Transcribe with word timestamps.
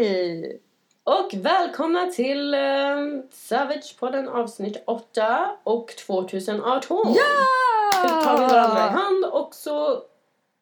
Hej! 0.00 0.60
Och 1.04 1.34
välkomna 1.34 2.06
till 2.06 2.54
um, 2.54 3.22
Savage-podden 3.32 4.28
avsnitt 4.28 4.82
8 4.86 5.50
och 5.64 5.88
2018. 6.06 7.14
Ja! 7.16 7.22
Nu 8.02 8.08
tar 8.08 8.38
vi 8.38 8.54
varandra 8.54 8.86
i 8.86 8.90
hand 8.90 9.24
och 9.24 9.54
så 9.54 10.02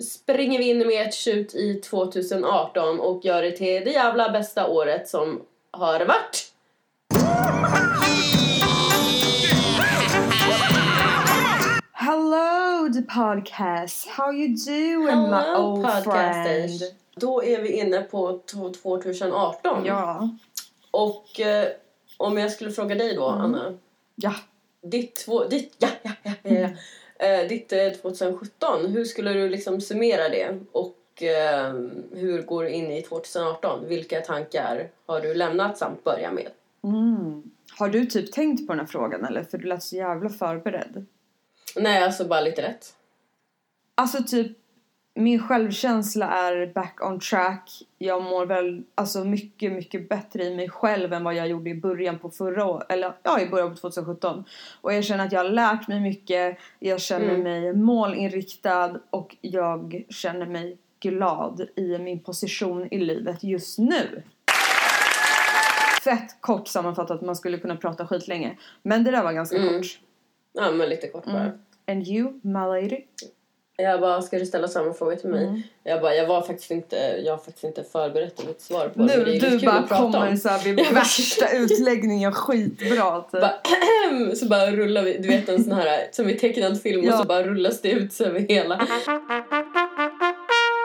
springer 0.04 0.58
vi 0.58 0.70
in 0.70 0.78
med 0.78 1.06
ett 1.06 1.14
tjut 1.14 1.54
i 1.54 1.74
2018 1.74 3.00
och 3.00 3.24
gör 3.24 3.42
det 3.42 3.50
till 3.50 3.84
det 3.84 3.90
jävla 3.90 4.30
bästa 4.30 4.66
året 4.66 5.08
som 5.08 5.42
har 5.70 6.04
varit. 6.04 6.52
Hello 11.92 12.88
the 12.92 13.02
podcast, 13.02 14.08
how 14.08 14.32
you 14.32 14.48
doing 14.48 15.30
my 15.30 15.36
Hello, 15.36 15.72
old 15.72 15.84
podcasters. 15.84 16.78
friend? 16.78 16.94
Då 17.20 17.44
är 17.44 17.62
vi 17.62 17.72
inne 17.72 18.00
på 18.02 18.40
to- 18.46 18.72
2018. 18.74 19.84
Ja. 19.84 20.28
Och 20.90 21.40
eh, 21.40 21.68
om 22.16 22.38
jag 22.38 22.52
skulle 22.52 22.70
fråga 22.72 22.94
dig 22.94 23.14
då, 23.14 23.28
Mm. 23.28 23.40
Anna. 23.40 23.78
Ja. 24.14 24.34
Ditt, 24.82 25.14
två, 25.16 25.44
ditt, 25.44 25.74
ja, 25.78 25.88
ja, 26.02 26.10
ja, 26.22 26.32
ja, 26.42 26.50
ja. 26.58 26.68
Eh, 27.26 27.48
ditt 27.48 27.72
eh, 27.72 27.88
2017, 27.90 28.86
hur 28.86 29.04
skulle 29.04 29.32
du 29.32 29.48
liksom 29.48 29.80
summera 29.80 30.28
det? 30.28 30.58
Och 30.72 31.22
eh, 31.22 31.72
hur 32.12 32.42
går 32.42 32.62
du 32.64 32.70
in 32.70 32.90
i 32.90 33.02
2018? 33.02 33.88
Vilka 33.88 34.20
tankar 34.20 34.88
har 35.06 35.20
du 35.20 35.34
lämnat 35.34 35.78
samt 35.78 36.04
börja 36.04 36.32
med? 36.32 36.48
Mm. 36.84 37.42
Har 37.78 37.88
du 37.88 38.06
typ 38.06 38.32
tänkt 38.32 38.66
på 38.66 38.72
den 38.72 38.80
här 38.80 38.86
frågan 38.86 39.24
eller? 39.24 39.42
För 39.44 39.58
du 39.58 39.66
lät 39.66 39.82
så 39.82 39.96
jävla 39.96 40.30
förberedd. 40.30 41.06
Nej, 41.76 42.02
alltså 42.02 42.24
bara 42.24 42.40
lite 42.40 42.62
rätt. 42.62 42.94
Alltså 43.94 44.22
typ 44.24 44.52
min 45.18 45.42
självkänsla 45.42 46.26
är 46.30 46.66
back 46.74 46.98
on 47.02 47.20
track. 47.20 47.70
Jag 47.98 48.22
mår 48.22 48.46
väl 48.46 48.82
alltså 48.94 49.24
mycket, 49.24 49.72
mycket 49.72 50.08
bättre 50.08 50.44
i 50.44 50.56
mig 50.56 50.68
själv 50.70 51.12
än 51.12 51.24
vad 51.24 51.34
jag 51.34 51.48
gjorde 51.48 51.70
i 51.70 51.74
början 51.74 52.18
på 52.18 52.30
förra 52.30 52.64
året. 52.66 52.92
Eller 52.92 53.12
ja, 53.22 53.40
i 53.40 53.46
början 53.48 53.70
på 53.70 53.76
2017. 53.76 54.44
Och 54.80 54.94
jag 54.94 55.04
känner 55.04 55.26
att 55.26 55.32
jag 55.32 55.40
har 55.44 55.50
lärt 55.50 55.88
mig 55.88 56.00
mycket. 56.00 56.58
Jag 56.78 57.00
känner 57.00 57.28
Mm. 57.34 57.42
mig 57.42 57.72
målinriktad 57.74 59.00
och 59.10 59.36
jag 59.40 60.04
känner 60.08 60.46
mig 60.46 60.78
glad 61.00 61.68
i 61.76 61.98
min 61.98 62.20
position 62.20 62.88
i 62.90 62.98
livet 62.98 63.44
just 63.44 63.78
nu. 63.78 64.22
Fett 66.04 66.36
kort 66.40 66.68
sammanfattat, 66.68 67.22
man 67.22 67.36
skulle 67.36 67.58
kunna 67.58 67.76
prata 67.76 68.06
skitlänge. 68.06 68.56
Men 68.82 69.04
det 69.04 69.10
där 69.10 69.22
var 69.22 69.32
ganska 69.32 69.56
Mm. 69.56 69.68
kort. 69.68 69.86
Ja, 70.52 70.70
men 70.70 70.88
lite 70.88 71.08
kort 71.08 71.24
bara. 71.24 71.42
Mm. 71.44 71.58
And 71.86 72.08
you, 72.08 72.40
my 72.42 72.52
lady? 72.52 73.00
Jag 73.82 74.00
bara, 74.00 74.22
ska 74.22 74.38
du 74.38 74.46
ställa 74.46 74.68
samma 74.68 74.92
fråga 74.92 75.16
till 75.16 75.28
mig? 75.28 75.44
Mm. 75.44 75.62
Jag 75.84 76.00
bara, 76.00 76.14
jag 76.14 76.26
var 76.26 76.42
faktiskt 76.42 76.70
inte, 76.70 76.96
jag 77.24 77.32
har 77.32 77.38
faktiskt 77.38 77.64
inte 77.64 77.84
förberett 77.84 78.46
mitt 78.46 78.60
svar 78.60 78.88
på 78.88 78.98
men 78.98 79.06
det 79.06 79.16
Nu 79.16 79.38
du 79.38 79.66
bara 79.66 79.86
kommer 79.86 80.36
så 80.36 80.48
här 80.48 80.64
vid 80.64 80.76
värsta 80.94 81.50
utläggningen 81.50 82.32
skitbra 82.32 83.20
typ. 83.20 83.40
Bara, 83.40 83.54
så 84.36 84.46
bara 84.46 84.70
rullar 84.70 85.02
vi, 85.02 85.18
du 85.18 85.28
vet 85.28 85.48
en 85.48 85.64
sån 85.64 85.72
här 85.72 86.08
som 86.12 86.28
i 86.28 86.34
tecknad 86.38 86.82
film 86.82 87.04
Ja. 87.04 87.12
och 87.12 87.18
så 87.18 87.24
bara 87.24 87.42
rullas 87.42 87.80
det 87.80 87.90
ut 87.90 88.20
över 88.20 88.40
hela. 88.40 88.76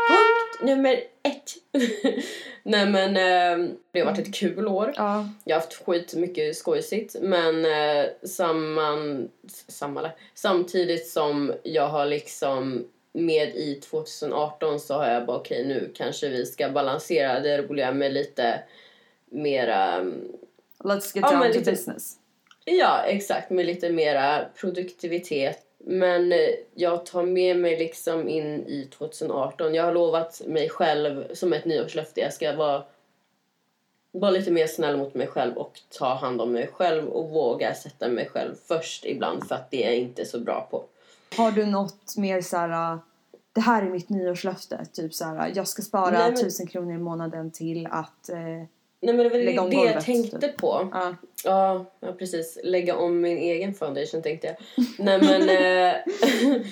Punkt 0.09 0.61
nummer 0.61 0.99
ett. 1.23 1.51
Nej 2.63 2.85
men 2.89 3.09
eh, 3.17 3.69
det 3.91 3.99
har 3.99 4.05
varit 4.05 4.27
ett 4.27 4.33
kul 4.35 4.67
år. 4.67 4.93
Ja. 4.95 5.29
Jag 5.43 5.55
har 5.55 5.61
haft 5.61 5.85
skit 5.85 6.13
mycket 6.15 6.55
skojsigt 6.57 7.15
men 7.21 7.65
eh, 7.65 8.05
samman, 8.23 9.29
samman, 9.67 10.07
samtidigt 10.33 11.07
som 11.07 11.53
jag 11.63 11.87
har 11.87 12.05
liksom 12.05 12.85
med 13.13 13.55
i 13.55 13.75
2018 13.75 14.79
så 14.79 14.93
har 14.93 15.07
jag 15.11 15.25
bara 15.25 15.37
okej 15.37 15.65
nu 15.67 15.91
kanske 15.95 16.29
vi 16.29 16.45
ska 16.45 16.69
balansera 16.69 17.39
det 17.39 17.57
roliga 17.57 17.91
med 17.91 18.13
lite 18.13 18.63
mera 19.31 19.99
Let's 20.83 21.11
get 21.15 21.23
Ja, 21.23 21.29
down 21.31 21.39
men 21.39 21.51
to 21.51 21.57
lite- 21.59 21.71
business. 21.71 22.15
Ja, 22.65 23.03
exakt. 23.07 23.49
Med 23.49 23.65
lite 23.65 23.89
mera 23.89 24.45
produktivitet. 24.55 25.59
Men 25.85 26.31
eh, 26.31 26.37
jag 26.73 27.05
tar 27.05 27.23
med 27.23 27.57
mig 27.59 27.77
liksom 27.79 28.29
in 28.29 28.67
i 28.67 28.87
2018. 28.97 29.73
Jag 29.73 29.83
har 29.83 29.93
lovat 29.93 30.41
mig 30.47 30.69
själv 30.69 31.33
som 31.33 31.53
ett 31.53 31.65
nyårslöfte. 31.65 32.21
Jag 32.21 32.33
ska 32.33 32.55
vara, 32.55 32.83
vara 34.11 34.31
lite 34.31 34.51
mer 34.51 34.67
snäll 34.67 34.97
mot 34.97 35.13
mig 35.13 35.27
själv 35.27 35.57
och 35.57 35.79
ta 35.89 36.13
hand 36.13 36.41
om 36.41 36.51
mig 36.51 36.67
själv 36.73 37.07
och 37.07 37.29
våga 37.29 37.73
sätta 37.73 38.09
mig 38.09 38.29
själv 38.29 38.55
först 38.67 39.05
ibland 39.05 39.47
för 39.47 39.55
att 39.55 39.71
det 39.71 39.83
är 39.83 39.89
jag 39.89 39.97
inte 39.99 40.25
så 40.25 40.39
bra 40.39 40.67
på. 40.71 40.83
Har 41.37 41.51
du 41.51 41.65
något 41.65 42.17
mer 42.17 42.41
så 42.41 42.57
här? 42.57 42.93
uh, 42.93 42.99
Det 43.53 43.61
här 43.61 43.83
är 43.83 43.89
mitt 43.89 44.09
nyårslöfte. 44.09 44.85
Typ 44.93 45.13
så 45.13 45.25
här. 45.25 45.51
Jag 45.55 45.67
ska 45.67 45.81
spara 45.81 46.11
Nej, 46.11 46.31
men- 46.31 46.41
tusen 46.43 46.67
kronor 46.67 46.93
i 46.93 46.97
månaden 46.97 47.51
till 47.51 47.87
att... 47.91 48.29
Eh, 48.29 48.37
Nej 49.03 49.15
men 49.15 49.23
det 49.23 49.29
var 49.29 49.37
Lägga 49.39 49.61
om 49.61 49.69
det 49.69 49.75
jag 49.75 49.85
golvet, 49.85 50.05
tänkte 50.05 50.39
typ. 50.39 50.57
på. 50.57 50.89
ja. 50.93 51.15
Ja, 51.45 51.85
ja, 51.99 52.11
precis. 52.19 52.59
Lägga 52.63 52.95
om 52.97 53.21
min 53.21 53.37
egen 53.37 53.73
foundation 53.73 54.21
tänkte 54.21 54.47
jag. 54.47 54.55
Nej 54.99 55.19
men 55.21 55.49
eh, 55.49 55.95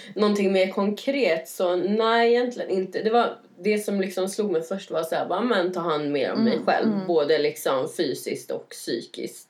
någonting 0.16 0.52
mer 0.52 0.68
konkret 0.72 1.50
så 1.50 1.76
nej 1.76 2.34
egentligen 2.34 2.70
inte. 2.70 3.02
Det 3.02 3.10
var 3.10 3.38
det 3.60 3.78
som 3.80 4.02
liksom 4.02 4.30
slog 4.30 4.52
mig 4.52 4.62
först 4.62 4.92
var 4.92 5.04
så 5.04 5.16
här, 5.16 5.26
bara 5.28 5.42
men 5.42 5.72
ta 5.74 5.80
hand 5.80 6.12
mer 6.12 6.32
om 6.34 6.44
mig 6.44 6.54
Mm, 6.54 6.66
själv. 6.66 6.88
mm. 6.94 7.08
Både 7.08 7.38
liksom 7.40 7.90
fysiskt 7.98 8.52
och 8.52 8.70
psykiskt. 8.70 9.48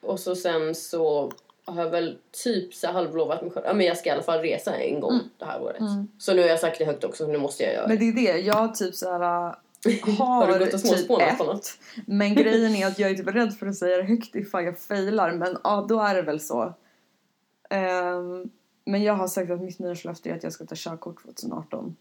Och 0.00 0.20
så 0.20 0.36
sen 0.36 0.74
så 0.74 1.32
har 1.64 1.82
jag 1.82 1.90
väl 1.90 2.16
typ 2.44 2.74
så 2.74 2.86
halvlovat 2.88 3.42
mig 3.42 3.50
själv. 3.50 3.66
Ja 3.66 3.72
men 3.74 3.86
jag 3.86 3.96
ska 3.98 4.08
i 4.10 4.12
alla 4.12 4.22
fall 4.22 4.40
resa 4.40 4.74
en 4.76 5.00
gång 5.00 5.12
Mm. 5.12 5.24
det 5.38 5.44
här 5.44 5.62
året. 5.62 5.80
Mm. 5.80 6.08
Så 6.18 6.34
nu 6.34 6.42
har 6.42 6.48
jag 6.48 6.60
sagt 6.60 6.78
det 6.78 6.84
högt 6.84 7.04
också 7.04 7.24
så 7.24 7.30
nu 7.32 7.38
måste 7.38 7.62
jag 7.64 7.72
göra 7.74 7.88
Men 7.88 7.98
det. 7.98 8.12
det 8.12 8.28
är 8.28 8.32
det. 8.34 8.38
Jag 8.40 8.74
typ 8.74 8.94
så 8.94 9.10
här... 9.12 9.54
uh, 9.86 10.18
Har, 10.18 10.46
Har 10.46 10.58
du 10.58 10.64
gått 10.64 10.74
och 10.74 10.80
typ 10.80 10.88
småspånat 10.88 11.38
på 11.38 11.44
något? 11.44 11.78
Men 12.06 12.34
grejen 12.34 12.74
är 12.74 12.86
att 12.90 12.98
jag 12.98 13.10
är 13.10 13.14
typ 13.14 13.34
rädd 13.34 13.54
för 13.58 13.66
att 13.66 13.76
säga 13.76 13.96
det 13.96 14.02
högt 14.02 14.34
ifall 14.34 14.64
jag 14.64 14.78
failar. 14.78 15.32
Men 15.32 15.56
ja, 15.64 15.86
då 15.88 16.00
är 16.00 16.14
det 16.14 16.22
väl 16.22 16.40
så. 16.40 16.74
Ehm, 17.70 18.50
men 18.86 19.02
jag 19.02 19.14
har 19.14 19.28
sagt 19.28 19.50
att 19.50 19.60
mitt 19.60 19.78
nyårslöfte 19.78 20.30
är 20.30 20.34
att 20.36 20.42
jag 20.42 20.52
ska 20.52 20.66
ta 20.66 20.74
körkort 20.78 21.22
2018. 21.22 21.96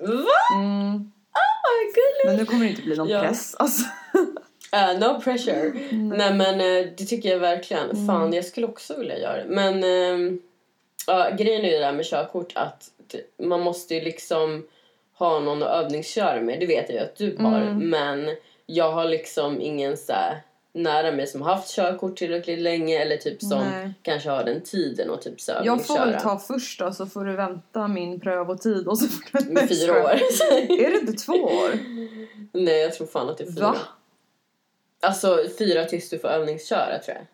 Va? 0.00 0.56
Mm. 0.56 1.12
Gulligt! 1.94 2.26
Men 2.26 2.36
nu 2.36 2.44
kommer 2.44 2.64
det 2.64 2.70
inte 2.70 2.82
bli 2.82 2.96
någon 2.96 3.08
Ja. 3.08 3.20
press. 3.20 3.54
Alltså. 3.58 3.84
Uh, 4.74 4.98
no 5.00 5.20
pressure. 5.20 5.72
Nej 5.92 6.34
men 6.34 6.60
eh, 6.60 6.92
det 6.96 7.04
tycker 7.04 7.28
jag 7.28 7.38
verkligen. 7.38 7.90
Mm. 7.90 8.06
Fan 8.06 8.32
jag 8.32 8.44
skulle 8.44 8.66
också 8.66 8.98
vilja 8.98 9.18
göra 9.18 9.44
det. 9.44 9.48
Men 9.48 9.82
ja, 11.06 11.30
grejen 11.38 11.64
är 11.64 11.68
ju 11.68 11.72
det 11.74 11.78
där 11.78 11.92
med 11.92 12.06
körkort 12.06 12.52
att 12.54 12.90
man 13.42 13.60
måste 13.60 13.94
ju 13.94 14.00
liksom 14.00 14.66
ha 15.18 15.40
någon 15.40 15.62
att 15.62 15.68
övningsköra 15.84 16.40
med. 16.40 16.60
Det 16.60 16.66
vet 16.66 16.88
jag 16.88 16.96
ju 16.98 17.04
att 17.04 17.16
du 17.16 17.36
har. 17.40 17.60
Mm. 17.60 17.90
Men 17.90 18.36
jag 18.66 18.92
har 18.92 19.04
liksom 19.04 19.60
ingen 19.60 19.96
så 19.96 20.12
nära 20.72 21.12
mig 21.12 21.26
som 21.26 21.42
har 21.42 21.54
haft 21.54 21.74
körkort 21.74 22.16
tillräckligt 22.16 22.58
länge 22.58 22.98
eller 22.98 23.16
typ 23.16 23.42
som 23.42 23.58
Nej. 23.58 23.92
kanske 24.02 24.30
har 24.30 24.44
den 24.44 24.60
tiden 24.60 25.10
och 25.10 25.22
typ 25.22 25.40
så 25.40 25.52
Jag 25.64 25.86
får 25.86 25.98
väl 25.98 26.20
ta 26.20 26.38
först 26.38 26.78
då 26.80 26.92
så 26.92 27.06
får 27.06 27.24
du 27.24 27.36
vänta 27.36 27.88
min 27.88 28.20
prövotid 28.20 28.88
och 28.88 28.98
så 28.98 29.08
får 29.08 29.38
du 29.38 29.52
med 29.52 29.68
fyra 29.68 29.92
år. 30.04 30.10
Är 30.68 30.90
det 30.90 30.98
inte 31.00 31.12
två 31.12 31.32
år? 31.32 31.70
Nej 32.52 32.78
jag 32.80 32.92
tror 32.94 33.06
fan 33.06 33.28
att 33.28 33.38
det 33.38 33.44
är 33.44 33.52
fyra. 33.52 33.66
Va? 33.66 33.76
Alltså 35.02 35.38
fyra 35.58 35.84
tills 35.84 36.10
du 36.10 36.18
får 36.18 36.28
övningsköra 36.28 36.98
tror 36.98 37.16
jag. 37.16 37.26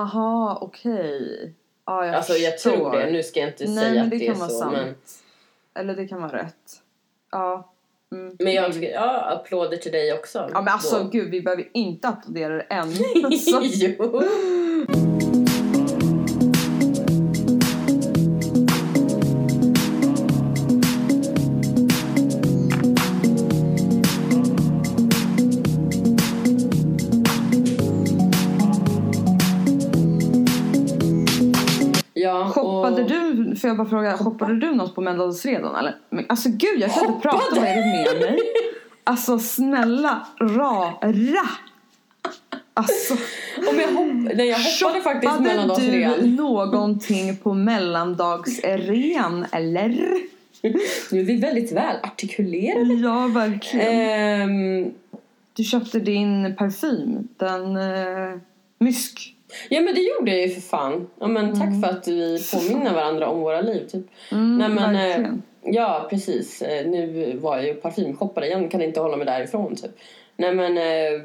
Aha, 0.00 0.58
okej. 0.60 1.52
Ja, 1.86 2.06
jag 2.06 2.14
Alltså 2.14 2.32
jag 2.32 2.52
förstår. 2.52 2.70
tror 2.70 2.92
det. 2.92 3.10
Nu 3.10 3.22
ska 3.22 3.40
jag 3.40 3.48
inte 3.48 3.64
Nej, 3.64 3.74
säga 3.84 3.94
men 3.94 4.04
att 4.04 4.10
det 4.10 4.18
det 4.18 4.26
kan 4.26 4.34
är 4.34 4.38
vara 4.40 4.50
så. 4.50 4.58
sant. 4.58 4.72
Men, 4.76 4.94
Eller 5.74 5.94
det 5.96 6.08
kan 6.08 6.22
vara 6.22 6.42
rätt. 6.42 6.81
Ja. 7.32 7.68
Mm. 8.12 8.36
men 8.38 8.52
jag 8.52 8.72
tycker, 8.72 8.90
ja, 8.90 9.20
applåder 9.20 9.76
till 9.76 9.92
dig 9.92 10.12
också. 10.12 10.38
Ja 10.52 10.62
men 10.62 10.72
alltså 10.72 10.98
Då. 10.98 11.08
gud, 11.08 11.30
vi 11.30 11.40
behöver 11.40 11.68
inte 11.74 12.08
applådera 12.08 12.54
det 12.54 12.62
än. 12.62 12.88
Alltså. 13.24 13.60
jo. 13.62 14.22
Får 33.62 33.68
jag 33.68 33.76
bara 33.76 33.88
fråga, 33.88 34.18
shoppade 34.18 34.54
du 34.60 34.74
något 34.74 34.94
på 34.94 35.00
mellandagsfredagen 35.00 35.76
eller? 35.76 35.96
Men, 36.10 36.24
alltså 36.28 36.48
gud 36.48 36.80
jag 36.80 36.94
kan 36.94 37.06
inte 37.06 37.20
prata, 37.28 37.66
är 37.66 37.76
det 37.76 38.12
med 38.12 38.30
mig? 38.30 38.40
Alltså 39.04 39.38
snälla, 39.38 40.26
rara! 40.40 41.48
Alltså, 42.74 43.14
Om 43.70 43.80
jag, 43.80 43.88
hopp... 43.88 44.34
Nej, 44.36 44.48
jag 44.48 44.58
hoppade 44.58 45.02
faktiskt 45.02 45.40
mellandagsrean. 45.40 46.20
du 46.20 46.26
någonting 46.36 47.36
på 47.36 47.54
mellandagsrean 47.54 49.46
eller? 49.52 49.88
Nu 51.10 51.20
är 51.20 51.24
vi 51.24 51.36
väldigt 51.36 51.72
väl 51.72 51.96
artikulerade. 52.02 52.94
Ja, 52.94 53.26
verkligen. 53.26 53.88
Ehm, 53.88 54.92
Du 55.52 55.64
köpte 55.64 56.00
din 56.00 56.56
parfym, 56.56 57.28
den 57.36 57.76
uh, 57.76 58.38
mysk. 58.78 59.34
Ja 59.68 59.80
men 59.80 59.94
det 59.94 60.00
gjorde 60.00 60.30
jag 60.30 60.40
ju 60.40 60.48
för 60.54 60.60
fan. 60.60 61.10
Ja, 61.20 61.26
men 61.26 61.58
Tack 61.60 61.80
för 61.82 61.98
att 61.98 62.08
vi 62.08 62.38
påminner 62.52 62.94
varandra 62.94 63.28
om 63.28 63.40
våra 63.40 63.60
liv. 63.60 63.86
Typ. 63.88 64.06
Mm, 64.32 64.58
Nej, 64.58 64.68
men, 64.68 64.96
eh. 65.24 65.30
Ja, 65.64 66.06
precis. 66.10 66.62
Eh, 66.62 66.86
Nu 66.86 67.32
var 67.42 67.56
jag 67.56 67.66
ju 67.66 67.74
parfymshoppare 67.74 68.46
igen, 68.46 68.68
kan 68.68 68.82
inte 68.82 69.00
hålla 69.00 69.16
mig 69.16 69.26
därifrån 69.26 69.76
typ. 69.76 69.90
Nej 70.36 70.54
men... 70.54 70.78
eh, 70.78 71.22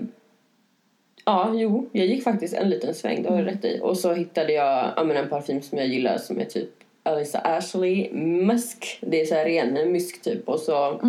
Ja, 1.25 1.51
jo, 1.53 1.89
jag 1.91 2.05
gick 2.05 2.23
faktiskt 2.23 2.53
en 2.53 2.69
liten 2.69 2.93
sväng, 2.93 3.23
det 3.23 3.29
har 3.29 3.37
du 3.37 3.43
rätt 3.43 3.65
i. 3.65 3.79
Och 3.83 3.97
så 3.97 4.13
hittade 4.13 4.53
jag 4.53 4.93
ja, 4.95 5.03
men 5.03 5.17
en 5.17 5.29
parfym 5.29 5.61
som 5.61 5.77
jag 5.77 5.87
gillar 5.87 6.17
som 6.17 6.39
är 6.39 6.45
typ 6.45 6.69
Elisa 7.03 7.39
Ashley 7.39 8.13
Musk. 8.13 8.99
Det 9.01 9.21
är 9.21 9.25
så 9.25 9.35
här 9.35 9.45
ren 9.45 9.91
mysk 9.91 10.21
typ. 10.21 10.49
Och 10.49 10.59
så 10.59 10.99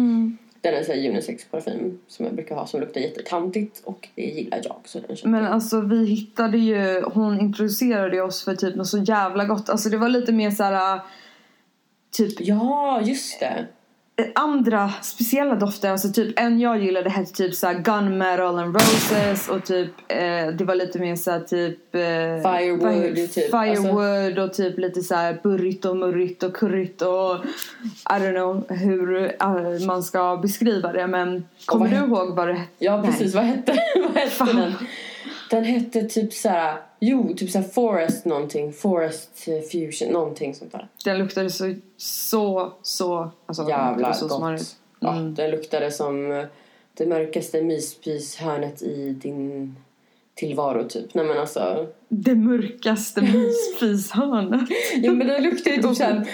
den 0.61 0.75
är 0.75 0.83
så 0.83 0.93
här 0.93 1.09
unisex 1.09 1.45
parfym 1.45 1.99
som 2.09 2.25
jag 2.25 2.35
brukar 2.35 2.55
ha 2.55 2.67
som 2.67 2.81
luktar 2.81 3.01
jättetantigt 3.01 3.83
och 3.85 4.09
det 4.15 4.23
gillar 4.23 4.61
jag. 4.65 4.77
Så 4.85 4.99
den 4.99 5.17
köpte 5.17 5.29
Men 5.29 5.45
alltså 5.45 5.81
vi 5.81 6.07
hittade 6.07 6.59
ju, 6.59 7.03
hon 7.03 7.41
introducerade 7.41 8.23
oss 8.23 8.45
för 8.45 8.55
typ 8.55 8.75
något 8.75 8.87
så 8.87 8.99
jävla 8.99 9.45
gott. 9.45 9.69
Alltså 9.69 9.89
det 9.89 9.97
var 9.97 10.09
lite 10.09 10.33
mer 10.33 10.51
så 10.51 10.63
här 10.63 10.97
äh, 10.97 11.03
typ 12.11 12.41
Ja, 12.41 13.01
just 13.05 13.41
det. 13.41 13.67
Andra 14.35 14.91
speciella 15.03 15.55
dofter. 15.55 15.91
Alltså 15.91 16.09
typ 16.09 16.39
en 16.41 16.61
jag 16.61 16.83
gillade 16.83 17.11
hette 17.11 17.33
typ 17.33 17.55
så 17.55 17.67
här 17.67 17.75
gunmetal 17.75 18.59
and 18.59 18.75
roses 18.77 19.49
och 19.49 19.65
typ 19.65 19.91
eh, 20.09 20.47
det 20.55 20.65
var 20.65 20.75
lite 20.75 20.99
mer 20.99 21.17
så 21.17 21.31
här 21.31 21.41
typ 21.41 21.95
eh, 21.95 22.01
Firewood, 22.01 22.93
heter- 22.93 23.27
typ. 23.27 23.55
Alltså- 23.55 23.83
Firewood 23.83 24.39
och 24.39 24.55
typ 24.55 24.79
lite 24.79 25.01
så 25.01 25.15
här 25.15 25.39
burrigt 25.43 25.85
och 25.85 25.97
murrigt 25.97 26.43
och 26.43 26.57
curryt 26.57 27.03
och 27.03 27.37
I 28.11 28.13
don't 28.13 28.35
know 28.35 28.65
hur 28.79 29.25
eh, 29.43 29.87
man 29.87 30.03
ska 30.03 30.37
beskriva 30.37 30.93
det 30.93 31.07
men 31.07 31.45
kommer 31.67 31.89
du 31.89 31.97
ihåg 31.97 32.37
vad 32.37 32.49
det 32.49 32.55
hette? 32.55 32.71
Ja, 32.79 32.97
Nej. 32.97 33.11
precis. 33.11 33.35
Vad 33.35 33.45
hette, 33.45 33.73
vad 34.09 34.17
hette 34.23 34.45
den? 34.53 34.73
Den 35.51 35.65
hette 35.65 36.03
typ 36.03 36.33
såhär... 36.33 36.77
Jo, 37.01 37.35
typ 37.37 37.51
såhär 37.51 37.69
Forest 37.69 38.25
någonting. 38.25 38.73
Forest 38.73 39.31
Fusion, 39.73 40.13
någonting 40.13 40.55
sånt 40.55 40.73
där. 40.73 40.89
Den 41.05 41.19
luktade 41.19 41.51
så, 41.51 41.75
så, 41.97 42.73
så, 42.83 43.31
alltså 43.47 43.69
Jävla 43.69 44.15
så 44.15 44.27
gott. 44.29 44.39
smarrigt. 44.39 44.77
Ja, 45.01 45.13
Mm. 45.17 45.35
den 45.35 45.51
luktade 45.51 45.91
som 45.91 46.33
eh, 46.33 46.45
det 46.95 47.07
mörkaste 47.07 47.63
myspyshörnet 47.63 48.83
i 48.83 49.11
din 49.11 49.77
tillvaro 50.35 50.89
typ. 50.89 51.15
Nej 51.15 51.25
men 51.25 51.39
alltså. 51.39 51.87
Det 52.09 52.35
mörkaste 52.35 53.21
mysfishörnet. 53.23 54.69
Jo 54.95 55.15
men 55.15 55.27
den 55.27 55.43
luktade 55.43 55.77
ju 55.77 55.83
typ 55.83 55.97
såhär 55.97 56.27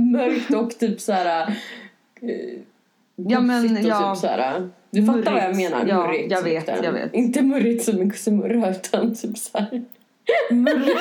mörkt 0.12 0.54
och 0.54 0.78
typ 0.78 1.00
såhär... 1.00 1.48
eh, 2.20 2.58
Ja, 3.16 3.40
men, 3.40 3.84
ja. 3.86 4.14
Typ 4.14 4.20
såhär, 4.20 4.68
du 4.94 5.06
fattar 5.06 5.32
vad 5.32 5.42
jag 5.42 5.56
Murrigt. 5.56 5.70
menar? 5.70 5.86
Ja, 5.88 6.06
murrigt 6.06 6.30
jag 6.32 6.42
vet, 6.42 6.68
jag 6.82 6.92
vet. 6.92 7.14
Inte 7.14 7.42
murrigt 7.42 7.84
som 7.84 8.00
en 8.00 8.10
kussemurra 8.10 8.70
utan 8.70 9.14
typ 9.14 9.38
såhär. 9.38 9.84
Mörk. 10.50 10.88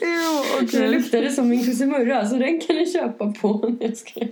jo, 0.00 0.44
Det 0.60 0.66
okej. 0.66 0.88
luktade 0.90 1.30
som 1.30 1.48
min 1.48 1.64
kussemurra 1.64 2.28
så 2.28 2.36
den 2.36 2.60
kan 2.60 2.76
ni 2.76 2.86
köpa 2.92 3.32
på. 3.32 3.76
Jag. 3.80 4.28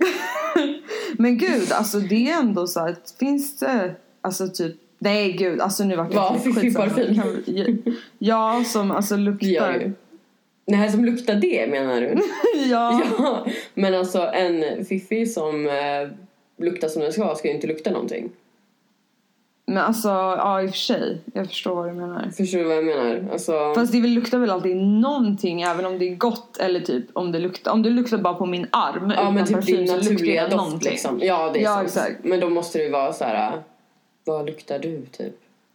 Men 1.13 1.39
gud, 1.39 1.73
alltså 1.73 1.99
det 2.01 2.31
är 2.31 2.39
ändå 2.41 2.67
så 2.67 2.81
att 2.81 3.15
finns 3.21 3.59
det, 3.59 3.95
alltså 4.21 4.49
typ 4.49 4.77
Nej 4.99 5.33
gud, 5.33 5.61
alltså 5.61 5.85
nu 5.85 5.97
vart 5.97 6.15
Vad? 6.15 6.35
typ 6.35 6.43
Fiffi 6.55 6.61
skitsamma. 6.61 6.87
parfym? 6.89 7.83
Ja, 8.19 8.65
som 8.67 8.91
alltså 8.91 9.17
Det 9.17 9.23
luktar. 9.23 9.93
Nej, 10.67 10.91
som 10.91 11.05
luktar 11.05 11.35
det 11.35 11.67
menar 11.71 12.01
du? 12.01 12.15
Ja. 12.71 13.03
Ja, 13.19 13.47
men 13.75 13.95
alltså 13.95 14.19
en 14.35 14.85
fiffi 14.85 15.27
som 15.27 15.67
eh, 15.67 16.09
luktar 16.65 16.89
som 16.89 17.03
den 17.03 17.13
ska 17.13 17.35
ska 17.35 17.49
ju 17.49 17.55
inte 17.55 17.67
lukta 17.67 17.91
någonting. 17.91 18.31
Men 19.67 19.79
alltså, 19.79 20.09
ja 20.09 20.63
i 20.63 20.67
och 20.67 20.71
för 20.71 20.79
sig. 20.79 21.19
Jag 21.35 21.47
förstår 21.49 21.75
vad 21.75 21.89
du 21.89 21.93
menar. 21.93 22.31
Förstår 22.37 22.59
du 22.59 22.65
vad 22.65 22.77
jag 22.77 22.85
menar? 22.85 23.29
Alltså, 23.33 23.75
Fast 23.75 23.93
det 23.93 24.01
väl 24.01 24.11
luktar 24.11 24.39
väl 24.39 24.51
alltid 24.51 24.77
någonting 24.77 25.63
även 25.63 25.87
om 25.87 25.99
det 25.99 26.09
är 26.09 26.15
gott 26.15 26.57
eller 26.59 26.81
typ 26.81 27.05
om 27.13 27.33
det 27.33 27.39
luktar, 27.39 27.73
om 27.73 27.83
det 27.83 27.91
luktar 27.91 28.19
bara 28.19 28.35
på 28.35 28.47
min 28.47 28.67
arm 28.71 29.13
ja 29.17 29.31
men 29.31 29.47
typ 29.47 29.67
din 29.67 29.85
naturliga 29.85 30.43
doft 30.43 30.57
någonting. 30.57 30.91
liksom. 30.91 31.21
Ja, 31.23 31.51
det 31.53 31.59
är 31.61 31.63
Ja, 31.63 31.75
sant. 31.75 31.87
exakt. 31.87 32.25
Men 32.25 32.41
då 32.41 32.49
måste 32.51 32.79
det 32.79 32.85
ju 32.85 32.91
vara 32.91 33.13
så 33.13 33.25
här. 33.25 33.53
äh, 33.53 33.59
vad 34.25 34.47
luktar 34.47 34.79
du 34.79 35.03
typ? 35.07 35.35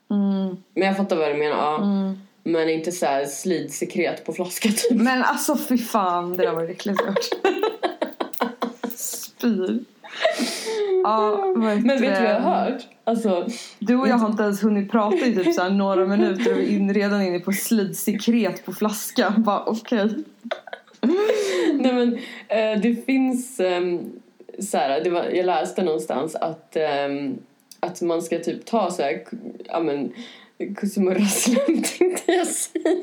Mm, 0.10 0.58
Men 0.74 0.88
jag 0.88 0.98
fattar 0.98 1.16
vad 1.16 1.30
du 1.30 1.34
menar. 1.38 1.58
Ja. 1.58 1.76
mm. 1.78 2.20
Men 2.48 2.70
inte 2.70 2.92
så 2.92 3.06
här 3.06 3.26
slidsekret 3.26 4.26
på 4.26 4.34
flaska 4.34 4.70
typ. 4.70 4.92
Men 4.92 5.24
alltså 5.24 5.58
fy 5.58 5.78
fan, 5.78 6.38
det 6.38 6.46
där 6.46 6.54
var 6.54 6.62
jag 6.62 7.06
hört. 7.06 7.26
Spyr. 8.96 9.80
Ja, 11.04 11.54
Men 11.56 11.88
vet 11.88 12.02
du 12.02 12.08
vad 12.08 12.30
jag 12.30 12.40
har 12.40 12.66
hört? 12.66 12.88
Alltså, 13.04 13.48
Du 13.80 13.96
och 13.96 14.08
jag 14.08 14.16
har 14.16 14.30
inte 14.30 14.44
ens 14.44 14.64
hunnit 14.64 14.92
prata 14.92 15.18
i 15.18 15.36
typ 15.36 15.54
så 15.54 15.70
några 15.70 16.06
minuter 16.06 16.52
och 16.52 16.60
vi 16.60 16.90
är 16.90 16.94
redan 16.94 17.22
inne 17.22 17.40
på 17.40 17.52
slidsekret 17.52 18.66
på 18.66 18.74
flaska. 18.74 19.34
Bara 19.38 19.64
okej. 19.66 20.10
Nej 21.74 21.94
men 21.94 22.14
eh, 22.48 22.82
det 22.82 23.06
finns 23.06 23.60
um, 23.60 24.12
så 24.60 24.78
här, 24.78 25.04
det 25.04 25.10
var, 25.10 25.24
jag 25.24 25.46
läste 25.46 25.84
någonstans 25.84 26.36
att, 26.36 26.76
ehm, 26.76 27.38
att 27.80 28.02
man 28.02 28.22
ska 28.22 28.40
typ 28.40 28.66
ta 28.66 28.92
så 28.92 29.02
här, 29.02 29.24
ja 29.66 29.80
men 29.80 30.14
kussimurraslem 30.78 31.66
tänkte 31.98 32.32
jag 32.32 32.48
säga. 32.48 32.94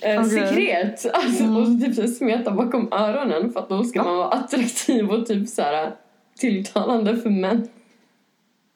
Eh, 0.00 0.20
Okej. 0.20 0.30
Sekret, 0.30 1.06
alltså, 1.14 1.44
Mm. 1.44 1.56
och 1.56 1.66
så 1.66 1.78
typ 1.86 1.94
så 1.94 2.06
smeta 2.08 2.50
bakom 2.50 2.92
öronen 2.92 3.52
för 3.52 3.60
att 3.60 3.68
då 3.68 3.84
ska 3.84 4.02
man 4.02 4.16
vara 4.16 4.28
attraktiv 4.28 5.10
och 5.10 5.26
typ 5.26 5.48
så 5.48 5.62
här 5.62 5.92
tilltalande 6.38 7.16
för 7.16 7.30
män. 7.30 7.68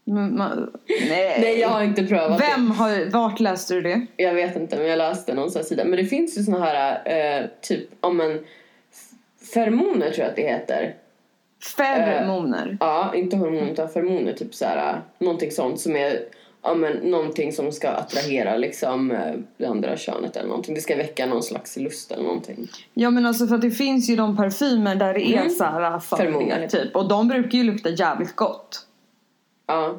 Men 0.04 0.36
man, 0.36 0.70
nej. 1.08 1.38
Nej 1.40 1.58
jag 1.60 1.68
har 1.68 1.82
inte 1.82 2.06
prövat 2.06 2.38
det. 2.38 2.44
Vem 2.56 2.70
har, 2.70 3.10
vart 3.10 3.40
läste 3.40 3.74
du 3.74 3.80
det? 3.80 4.06
Jag 4.16 4.34
vet 4.34 4.56
inte 4.56 4.76
men 4.76 4.86
jag 4.86 4.96
läste 4.98 5.34
någon 5.34 5.50
sån 5.50 5.64
sida. 5.64 5.84
Men 5.84 5.96
det 5.96 6.04
finns 6.04 6.38
ju 6.38 6.42
såna 6.42 6.64
här 6.64 7.00
eh, 7.40 7.46
typ 7.60 7.88
om 8.00 8.20
en 8.20 8.32
f- 8.34 9.48
feromoner 9.54 10.10
tror 10.10 10.18
jag 10.24 10.28
att 10.30 10.36
det 10.36 10.42
heter. 10.48 10.94
Feromoner. 11.76 12.76
Ja, 12.80 13.12
inte 13.14 13.36
hormoner 13.36 13.72
utan 13.72 13.88
feromoner. 13.88 14.32
Typ 14.32 14.54
så 14.54 14.64
här, 14.64 15.00
någonting 15.18 15.50
sånt 15.50 15.80
som 15.80 15.96
är 15.96 16.18
ja, 16.62 16.74
men, 16.74 16.96
någonting 16.96 17.52
som 17.52 17.72
ska 17.72 17.88
attrahera 17.88 18.56
liksom, 18.56 19.10
äh, 19.10 19.34
det 19.56 19.66
andra 19.66 19.96
könet 19.96 20.36
eller 20.36 20.48
någonting. 20.48 20.74
Det 20.74 20.80
ska 20.80 20.96
väcka 20.96 21.26
någon 21.26 21.42
slags 21.42 21.76
lust 21.76 22.12
eller 22.12 22.22
någonting. 22.22 22.68
Ja 22.94 23.10
men 23.10 23.26
alltså 23.26 23.46
för 23.46 23.54
att 23.54 23.60
det 23.62 23.70
finns 23.70 24.10
ju 24.10 24.16
de 24.16 24.36
parfymer 24.36 24.94
där 24.96 25.14
det 25.14 25.20
är 25.28 25.36
Mm. 25.40 25.50
så 25.50 25.64
här 25.64 25.98
för 25.98 26.16
Feromoner. 26.16 26.60
det, 26.60 26.68
typ. 26.68 26.96
Och 26.96 27.08
de 27.08 27.28
brukar 27.28 27.58
ju 27.58 27.64
lukta 27.64 27.88
jävligt 27.90 28.36
gott. 28.36 28.86
Ja, 29.66 29.98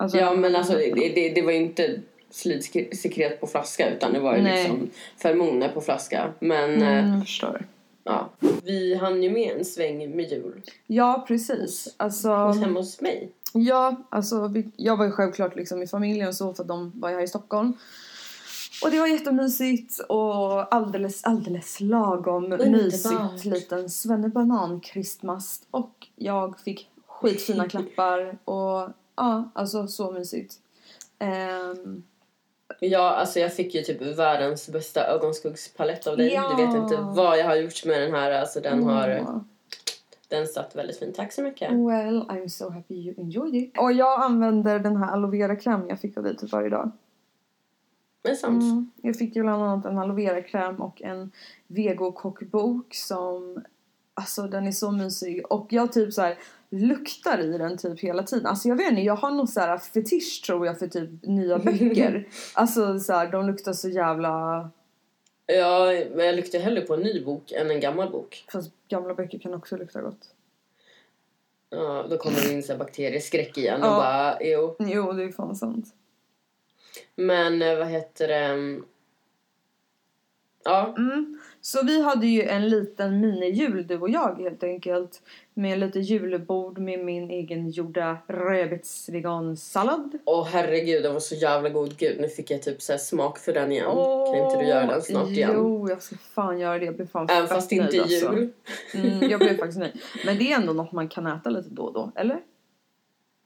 Alltså, 0.00 0.18
ja 0.18 0.34
men 0.34 0.56
alltså 0.56 0.72
det, 0.72 1.12
det, 1.14 1.28
det 1.28 1.42
var 1.42 1.52
ju 1.52 1.58
inte 1.58 2.00
slidsekret 2.30 3.40
på 3.40 3.46
flaska 3.46 3.90
utan 3.90 4.12
det 4.12 4.20
var 4.20 4.36
ju 4.36 4.42
Nej. 4.42 4.62
liksom 4.62 4.90
feromoner 5.22 5.68
på 5.68 5.80
flaska. 5.80 6.32
Men 6.40 6.74
Mm, 6.82 7.12
jag 7.12 7.20
förstår. 7.22 7.66
ja, 8.04 8.28
vi 8.64 8.94
hann 8.94 9.22
ju 9.22 9.30
med 9.30 9.56
en 9.58 9.64
sväng 9.64 10.16
med 10.16 10.30
jul 10.30 10.62
Ja 10.86 11.24
precis. 11.28 11.94
Alltså, 11.96 12.30
hemma 12.34 12.80
hos 12.80 13.00
mig. 13.00 13.28
Ja, 13.52 13.96
alltså 14.08 14.48
vi, 14.48 14.70
jag 14.76 14.96
var 14.96 15.04
ju 15.04 15.10
självklart 15.10 15.56
liksom 15.56 15.82
i 15.82 15.86
familjen 15.86 16.28
och 16.28 16.34
så 16.34 16.54
för 16.54 16.62
att 16.62 16.68
de 16.68 16.92
var 16.94 17.10
här 17.10 17.22
i 17.22 17.28
Stockholm. 17.28 17.72
Och 18.84 18.90
det 18.90 19.00
var 19.00 19.06
jättemysigt 19.06 19.98
och 20.08 20.74
alldeles, 20.74 21.24
alldeles 21.24 21.80
lagom 21.80 22.44
Underbart. 22.44 22.68
mysigt 22.68 23.44
liten 23.44 23.90
svennebanan 23.90 24.80
Christmas. 24.80 25.62
Och 25.70 26.06
jag 26.16 26.60
fick 26.60 26.90
skitfina 27.06 27.68
klappar 27.68 28.38
och 28.44 28.90
ja, 29.16 29.50
alltså 29.54 29.88
så 29.88 30.10
mysigt. 30.10 30.54
Ehm, 31.18 32.02
Ja, 32.80 33.10
alltså 33.10 33.40
jag 33.40 33.54
fick 33.54 33.74
ju 33.74 33.82
typ 33.82 34.02
världens 34.18 34.68
bästa 34.68 35.06
ögonskuggspalett 35.06 36.06
av 36.06 36.16
dig. 36.16 36.32
Ja. 36.32 36.54
Du 36.56 36.66
vet 36.66 36.74
inte 36.76 36.96
vad 36.96 37.38
jag 37.38 37.44
har 37.44 37.56
gjort 37.56 37.84
med 37.84 38.00
den 38.00 38.14
här. 38.14 38.30
Alltså 38.30 38.60
den 38.60 38.82
har... 38.82 39.40
Den 40.28 40.46
satt 40.46 40.76
väldigt 40.76 40.98
fint. 40.98 41.14
Tack 41.14 41.32
så 41.32 41.42
mycket. 41.42 41.70
Well, 41.70 42.26
I'm 42.28 42.48
so 42.48 42.70
happy 42.70 42.94
you 42.94 43.14
enjoyed 43.18 43.54
it. 43.54 43.78
Och 43.78 43.92
jag 43.92 44.22
använder 44.22 44.78
den 44.78 44.96
här 44.96 45.12
aloe 45.12 45.30
vera 45.30 45.56
kräm 45.56 45.88
jag 45.88 46.00
fick 46.00 46.16
av 46.16 46.22
dig 46.22 46.36
typ 46.36 46.52
varje 46.52 46.68
dag. 46.68 46.90
Men 48.22 48.36
sant. 48.36 48.62
Mm. 48.62 48.90
Jag 49.02 49.16
fick 49.16 49.36
ju 49.36 49.42
bland 49.42 49.62
annat 49.62 49.84
en 49.84 49.98
aloe 49.98 50.16
vera 50.16 50.42
kräm 50.42 50.76
och 50.76 51.02
en 51.02 51.30
vego-kokbok 51.66 52.94
som 52.94 53.62
Alltså 54.18 54.42
den 54.42 54.66
är 54.66 54.72
så 54.72 54.90
mysig 54.90 55.52
och 55.52 55.66
jag 55.70 55.92
typ 55.92 56.12
så 56.12 56.22
här 56.22 56.38
luktar 56.70 57.38
i 57.38 57.58
den 57.58 57.78
typ 57.78 58.00
hela 58.00 58.22
tiden. 58.22 58.46
Alltså 58.46 58.68
jag 58.68 58.76
vet 58.76 58.90
inte, 58.90 59.02
jag 59.02 59.16
har 59.16 59.30
nog 59.30 59.48
så 59.48 59.60
här 59.60 59.78
fetisch 59.78 60.42
tror 60.46 60.66
jag 60.66 60.78
för 60.78 60.86
typ 60.86 61.10
nya 61.22 61.58
böcker. 61.58 62.28
alltså 62.54 62.98
så 62.98 63.12
här, 63.12 63.32
de 63.32 63.46
luktar 63.46 63.72
så 63.72 63.88
jävla... 63.88 64.70
Ja, 65.52 65.92
men 66.14 66.26
jag 66.26 66.34
luktar 66.36 66.58
hellre 66.58 66.80
på 66.80 66.94
en 66.94 67.00
ny 67.00 67.24
bok 67.24 67.52
än 67.52 67.70
en 67.70 67.80
gammal 67.80 68.10
bok. 68.10 68.44
Fast 68.52 68.72
gamla 68.88 69.14
böcker 69.14 69.38
kan 69.38 69.54
också 69.54 69.76
lukta 69.76 70.00
gott. 70.02 70.34
Ja, 71.70 72.06
då 72.10 72.16
kommer 72.18 72.40
det 72.40 72.52
in 72.52 72.62
så 72.62 72.72
här 72.72 72.78
bakterieskräck 72.78 73.58
igen 73.58 73.82
och 73.82 73.88
Ja. 73.88 73.96
bara, 73.96 74.42
jo. 74.42 74.76
Jo, 74.78 75.12
det 75.12 75.24
är 75.24 75.32
fan 75.32 75.56
sant. 75.56 75.86
Men 77.14 77.62
eh, 77.62 77.78
vad 77.78 77.86
heter 77.88 78.28
det? 78.28 78.80
Ja, 80.64 80.94
Mm. 80.98 81.40
Så 81.60 81.84
vi 81.84 82.02
hade 82.02 82.26
ju 82.26 82.42
en 82.42 82.68
liten 82.68 83.20
minijul 83.20 83.86
du 83.86 83.98
och 83.98 84.10
jag 84.10 84.34
helt 84.38 84.62
enkelt. 84.62 85.22
Med 85.54 85.78
lite 85.78 86.00
julbord 86.00 86.78
med 86.78 87.04
min 87.04 87.30
egen 87.30 87.68
gjorda 87.70 88.18
rödbetsvegansallad. 88.26 90.18
Åh 90.24 90.46
herregud, 90.46 91.02
den 91.02 91.12
var 91.12 91.20
så 91.20 91.34
jävla 91.34 91.68
god. 91.68 91.96
Gud, 91.98 92.20
nu 92.20 92.28
fick 92.28 92.50
jag 92.50 92.62
typ 92.62 92.82
så 92.82 92.98
smak 92.98 93.38
för 93.38 93.52
den 93.52 93.72
igen. 93.72 93.84
kan 94.26 94.44
inte 94.44 94.56
du 94.58 94.64
göra 94.68 94.86
den 94.86 95.02
snart 95.02 95.28
igen? 95.28 95.50
Jo, 95.54 95.88
jag 95.88 96.02
ska 96.02 96.16
fan 96.16 96.58
göra 96.58 96.78
det. 96.78 96.84
Jag 96.84 96.96
blir 96.96 97.06
fan 97.06 97.26
Även 97.30 97.48
fast 97.48 97.70
det 97.70 97.76
inte 97.76 97.96
är 97.96 98.00
alltså. 98.00 98.32
jul. 98.34 98.50
Mm, 98.94 99.30
jag 99.30 99.40
blev 99.40 99.56
faktiskt 99.56 99.78
nöjd. 99.78 99.92
Men 100.26 100.38
det 100.38 100.52
är 100.52 100.56
ändå 100.60 100.72
något 100.72 100.92
man 100.92 101.08
kan 101.08 101.26
äta 101.26 101.50
lite 101.50 101.68
då 101.70 101.82
och 101.82 101.92
då, 101.92 102.12
eller? 102.14 102.40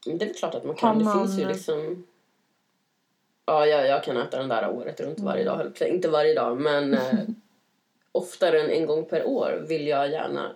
Det 0.05 0.11
är 0.11 0.19
väl 0.19 0.33
klart 0.33 0.55
att 0.55 0.65
man 0.65 0.75
kan. 0.75 1.03
Man- 1.03 1.17
Det 1.17 1.23
finns 1.27 1.39
ju 1.39 1.47
liksom... 1.47 2.05
Ja, 3.45 3.65
jag, 3.65 3.87
jag 3.87 4.03
kan 4.03 4.17
äta 4.17 4.37
den 4.39 4.49
där 4.49 4.69
året 4.69 4.99
runt 5.01 5.19
varje 5.19 5.43
dag. 5.43 5.61
att 5.61 5.77
säga. 5.77 5.93
Inte 5.93 6.09
varje 6.09 6.33
dag, 6.33 6.59
men 6.61 6.93
eh, 6.93 6.99
oftare 8.13 8.61
än 8.61 8.69
en 8.69 8.85
gång 8.85 9.05
per 9.05 9.25
år 9.27 9.65
vill 9.67 9.87
jag 9.87 10.11
gärna 10.11 10.51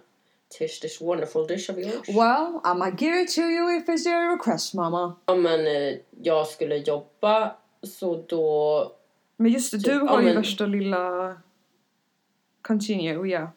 Tish 0.50 0.82
this 0.82 1.02
wonderful 1.02 1.48
dish 1.48 1.70
of 1.70 1.78
yours. 1.78 2.08
Well, 2.08 2.60
I'ma 2.64 2.90
give 2.98 3.22
it 3.22 3.36
to 3.36 3.42
you 3.42 3.78
if 3.78 3.88
it's 3.90 4.08
your 4.10 4.32
request, 4.38 4.74
mamma. 4.74 5.16
Ja, 5.26 5.36
men 5.36 5.68
eh, 5.68 5.94
jag 6.22 6.48
skulle 6.48 6.78
jobba, 6.78 7.56
så 7.84 8.24
då... 8.28 8.92
Men 9.38 9.52
just 9.52 9.72
det, 9.72 9.78
du 9.78 9.84
Typ, 9.84 10.10
har 10.10 10.18
ja, 10.18 10.20
ju 10.22 10.26
men- 10.26 10.36
värsta 10.36 10.66
lilla... 10.66 11.36
Continue, 12.62 13.28
ja. 13.30 13.52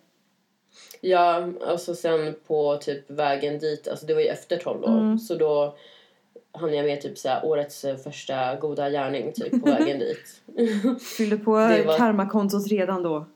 Ja, 1.01 1.49
alltså 1.67 1.95
sen 1.95 2.35
på 2.47 2.77
typ 2.77 3.11
vägen 3.11 3.59
dit, 3.59 3.89
alltså 3.89 4.07
det 4.07 4.15
var 4.15 4.21
ju 4.21 4.27
efter 4.27 4.57
12 4.57 4.85
år, 4.85 4.89
Mm. 4.89 5.19
så 5.19 5.35
då 5.35 5.77
hann 6.53 6.75
jag 6.75 6.87
med 6.87 7.01
typ 7.01 7.19
så 7.19 7.29
här, 7.29 7.45
årets 7.45 7.85
eh, 7.85 7.97
första 7.97 8.57
goda 8.57 8.91
gärning 8.91 9.33
typ 9.33 9.51
på 9.65 9.71
vägen 9.71 9.99
dit. 9.99 10.43
Fyllde 11.03 11.37
på 11.37 11.51
var- 11.51 11.97
karmakontot 11.99 12.67
redan 12.69 13.03
då. 13.03 13.27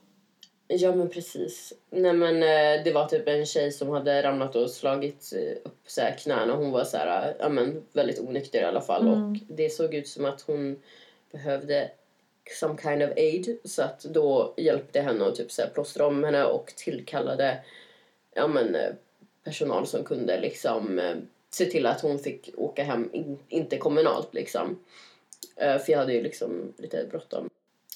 Ja 0.68 0.94
men 0.94 1.08
precis. 1.08 1.72
Nej 1.90 2.12
men 2.12 2.42
eh, 2.42 2.84
det 2.84 2.92
var 2.92 3.08
typ 3.08 3.28
en 3.28 3.46
tjej 3.46 3.72
som 3.72 3.90
hade 3.90 4.22
ramlat 4.22 4.56
och 4.56 4.70
slagit 4.70 5.32
eh, 5.36 5.56
upp 5.64 5.78
så 5.86 6.00
här 6.00 6.16
knäna. 6.18 6.56
Hon 6.56 6.70
var 6.70 6.84
så 6.84 6.96
här, 6.96 7.28
eh, 7.28 7.34
ja 7.38 7.48
men 7.48 7.84
väldigt 7.92 8.20
onykter 8.20 8.60
i 8.60 8.64
alla 8.64 8.80
fall. 8.80 9.06
Mm. 9.06 9.30
Och 9.30 9.36
det 9.48 9.70
såg 9.70 9.94
ut 9.94 10.08
som 10.08 10.24
att 10.24 10.40
hon 10.40 10.82
behövde 11.32 11.90
some 12.60 12.78
kind 12.82 13.02
of 13.02 13.10
aid. 13.16 13.58
Så 13.64 13.82
att 13.82 14.00
då 14.00 14.54
hjälpte 14.56 15.00
henne 15.00 15.26
att 15.26 15.34
typ 15.34 15.52
så 15.52 15.62
här 15.62 15.68
plåstra 15.68 16.06
om 16.06 16.24
henne 16.24 16.44
och 16.44 16.72
tillkallade 16.76 17.64
ja 18.34 18.46
men 18.46 18.76
personal 19.44 19.86
som 19.86 20.04
kunde 20.04 20.40
liksom 20.40 21.00
se 21.50 21.64
till 21.64 21.86
att 21.86 22.00
hon 22.00 22.18
fick 22.18 22.50
åka 22.56 22.84
hem, 22.84 23.10
in, 23.12 23.38
inte 23.48 23.76
kommunalt 23.76 24.34
liksom. 24.34 24.78
För 25.56 25.90
jag 25.90 25.98
hade 25.98 26.12
ju 26.12 26.22
liksom 26.22 26.72
lite 26.76 27.06
bråttom. 27.10 27.50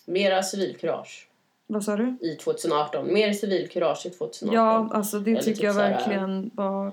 Mera 0.04 0.42
civilkurage 0.42 1.27
Vad 1.70 1.84
sa 1.84 1.96
du? 1.96 2.16
i 2.20 2.34
2018. 2.34 3.12
Mer 3.12 3.32
civilkurage 3.32 4.06
i 4.06 4.10
2018. 4.10 4.54
Ja, 4.56 4.88
alltså 4.92 5.18
det 5.18 5.30
Eller 5.30 5.40
tycker 5.42 5.54
typ 5.54 5.64
jag 5.64 5.72
här- 5.75 5.90
verkligen 5.90 6.50
var 6.54 6.92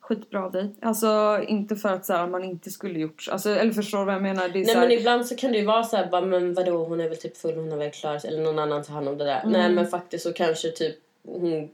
skitbra 0.00 0.44
av 0.44 0.52
dig. 0.52 0.70
Alltså 0.82 1.40
inte 1.48 1.76
för 1.76 1.88
att 1.88 2.06
så 2.06 2.12
här, 2.12 2.26
man 2.26 2.44
inte 2.44 2.70
skulle 2.70 2.98
gjort 2.98 3.28
alltså, 3.30 3.50
eller 3.50 3.72
förstår 3.72 3.98
du 3.98 4.04
vad 4.04 4.14
jag 4.14 4.22
menar? 4.22 4.48
Nej 4.54 4.64
så 4.64 4.72
här, 4.78 4.80
men 4.88 4.98
ibland 4.98 5.26
så 5.26 5.36
kan 5.36 5.52
det 5.52 5.58
ju 5.58 5.64
vara 5.66 5.82
så 5.82 5.96
här, 5.96 6.10
bara, 6.10 6.20
men 6.26 6.54
vadå 6.54 6.84
hon 6.84 7.00
är 7.00 7.08
väl 7.08 7.18
typ 7.18 7.36
full, 7.36 7.54
hon 7.56 7.70
har 7.70 7.78
väl 7.78 7.90
klarat 7.90 8.24
eller 8.24 8.42
någon 8.42 8.58
annan 8.58 8.82
tar 8.82 8.94
hand 8.94 9.08
om 9.08 9.18
det 9.18 9.24
där. 9.24 9.40
Mm. 9.40 9.52
Nej 9.52 9.70
men 9.70 9.86
faktiskt 9.86 10.24
så 10.24 10.32
kanske 10.32 10.68
typ 10.70 10.96
hon 11.26 11.68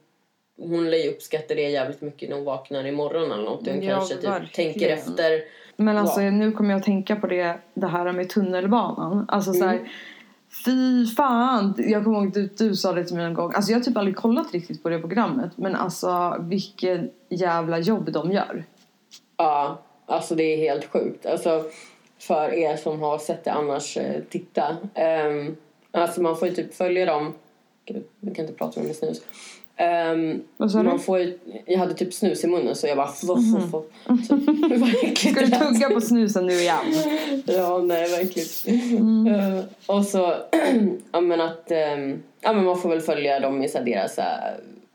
hon 0.59 0.91
lär 0.91 0.99
ju 0.99 1.11
uppskatta 1.11 1.55
det 1.55 1.63
jävligt 1.71 2.01
mycket 2.01 2.29
när 2.29 2.37
hon 2.37 2.45
vaknar 2.45 2.87
imorgon 2.87 3.33
eller 3.33 3.43
något. 3.45 3.67
Hon 3.69 3.83
Ja, 3.83 3.97
kanske 3.97 4.15
typ 4.15 4.25
verkligen. 4.25 4.73
tänker 4.73 4.89
efter. 4.93 5.41
Men 5.77 5.97
alltså 5.97 6.21
Ja. 6.23 6.31
nu 6.31 6.53
kommer 6.53 6.71
jag 6.71 6.79
att 6.79 6.85
tänka 6.85 7.17
på 7.17 7.27
det, 7.27 7.59
det 7.75 7.87
här 7.87 8.13
med 8.13 8.29
tunnelbanan. 8.31 9.25
Alltså 9.29 9.53
så 9.53 9.65
här, 9.65 9.75
Mm 9.75 9.87
fy 10.65 11.07
fan. 11.07 11.75
Jag 11.77 12.05
kommer 12.05 12.19
ihåg 12.19 12.27
att 12.27 12.35
du, 12.35 12.47
du 12.47 12.77
sa 12.77 12.93
det 12.93 13.05
till 13.05 13.17
mig 13.17 13.25
en 13.25 13.35
gång. 13.35 13.53
Alltså 13.55 13.73
jag 13.73 13.79
har 13.79 13.85
typ 13.85 13.97
aldrig 13.97 14.17
kollat 14.17 14.53
riktigt 14.53 14.83
på 14.83 14.89
det 14.89 14.99
programmet. 14.99 15.51
Men 15.57 15.75
alltså 15.75 16.37
vilken 16.41 17.11
jävla 17.29 17.79
jobb 17.79 18.13
de 18.13 18.33
gör. 18.33 18.65
Ja, 19.37 19.83
alltså 20.07 20.35
det 20.35 20.43
är 20.43 20.57
helt 20.57 20.85
sjukt. 20.85 21.27
Alltså 21.27 21.65
för 22.19 22.55
er 22.55 22.77
som 22.77 23.01
har 23.01 23.19
sett 23.19 23.45
det 23.45 23.53
annars, 23.53 23.97
eh, 23.97 24.23
titta. 24.31 24.77
Um, 25.29 25.57
alltså 25.91 26.23
man 26.23 26.37
får 26.37 26.49
ju 26.49 26.55
typ 26.55 26.75
följa 26.75 27.07
dem. 27.07 27.35
Gud, 27.85 28.05
vi 28.21 28.35
kan 28.35 28.45
inte 28.45 28.59
prata 28.59 28.81
med 28.81 28.87
min 28.87 28.95
snus. 28.95 29.23
Du? 30.83 30.89
man 30.89 30.99
får 30.99 31.19
ju, 31.19 31.39
jag 31.67 31.79
hade 31.79 31.95
typ 31.95 32.15
snus 32.15 32.45
i 32.45 32.47
munnen 32.47 32.75
så 32.75 32.87
jag 32.87 32.97
bara... 32.97 33.09
Det 34.69 34.77
var 34.77 34.89
äckligt 35.05 35.19
Ska 35.19 35.41
du 35.41 35.51
tugga 35.51 35.91
på 35.91 36.01
snusen 36.01 36.47
nu 36.47 36.53
igen? 36.53 36.77
Ja, 37.45 37.79
nej, 37.79 38.11
verkligen. 38.11 38.91
Mm. 38.99 39.35
Eh, 39.35 39.65
och 39.87 40.05
så, 40.05 40.35
ja 41.13 41.21
men 41.21 41.41
att, 41.41 41.71
ehm, 41.71 42.23
ja 42.41 42.53
men 42.53 42.65
man 42.65 42.79
får 42.79 42.89
väl 42.89 43.01
följa 43.01 43.41
dem 43.41 43.63
i 43.63 43.69
så 43.69 43.79
här, 43.79 43.85
deras, 43.85 44.19
eh, 44.19 44.25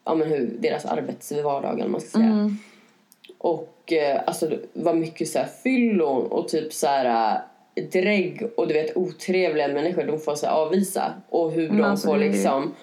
ja 0.06 0.16
men 0.16 0.28
hur, 0.28 0.58
deras 0.60 0.86
arbetsvardag 0.86 1.80
eller 1.80 1.90
man 1.90 2.02
ska 2.02 2.10
säga. 2.10 2.26
Mm. 2.26 2.58
Och 3.38 3.94
eh, 3.94 4.22
alltså 4.26 4.48
det 4.48 4.60
var 4.74 4.94
mycket 4.94 5.30
så 5.30 5.40
här 5.40 5.48
fyllon 5.64 6.28
och 6.28 6.48
typ 6.48 6.74
så 6.74 6.88
här 6.88 7.42
eh, 7.76 7.84
drägg 7.84 8.50
och 8.58 8.68
du 8.68 8.74
vet 8.74 8.98
otrevliga 8.98 9.68
människor 9.68 10.04
de 10.04 10.20
får 10.20 10.36
så 10.36 10.46
här 10.46 10.54
avvisa. 10.54 11.14
Och 11.30 11.52
hur 11.52 11.68
Men 11.68 11.78
de 11.78 11.84
alltså, 11.84 12.08
får 12.08 12.18
liksom, 12.18 12.74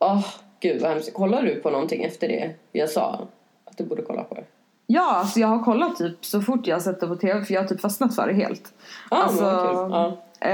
åh 0.00 0.26
gud 0.68 0.82
vad 0.82 0.90
hemskt. 0.90 1.14
Kollar 1.14 1.42
du 1.42 1.54
på 1.54 1.70
någonting 1.70 2.04
efter 2.04 2.28
det 2.28 2.50
jag 2.72 2.90
sa? 2.90 3.28
Att 3.64 3.76
du 3.78 3.84
borde 3.84 4.02
kolla 4.02 4.24
på 4.24 4.34
det. 4.34 4.44
Ja, 4.86 5.14
alltså 5.14 5.40
jag 5.40 5.48
har 5.48 5.64
kollat 5.64 5.96
typ 5.96 6.24
så 6.24 6.40
fort 6.40 6.66
jag 6.66 6.74
har 6.76 6.80
sett 6.80 7.00
det 7.00 7.06
på 7.06 7.16
tv 7.16 7.44
för 7.44 7.54
jag 7.54 7.60
har 7.62 7.68
typ 7.68 7.80
fastnat 7.80 8.14
för 8.14 8.26
det 8.26 8.34
helt. 8.34 8.72
Ah, 9.10 9.22
Alltså, 9.22 9.42
men 9.44 9.54
vad 9.54 10.10
kul. 10.10 10.16
Ja. 10.40 10.44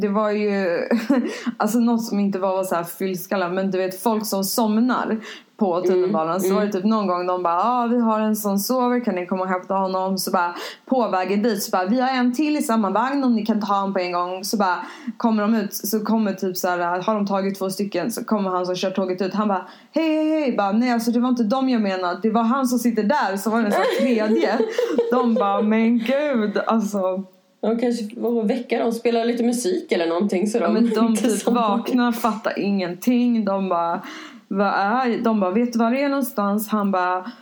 Det 0.00 0.08
var 0.08 0.30
ju 0.30 0.88
alltså 1.56 1.78
något 1.78 2.04
som 2.04 2.20
inte 2.20 2.38
var 2.38 2.64
så 2.64 2.74
här 2.74 2.84
fyllskallar 2.84 3.50
men 3.50 3.70
du 3.70 3.78
vet 3.78 4.02
folk 4.02 4.26
som 4.26 4.44
somnar 4.44 5.18
på 5.58 5.80
tunnelbanan 5.80 6.40
så 6.40 6.54
var 6.54 6.64
det 6.64 6.72
typ 6.72 6.84
någon 6.84 7.06
gång 7.06 7.26
de 7.26 7.42
bara 7.42 7.62
ah, 7.64 7.86
vi 7.86 8.00
har 8.00 8.20
en 8.20 8.36
som 8.36 8.58
sover 8.58 9.04
kan 9.04 9.14
ni 9.14 9.26
komma 9.26 9.42
och 9.42 9.48
hämta 9.48 9.74
honom? 9.74 10.18
Så 10.18 10.30
bara 10.30 10.54
på 10.86 11.08
vägen 11.08 11.42
dit 11.42 11.62
så 11.62 11.70
bara 11.70 11.86
vi 11.86 12.00
har 12.00 12.08
en 12.08 12.34
till 12.34 12.56
i 12.56 12.62
samma 12.62 12.90
vagn 12.90 13.24
om 13.24 13.34
ni 13.34 13.46
kan 13.46 13.60
ta 13.60 13.74
honom 13.74 13.92
på 13.92 13.98
en 13.98 14.12
gång. 14.12 14.44
Så 14.44 14.56
bara 14.56 14.86
kommer 15.16 15.42
de 15.42 15.54
ut 15.54 15.74
så 15.74 16.04
kommer 16.04 16.32
typ 16.32 16.56
så 16.56 16.68
här 16.68 17.02
har 17.02 17.14
de 17.14 17.26
tagit 17.26 17.58
två 17.58 17.70
stycken? 17.70 18.12
Så 18.12 18.24
kommer 18.24 18.50
han 18.50 18.66
som 18.66 18.76
kör 18.76 18.90
tåget 18.90 19.22
ut 19.22 19.34
han 19.34 19.48
bara 19.48 19.66
hej 19.92 20.14
hej 20.14 20.40
hej. 20.40 20.56
Bara 20.56 20.72
nej 20.72 20.92
alltså 20.92 21.10
det 21.10 21.20
var 21.20 21.28
inte 21.28 21.44
dem 21.44 21.68
jag 21.68 21.82
menade 21.82 22.20
det 22.22 22.30
var 22.30 22.42
han 22.42 22.66
som 22.66 22.78
sitter 22.78 23.02
där. 23.02 23.36
Så 23.36 23.50
var 23.50 23.60
det 23.60 23.66
en 23.66 23.72
sån 23.72 23.82
tredje. 24.00 24.58
De 25.10 25.34
bara 25.34 25.62
men 25.62 25.98
gud 25.98 26.58
alltså 26.66 27.24
De 27.60 27.78
kanske 27.78 28.14
får 28.20 28.42
väcka 28.42 28.78
dem, 28.78 28.92
spela 28.92 29.24
lite 29.24 29.42
musik 29.42 29.92
eller 29.92 30.06
någonting 30.06 30.46
så 30.46 30.58
de 30.58 30.74
men 30.74 30.90
de 30.90 31.16
typ 31.16 31.46
vaknar, 31.46 32.12
fattar 32.12 32.58
ingenting. 32.58 33.44
De 33.44 33.68
bara, 33.68 34.02
vad 34.48 34.66
är 34.66 35.18
De 35.24 35.40
bara, 35.40 35.50
vet 35.50 35.72
du 35.72 35.78
var 35.78 35.90
det 35.90 36.02
är 36.02 36.08
någonstans? 36.08 36.68
Han 36.68 36.90
bara, 36.90 37.32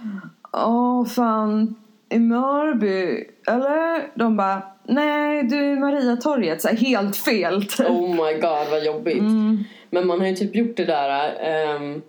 åh 0.52 1.04
fan, 1.04 1.74
i 2.08 2.18
Mörby, 2.18 3.24
eller? 3.46 4.18
De 4.18 4.36
bara, 4.36 4.62
nej 4.84 5.42
du 5.42 5.76
Mariatorget. 5.76 6.62
Så 6.62 6.68
här, 6.68 6.76
helt 6.76 7.16
fel. 7.16 7.66
typ. 7.66 7.90
Oh 7.90 8.10
my 8.10 8.32
god 8.34 8.70
vad 8.70 8.84
jobbigt. 8.84 9.18
Mm. 9.18 9.64
Men 9.90 10.06
man 10.06 10.20
har 10.20 10.26
ju 10.26 10.36
typ 10.36 10.56
gjort 10.56 10.76
det 10.76 10.84
där 10.84 11.34
ehm, 11.40 12.02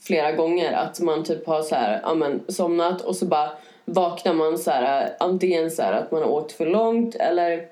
flera 0.00 0.32
gånger. 0.32 0.72
Att 0.72 1.00
man 1.00 1.24
typ 1.24 1.46
har 1.46 1.62
så 1.62 1.74
här, 1.74 2.00
ja, 2.02 2.14
men, 2.14 2.40
somnat 2.48 3.00
och 3.00 3.16
så 3.16 3.26
bara 3.26 3.50
vaknar 3.86 4.34
man 4.34 4.58
så 4.58 4.70
här, 4.70 5.16
antingen 5.18 5.70
så 5.70 5.82
här 5.82 5.92
att 5.92 6.12
man 6.12 6.22
har 6.22 6.28
åkt 6.28 6.52
för 6.52 6.66
långt 6.66 7.14
eller 7.14 7.66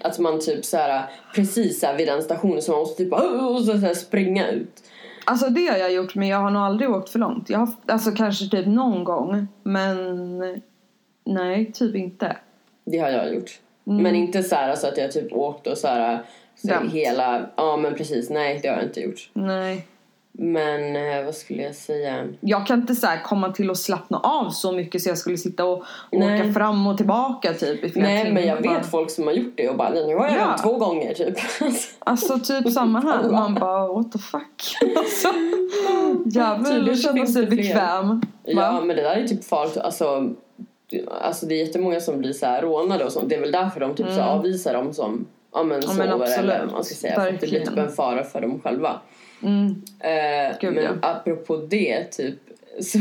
att 0.00 0.18
man 0.18 0.40
typ 0.40 0.64
så 0.64 0.76
här 0.76 1.04
precis 1.34 1.80
så 1.80 1.86
här 1.86 1.96
vid 1.96 2.08
den 2.08 2.22
stationen 2.22 2.62
så 2.62 2.72
man 2.72 2.80
måste 2.80 3.04
typ 3.04 3.12
och 3.50 3.64
så, 3.64 3.72
så 3.72 3.76
här, 3.76 3.94
springa 3.94 4.48
ut. 4.48 4.82
Alltså 5.24 5.48
det 5.48 5.66
har 5.66 5.76
jag 5.76 5.92
gjort 5.92 6.14
men 6.14 6.28
jag 6.28 6.38
har 6.38 6.50
nog 6.50 6.62
aldrig 6.62 6.90
åkt 6.90 7.08
för 7.08 7.18
långt. 7.18 7.50
Jag 7.50 7.58
har, 7.58 7.68
alltså 7.86 8.10
kanske 8.10 8.48
typ 8.48 8.66
någon 8.66 9.04
gång. 9.04 9.46
Men 9.62 10.38
nej, 11.24 11.72
typ 11.72 11.94
inte. 11.94 12.36
Det 12.84 12.98
har 12.98 13.10
jag 13.10 13.34
gjort. 13.34 13.60
Mm. 13.86 14.02
Men 14.02 14.14
inte 14.14 14.42
så 14.42 14.54
här 14.54 14.74
så 14.74 14.86
att 14.86 14.98
jag 14.98 15.12
typ 15.12 15.32
åkt 15.32 15.66
och 15.66 15.78
så 15.78 15.88
här 15.88 16.22
så 16.54 16.88
hela, 16.92 17.50
ja 17.56 17.76
men 17.76 17.94
precis, 17.94 18.30
nej 18.30 18.60
det 18.62 18.68
har 18.68 18.76
jag 18.76 18.84
inte 18.84 19.00
gjort. 19.00 19.30
Nej. 19.32 19.86
Men 20.38 20.96
eh, 20.96 21.24
vad 21.24 21.34
skulle 21.34 21.62
jag 21.62 21.74
säga? 21.74 22.26
Jag 22.40 22.66
kan 22.66 22.80
inte 22.80 22.94
så 22.94 23.06
här 23.06 23.22
komma 23.22 23.52
till 23.52 23.70
att 23.70 23.78
slappna 23.78 24.18
av 24.18 24.50
så 24.50 24.72
mycket 24.72 25.02
så 25.02 25.08
jag 25.08 25.18
skulle 25.18 25.36
sitta 25.38 25.64
och 25.64 25.84
Nej. 26.12 26.40
åka 26.42 26.52
fram 26.52 26.86
och 26.86 26.96
tillbaka 26.96 27.52
typ 27.52 27.94
Nej 27.96 28.32
men 28.32 28.46
jag 28.46 28.62
timmar. 28.62 28.74
vet 28.78 28.90
folk 28.90 29.10
som 29.10 29.24
har 29.24 29.32
gjort 29.32 29.52
det 29.56 29.68
och 29.68 29.76
bara 29.76 29.90
nu 29.90 30.14
har 30.16 30.26
jag 30.26 30.36
Ja. 30.36 30.54
ja. 30.56 30.62
två 30.62 30.78
gånger 30.78 31.14
typ. 31.14 31.34
Alltså 31.98 32.38
typ 32.38 32.72
samma 32.72 33.00
här. 33.00 33.30
Man 33.30 33.54
bara 33.54 33.86
what 33.92 34.12
the 34.12 34.18
fuck. 34.18 34.76
Alltså, 34.96 35.28
jävlar 36.24 36.94
så 36.94 37.02
känna 37.02 37.26
sig 37.26 37.46
bekväm. 37.46 38.22
ja 38.44 38.72
Va? 38.72 38.80
men 38.84 38.96
det 38.96 39.02
där 39.02 39.16
är 39.16 39.28
typ 39.28 39.44
farligt. 39.44 39.76
Alltså, 39.76 40.30
alltså 41.22 41.46
det 41.46 41.54
är 41.54 41.66
jättemånga 41.66 42.00
som 42.00 42.18
blir 42.18 42.32
så 42.32 42.46
här 42.46 42.62
rånade 42.62 43.04
och 43.04 43.12
sånt. 43.12 43.28
Det 43.28 43.34
är 43.34 43.40
väl 43.40 43.52
därför 43.52 43.80
de 43.80 43.94
typ 43.94 44.06
så 44.06 44.12
Mm. 44.12 44.28
avvisar 44.28 44.74
dem 44.74 44.92
som 44.94 45.26
ja, 45.54 45.62
men 45.62 45.80
Ja, 45.82 45.88
sover 45.88 45.98
men 46.06 46.12
absolut. 46.22 46.38
eller 46.38 46.60
vad 46.64 46.72
man 46.72 46.84
ska 46.84 46.94
säga. 46.94 47.14
För 47.14 47.20
att 47.28 47.40
det 47.40 47.46
blir 47.46 47.58
typ 47.58 47.68
Verkligen. 47.68 47.88
en 47.88 47.94
fara 47.94 48.24
för 48.24 48.40
dem 48.40 48.60
själva. 48.64 49.00
Mm. 49.44 49.82
Eh, 50.00 50.56
Gud, 50.60 50.74
men 50.74 50.84
ja. 50.84 50.90
apropå 51.02 51.56
det 51.56 52.04
typ. 52.04 52.38
Så 52.80 52.98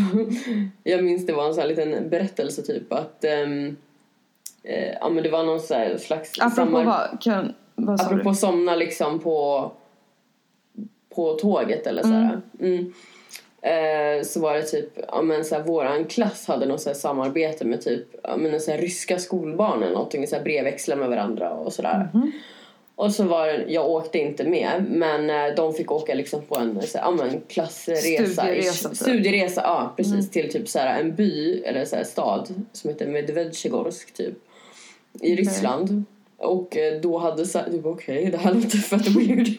jag 0.83 1.03
minns 1.03 1.25
det 1.25 1.33
var 1.33 1.47
en 1.47 1.53
sån 1.53 1.61
här 1.61 1.67
liten 1.69 2.09
berättelse 2.09 2.61
typ 2.61 2.93
att 2.93 3.23
ehm, 3.23 3.77
eh, 4.63 4.93
ja 5.01 5.09
men 5.09 5.23
det 5.23 5.29
var 5.29 5.43
någon 5.43 5.59
så 5.59 5.73
här 5.73 5.97
slags 5.97 6.39
Apropå 6.39 6.55
samar- 6.55 6.85
vad? 6.85 7.21
Kan, 7.21 7.53
Vad 7.75 7.99
sa 7.99 8.05
apropå 8.05 8.29
du? 8.29 8.35
somna 8.35 8.75
liksom 8.75 9.19
på, 9.19 9.71
på 11.15 11.33
tåget 11.33 11.87
eller 11.87 12.01
så 12.01 12.07
här. 12.07 12.41
Mm. 12.59 12.93
Eh, 13.61 14.23
så 14.23 14.39
var 14.39 14.53
det 14.53 14.61
typ, 14.63 14.89
ja 15.07 15.21
men 15.21 15.45
så 15.45 15.55
här, 15.55 15.63
våran 15.63 16.05
klass 16.05 16.47
hade 16.47 16.65
något 16.65 16.81
så 16.81 16.89
här 16.89 16.95
samarbete 16.95 17.65
med 17.65 17.81
typ, 17.81 18.07
ja 18.23 18.37
men 18.37 18.59
så 18.59 18.71
här, 18.71 18.77
ryska 18.77 19.19
skolbarn 19.19 19.83
eller 19.83 19.93
någonting, 19.93 20.27
så 20.27 20.35
här 20.35 20.43
brevväxla 20.43 20.95
med 20.95 21.09
varandra 21.09 21.49
och 21.51 21.73
sådär. 21.73 22.09
Mhm. 22.13 22.31
Och 22.95 23.13
så 23.13 23.23
var 23.23 23.47
det, 23.47 23.65
jag 23.67 23.89
åkte 23.89 24.19
inte 24.19 24.43
med, 24.43 24.85
men 24.89 25.29
eh, 25.29 25.55
de 25.55 25.73
fick 25.73 25.91
åka 25.91 26.13
liksom 26.13 26.41
på 26.41 26.55
en 26.55 26.81
så 26.81 26.97
ja, 26.97 27.11
men 27.11 27.41
klassresa. 27.41 28.01
Studieresa, 28.01 28.89
typ. 28.89 28.97
Studieresa, 28.97 29.61
ja 29.61 29.93
precis. 29.97 30.31
Till 30.31 30.51
typ 30.51 30.69
så 30.69 30.79
här, 30.79 30.99
en 30.99 31.15
by 31.15 31.63
eller 31.65 31.85
så 31.85 31.95
här, 31.95 32.03
stad 32.03 32.53
som 32.71 32.89
heter 32.89 33.07
Medvedjegorsk 33.07 34.13
typ. 34.13 34.35
I 35.21 35.35
Ryssland. 35.35 36.03
Och 36.37 36.77
eh, 36.77 37.01
då 37.01 37.17
hade 37.17 37.45
så 37.45 37.59
du 37.71 37.81
bara 37.81 37.93
okej, 37.93 38.29
det 38.31 38.37
här 38.37 38.53
låter 38.53 38.77
fett 38.77 39.07
weird. 39.07 39.47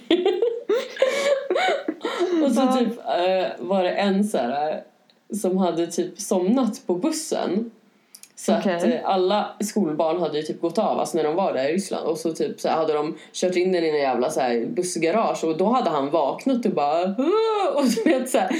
och 2.45 2.53
så 2.53 2.79
typ 2.79 2.99
eh, 2.99 3.67
var 3.67 3.83
det 3.83 3.91
en 3.91 4.25
så 4.25 4.38
här 4.38 4.83
som 5.41 5.59
hade 5.59 5.87
typ 5.87 6.21
somnat 6.21 6.87
på 6.87 6.95
bussen. 6.95 7.71
Så 8.37 8.53
att 8.53 8.61
Okej. 8.67 8.93
eh, 8.93 9.11
alla 9.11 9.57
skolbarn 9.61 10.21
hade 10.21 10.37
ju 10.37 10.43
typ 10.43 10.61
gått 10.61 10.79
av 10.79 10.99
alltså 10.99 11.17
när 11.17 11.25
de 11.25 11.35
var 11.35 11.53
där 11.53 11.69
i 11.69 11.73
Ryssland 11.73 12.07
och 12.07 12.19
så 12.19 12.33
typ 12.33 12.61
så 12.61 12.69
hade 12.69 12.93
de 12.93 13.14
kört 13.33 13.57
in 13.57 13.73
den 13.73 13.85
i 13.85 13.88
en 13.88 13.97
jävla 13.97 14.31
så 14.31 14.41
här 14.41 14.67
bussgarage 14.67 15.45
och 15.45 15.57
då 15.57 15.67
hade 15.67 15.91
han 15.91 16.11
vaknat 16.11 16.67
och 16.67 16.73
bara 16.73 17.03
"Åh!" 17.19 17.76
och 17.76 17.85
du 17.85 18.11
vet 18.11 18.31
så 18.31 18.38
här, 18.38 18.50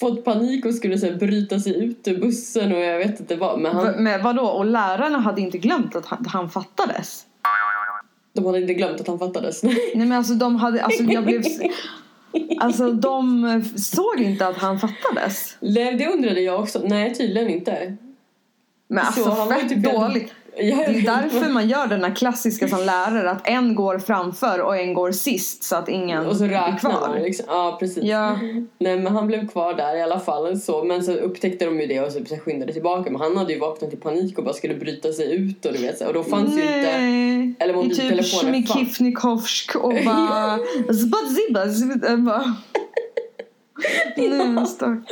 fått 0.00 0.24
panik 0.24 0.66
och 0.66 0.74
skulle 0.74 0.98
så 0.98 1.06
här, 1.06 1.14
bryta 1.14 1.60
sig 1.60 1.84
ut 1.84 2.08
ur 2.08 2.18
bussen 2.20 2.72
och 2.72 2.80
jag 2.80 2.98
vet 2.98 3.20
inte 3.20 3.36
vad 3.36 3.60
men 3.60 3.76
han, 3.76 4.02
Men 4.02 4.22
vadå? 4.22 4.42
Och 4.42 4.66
lärarna 4.66 5.18
hade 5.18 5.40
inte 5.40 5.58
glömt 5.58 5.96
att 5.96 6.06
han, 6.06 6.26
han 6.26 6.50
fattades? 6.50 7.26
de 8.36 8.46
hade 8.46 8.60
inte 8.60 8.74
glömt 8.74 9.00
att 9.00 9.06
han 9.06 9.18
fattades. 9.18 9.62
Nej 9.62 9.78
men 9.94 10.12
alltså 10.12 10.34
de 10.34 10.56
hade, 10.56 10.82
alltså 10.84 11.02
jag 11.02 11.24
blev... 11.24 11.42
Alltså 12.58 12.92
de 12.92 13.64
såg 13.76 14.20
inte 14.20 14.46
att 14.46 14.56
han 14.56 14.78
fattades. 14.78 15.56
Det 15.60 16.06
undrade 16.14 16.40
jag 16.40 16.60
också. 16.60 16.80
Nej, 16.84 17.14
tydligen 17.14 17.50
inte. 17.50 17.96
Men 18.88 19.06
alltså 19.06 19.22
Så 19.24 19.30
var 19.30 19.46
ju 19.46 19.60
fett 19.60 19.68
typ 19.68 19.82
dåligt. 19.82 20.32
Det 20.58 20.70
är 20.70 21.02
därför 21.02 21.50
man 21.50 21.68
gör 21.68 21.86
den 21.86 22.04
här 22.04 22.14
klassiska 22.14 22.68
som 22.68 22.78
lärare 22.78 23.30
att 23.30 23.48
en 23.48 23.74
går 23.74 23.98
framför 23.98 24.60
och 24.60 24.76
en 24.76 24.94
går 24.94 25.12
sist 25.12 25.64
så 25.64 25.76
att 25.76 25.88
ingen 25.88 26.26
Och 26.26 26.36
så 26.36 26.44
är 26.44 26.48
räknar 26.48 26.92
man 26.92 27.02
kvar. 27.02 27.20
liksom. 27.22 27.44
Ja, 27.48 27.76
precis. 27.80 28.04
Ja, 28.04 28.38
Nej, 28.78 28.98
men 28.98 29.06
han 29.06 29.26
blev 29.26 29.48
kvar 29.48 29.74
där 29.74 29.96
i 29.96 30.02
alla 30.02 30.20
fall. 30.20 30.60
Så, 30.60 30.84
men 30.84 31.04
så 31.04 31.12
upptäckte 31.12 31.64
de 31.64 31.80
ju 31.80 31.86
det 31.86 32.00
och 32.00 32.12
så 32.12 32.20
skyndade 32.44 32.72
tillbaka. 32.72 33.10
Men 33.10 33.20
han 33.20 33.36
hade 33.36 33.52
ju 33.52 33.58
vaknat 33.58 33.92
i 33.92 33.96
panik 33.96 34.38
och 34.38 34.44
bara 34.44 34.54
skulle 34.54 34.74
bryta 34.74 35.12
sig 35.12 35.34
ut 35.34 35.66
och 35.66 35.72
du 35.72 35.78
vet. 35.78 36.00
Och 36.00 36.14
då 36.14 36.22
fanns 36.22 36.56
ju 36.56 36.62
inte... 36.62 36.98
Nej. 36.98 37.54
eller 37.58 37.72
typ 37.72 37.82
mobiltelefoner 37.82 38.52
fanns. 38.52 38.70
Smikifnikovsk 38.70 39.76
och 39.76 39.92
bara... 40.04 40.58
Nej 44.16 44.66
stackarn. 44.66 45.04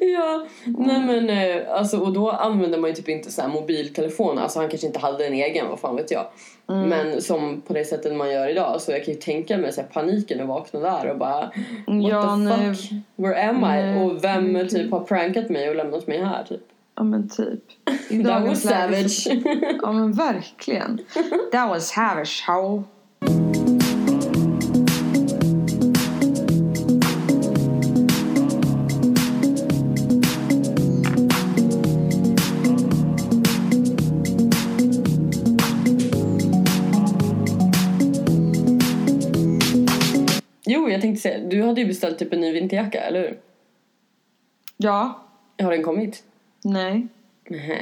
Ja, 0.00 0.46
nej 0.66 1.00
men 1.06 1.30
eh, 1.30 1.72
alltså 1.78 1.98
och 1.98 2.12
då 2.12 2.30
använde 2.30 2.78
man 2.78 2.90
ju 2.90 2.96
typ 2.96 3.08
inte 3.08 3.32
så 3.32 3.42
här 3.42 3.48
mobiltelefon. 3.48 4.38
Alltså 4.38 4.58
han 4.58 4.68
kanske 4.68 4.86
inte 4.86 4.98
hade 4.98 5.26
en 5.26 5.32
egen, 5.34 5.68
vad 5.68 5.80
fan 5.80 5.96
vet 5.96 6.10
jag. 6.10 6.26
Mm. 6.68 6.88
Men 6.88 7.22
som 7.22 7.60
på 7.60 7.72
det 7.72 7.84
sättet 7.84 8.16
man 8.16 8.30
gör 8.30 8.48
idag 8.48 8.80
så 8.80 8.92
jag 8.92 9.04
kan 9.04 9.14
ju 9.14 9.20
tänka 9.20 9.58
mig 9.58 9.72
så 9.72 9.80
här, 9.80 9.88
paniken 9.88 10.40
att 10.40 10.48
vakna 10.48 10.80
där 10.80 11.10
och 11.10 11.18
bara 11.18 11.40
What 11.40 12.08
Ja, 12.10 12.22
the 12.22 12.36
nej. 12.36 12.74
fuck? 12.74 12.90
Where 13.16 13.48
am 13.48 13.56
I? 13.56 13.60
Nej. 13.60 14.02
Och 14.04 14.24
vem 14.24 14.68
typ 14.68 14.90
har 14.90 15.00
prankat 15.00 15.48
mig 15.50 15.68
och 15.68 15.76
lämnat 15.76 16.06
mig 16.06 16.24
här 16.24 16.44
typ? 16.44 16.62
Ja 16.96 17.02
men 17.04 17.28
typ. 17.28 17.64
I 18.10 18.24
That 18.24 18.42
was 18.48 18.62
savage. 18.62 19.10
så- 19.10 19.30
Ja 19.82 19.92
men 19.92 20.12
verkligen. 20.12 20.98
That 21.52 21.68
was 21.68 21.88
savage 21.88 22.44
how. 22.46 22.82
Jag 40.98 41.02
tänkte 41.02 41.22
säga, 41.22 41.38
du 41.38 41.62
hade 41.62 41.80
ju 41.80 41.86
beställt 41.86 42.18
typ 42.18 42.32
en 42.32 42.40
ny 42.40 42.52
vinterjacka, 42.52 43.00
eller 43.00 43.20
hur? 43.20 43.38
Ja. 44.76 45.24
Har 45.62 45.70
den 45.70 45.82
kommit? 45.82 46.22
Nej. 46.64 47.06
Nähä. 47.48 47.78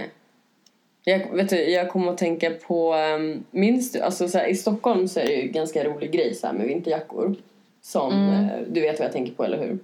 Jag, 1.04 1.36
vet 1.36 1.48
du, 1.48 1.70
jag 1.70 1.90
kommer 1.90 2.12
att 2.12 2.18
tänka 2.18 2.50
på, 2.50 2.94
um, 2.94 3.44
minns 3.50 3.92
du, 3.92 4.00
alltså 4.00 4.28
så 4.28 4.38
här, 4.38 4.46
i 4.46 4.54
Stockholm 4.54 5.08
så 5.08 5.20
är 5.20 5.26
det 5.26 5.32
ju 5.32 5.42
en 5.42 5.52
ganska 5.52 5.84
rolig 5.84 6.12
grej 6.12 6.34
så 6.34 6.46
här, 6.46 6.54
med 6.54 6.66
vinterjackor. 6.66 7.34
Som, 7.82 8.12
eh, 8.12 8.72
du 8.72 8.80
vet 8.80 8.98
vad 8.98 9.06
jag 9.06 9.12
tänker 9.12 9.32
på 9.32 9.44
eller 9.44 9.58
hur? 9.58 9.78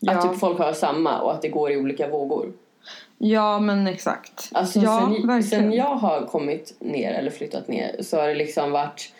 Ja. 0.00 0.12
Att 0.12 0.22
typ 0.22 0.40
folk 0.40 0.58
har 0.58 0.72
samma 0.72 1.20
och 1.20 1.32
att 1.32 1.42
det 1.42 1.48
går 1.48 1.72
i 1.72 1.76
olika 1.76 2.08
vågor. 2.08 2.52
Ja 3.18 3.60
men 3.60 3.86
exakt. 3.86 4.50
Alltså 4.52 4.78
ja, 4.78 5.00
sen, 5.00 5.26
verkligen. 5.26 5.42
sen 5.42 5.72
jag 5.72 5.94
har 5.94 6.26
kommit 6.26 6.74
ner 6.80 7.12
eller 7.12 7.30
flyttat 7.30 7.68
ner 7.68 7.96
så 8.02 8.20
har 8.20 8.28
det 8.28 8.34
liksom 8.34 8.70
varit 8.70 9.12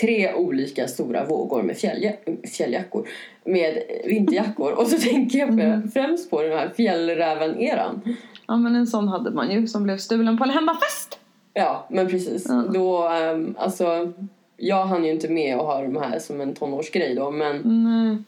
tre 0.00 0.34
olika 0.34 0.88
stora 0.88 1.24
vågor 1.24 1.62
med 1.62 1.76
fjällja, 1.76 2.12
fjälljackor. 2.56 3.08
Med 3.44 3.82
vinterjackor. 4.04 4.72
Och 4.72 4.86
så 4.86 4.98
tänker 4.98 5.38
jag 5.38 5.48
på, 5.48 5.88
främst 5.94 6.30
på 6.30 6.42
den 6.42 6.52
här 6.52 6.72
fjällräven-eran. 6.76 8.16
Ja 8.48 8.56
men 8.56 8.74
en 8.74 8.86
sån 8.86 9.08
hade 9.08 9.30
man 9.30 9.50
ju 9.50 9.66
som 9.66 9.84
blev 9.84 9.98
stulen 9.98 10.38
på 10.38 10.44
en 10.44 10.50
hemmafest. 10.50 11.18
Ja, 11.54 11.86
men 11.90 12.08
precis. 12.08 12.46
Ja. 12.48 12.64
Då, 12.74 13.08
ehm, 13.08 13.54
alltså, 13.58 14.12
jag 14.56 14.84
hann 14.84 15.04
ju 15.04 15.10
inte 15.10 15.28
med 15.28 15.56
att 15.56 15.66
ha 15.66 15.82
de 15.82 15.96
här 15.96 16.18
som 16.18 16.40
en 16.40 16.54
tonårsgrej 16.54 17.14
då. 17.14 17.30
Men, 17.30 17.56
Nej. 17.64 18.18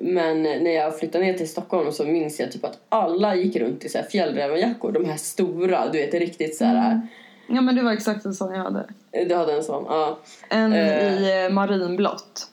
men 0.00 0.42
när 0.42 0.70
jag 0.70 0.98
flyttade 0.98 1.24
ner 1.24 1.34
till 1.34 1.48
Stockholm 1.48 1.92
så 1.92 2.04
minns 2.04 2.40
jag 2.40 2.52
typ 2.52 2.64
att 2.64 2.78
alla 2.88 3.34
gick 3.34 3.56
runt 3.56 3.84
i 3.84 3.88
så 3.88 3.98
här 3.98 4.04
fjällrävenjackor. 4.04 4.92
De 4.92 5.04
här 5.04 5.16
stora, 5.16 5.88
du 5.92 5.98
vet 5.98 6.14
riktigt 6.14 6.56
så 6.56 6.64
här. 6.64 7.00
Ja 7.48 7.60
men 7.60 7.74
det 7.76 7.82
var 7.82 7.92
exakt 7.92 8.24
en 8.24 8.34
sån 8.34 8.54
jag 8.54 8.62
hade. 8.64 8.84
Du 9.28 9.34
hade 9.34 9.52
en 9.52 9.64
sån? 9.64 9.84
Ja, 9.88 10.18
En 10.48 10.72
Eh. 10.72 11.22
i 11.22 11.44
eh, 11.46 11.52
marinblått. 11.52 12.50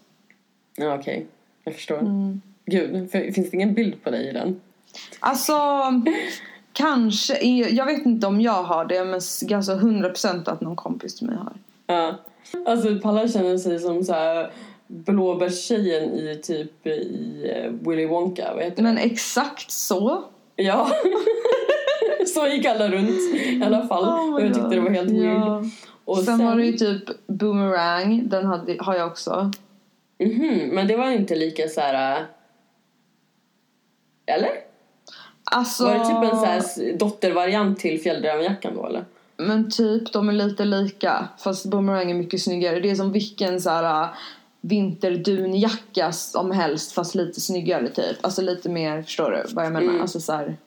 ja 0.76 0.96
okej. 1.00 1.26
Jag 1.64 1.74
förstår. 1.74 1.98
Mm. 2.00 2.42
Gud, 2.66 3.12
finns 3.12 3.36
det 3.36 3.54
ingen 3.54 3.74
bild 3.74 4.04
på 4.04 4.10
dig 4.10 4.30
i 4.30 4.32
den? 4.32 4.62
Alltså, 5.20 5.54
kanske. 6.74 7.46
Jag 7.48 7.86
vet 7.86 8.06
inte 8.06 8.28
om 8.28 8.42
jag 8.42 8.64
har 8.64 8.86
det 8.86 9.04
men 9.06 9.14
alltså 9.14 9.74
100% 9.74 10.50
att 10.50 10.62
någon 10.62 10.76
kompis 10.76 11.16
till 11.16 11.28
mig 11.28 11.36
har. 11.38 11.54
Ja. 11.88 12.16
Alltså 12.66 13.00
Palla 13.00 13.28
känner 13.28 13.58
sig 13.58 13.80
som 13.80 14.04
så 14.04 14.14
här 14.14 14.52
blåbärstjejen 14.88 16.04
i 16.14 16.40
typ 16.44 16.88
i 16.88 17.52
eh, 17.56 17.72
Willy 17.90 18.06
Wonka, 18.06 18.54
vad 18.56 18.64
heter 18.64 18.84
Men 18.84 18.96
det? 18.96 19.02
exakt 19.02 19.72
så. 19.72 20.24
Ja. 20.56 20.90
så 22.36 22.48
gick 22.48 22.66
alla 22.66 22.88
runt 22.90 23.36
i 23.36 23.62
alla 23.66 23.88
fall. 23.88 24.04
Oh 24.04 24.34
och 24.34 24.42
jag 24.42 24.54
tyckte 24.54 24.70
det 24.70 24.82
var 24.82 24.90
helt 24.90 25.12
weird. 25.12 25.38
Ja. 25.42 25.64
Och 26.06 26.18
sen, 26.18 26.46
var 26.46 26.56
det 26.56 26.66
ju 26.66 26.72
typ 26.78 27.04
Boomerang. 27.28 28.30
Den 28.30 28.46
hade, 28.46 28.78
har 28.80 28.96
jag 28.96 29.08
också. 29.08 29.52
Mhm, 30.20 30.70
men 30.72 30.88
det 30.88 30.96
var 30.98 31.12
inte 31.12 31.36
lika 31.36 31.68
så 31.68 31.82
här. 31.82 32.18
äh, 32.20 32.24
Eller? 34.26 34.50
Alltså, 35.52 35.84
Var 35.84 35.94
det 35.94 36.06
typ 36.06 36.34
en 36.34 36.40
så 36.40 36.46
här 36.46 36.98
dottervariant 36.98 37.80
till 37.80 38.02
fjällrävenjackan 38.02 38.76
då 38.76 38.86
eller? 38.88 39.06
Men 39.38 39.72
typ, 39.72 40.14
de 40.14 40.30
är 40.30 40.34
lite 40.34 40.66
lika. 40.66 41.28
Fast 41.38 41.66
Boomerang 41.66 42.12
är 42.12 42.16
mycket 42.16 42.42
snyggare. 42.42 42.80
Det 42.80 42.90
är 42.90 42.96
som 42.96 43.12
vilken 43.12 43.62
så 43.62 43.70
här 43.70 44.04
äh, 44.04 44.10
vinterdunjacka 44.62 46.12
som 46.12 46.52
helst 46.52 46.92
fast 46.92 47.16
lite 47.16 47.42
snyggare 47.42 47.90
typ. 47.90 48.18
Alltså 48.22 48.42
lite 48.42 48.70
mer, 48.70 49.02
förstår 49.02 49.32
du 49.32 49.54
vad 49.54 49.66
jag 49.66 49.74
menar? 49.74 49.90
Mm. 49.90 50.02
Alltså 50.02 50.20
så 50.20 50.34
här, 50.34 50.58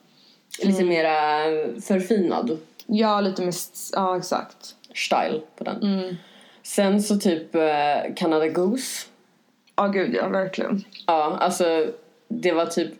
Lite 0.63 0.83
mera 0.83 1.45
äh, 1.45 1.81
förfinad 1.81 2.57
ja 2.89 3.21
lite 3.21 3.41
mer, 3.41 3.53
ja 3.93 4.17
exakt. 4.17 4.75
style 4.93 5.41
på 5.57 5.63
den. 5.63 5.83
Mm. 5.83 6.15
Sen 6.63 7.03
så 7.03 7.19
typ 7.19 7.55
äh, 7.55 8.13
Canada 8.15 8.47
Goose. 8.47 9.07
Ja 9.75 9.87
gud 9.87 10.15
ja, 10.15 10.27
verkligen. 10.27 10.83
Ja, 11.07 11.37
alltså 11.39 11.87
det 12.27 12.51
var 12.51 12.65
typ, 12.65 12.93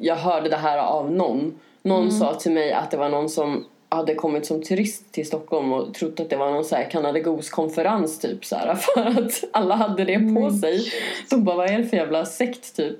jag 0.00 0.16
hörde 0.16 0.48
det 0.48 0.56
här 0.56 0.78
av 0.78 1.12
någon. 1.12 1.58
Någon 1.82 2.12
sa 2.12 2.34
till 2.34 2.52
mig 2.52 2.72
att 2.72 2.90
det 2.90 2.96
var 2.96 3.08
någon 3.08 3.28
som 3.28 3.64
hade 3.88 4.14
kommit 4.14 4.46
som 4.46 4.62
turist 4.62 5.12
till 5.12 5.26
Stockholm 5.26 5.72
och 5.72 5.94
trott 5.94 6.20
att 6.20 6.30
det 6.30 6.36
var 6.36 6.50
någon 6.50 6.64
så 6.64 6.76
här 6.76 6.90
Canada 6.90 7.18
Goose-konferens 7.18 8.18
typ 8.18 8.44
så 8.44 8.56
här, 8.56 8.74
för 8.94 9.06
att 9.06 9.44
alla 9.52 9.74
hade 9.74 10.04
det 10.04 10.34
på 10.34 10.50
sig. 10.50 10.92
De 11.30 11.44
bara, 11.44 11.56
vad 11.56 11.70
är 11.70 11.78
det 11.78 11.84
för 11.84 11.96
jävla 11.96 12.24
sekt 12.24 12.76
typ? 12.76 12.96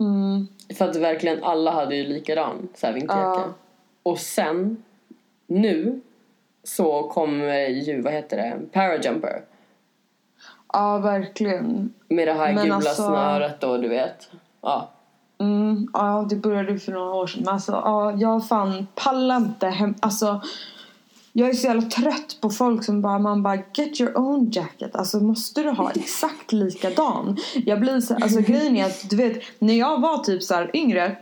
Mm. 0.00 0.48
För 0.78 0.88
att 0.88 0.96
verkligen 0.96 1.44
alla 1.44 1.70
hade 1.70 1.96
ju 1.96 2.06
likadan 2.06 2.68
så 2.74 2.86
här 2.86 2.94
vinterjacka. 2.94 3.40
Ja. 3.40 3.52
Och 4.02 4.18
sen, 4.18 4.82
nu, 5.46 6.00
så 6.64 7.02
kommer 7.02 7.68
ju, 7.68 8.02
vad 8.02 8.12
heter 8.12 8.36
det, 8.36 8.60
Parajumper. 8.72 9.44
Ja 10.72 10.98
verkligen. 10.98 11.94
Med 12.08 12.28
det 12.28 12.32
här 12.34 12.52
Men 12.54 12.64
gula 12.64 12.74
alltså- 12.74 12.94
snöret 12.94 13.64
och 13.64 13.80
du 13.80 13.88
vet. 13.88 14.30
Ja. 14.60 14.90
Mm, 15.38 15.88
ja, 15.92 16.26
det 16.30 16.36
började 16.36 16.78
för 16.78 16.92
några 16.92 17.14
år 17.14 17.26
sedan. 17.26 17.42
Men 17.44 17.54
alltså, 17.54 17.72
ja, 17.72 18.12
jag 18.12 18.48
fan 18.48 18.86
pallar 18.94 19.36
inte 19.36 19.66
hem... 19.66 19.94
Alltså, 20.00 20.40
Jag 21.36 21.48
är 21.48 21.52
så 21.54 21.66
jävla 21.66 21.82
trött 21.82 22.38
på 22.40 22.50
folk 22.50 22.84
som 22.84 23.02
bara, 23.02 23.18
man 23.18 23.42
bara 23.42 23.56
get 23.74 24.00
your 24.00 24.18
own 24.18 24.50
jacket. 24.50 24.96
Alltså 24.96 25.20
måste 25.20 25.62
du 25.62 25.70
ha 25.70 25.90
exakt 25.90 26.52
likadan? 26.52 27.36
Jag 27.66 27.80
blir 27.80 28.00
så 28.00 28.14
alltså 28.14 28.40
grejen 28.40 28.76
är 28.76 28.84
att 28.84 29.10
du 29.10 29.16
vet, 29.16 29.42
när 29.58 29.74
jag 29.74 30.00
var 30.00 30.18
typ 30.18 30.42
så 30.42 30.54
här 30.54 30.70
yngre 30.76 31.16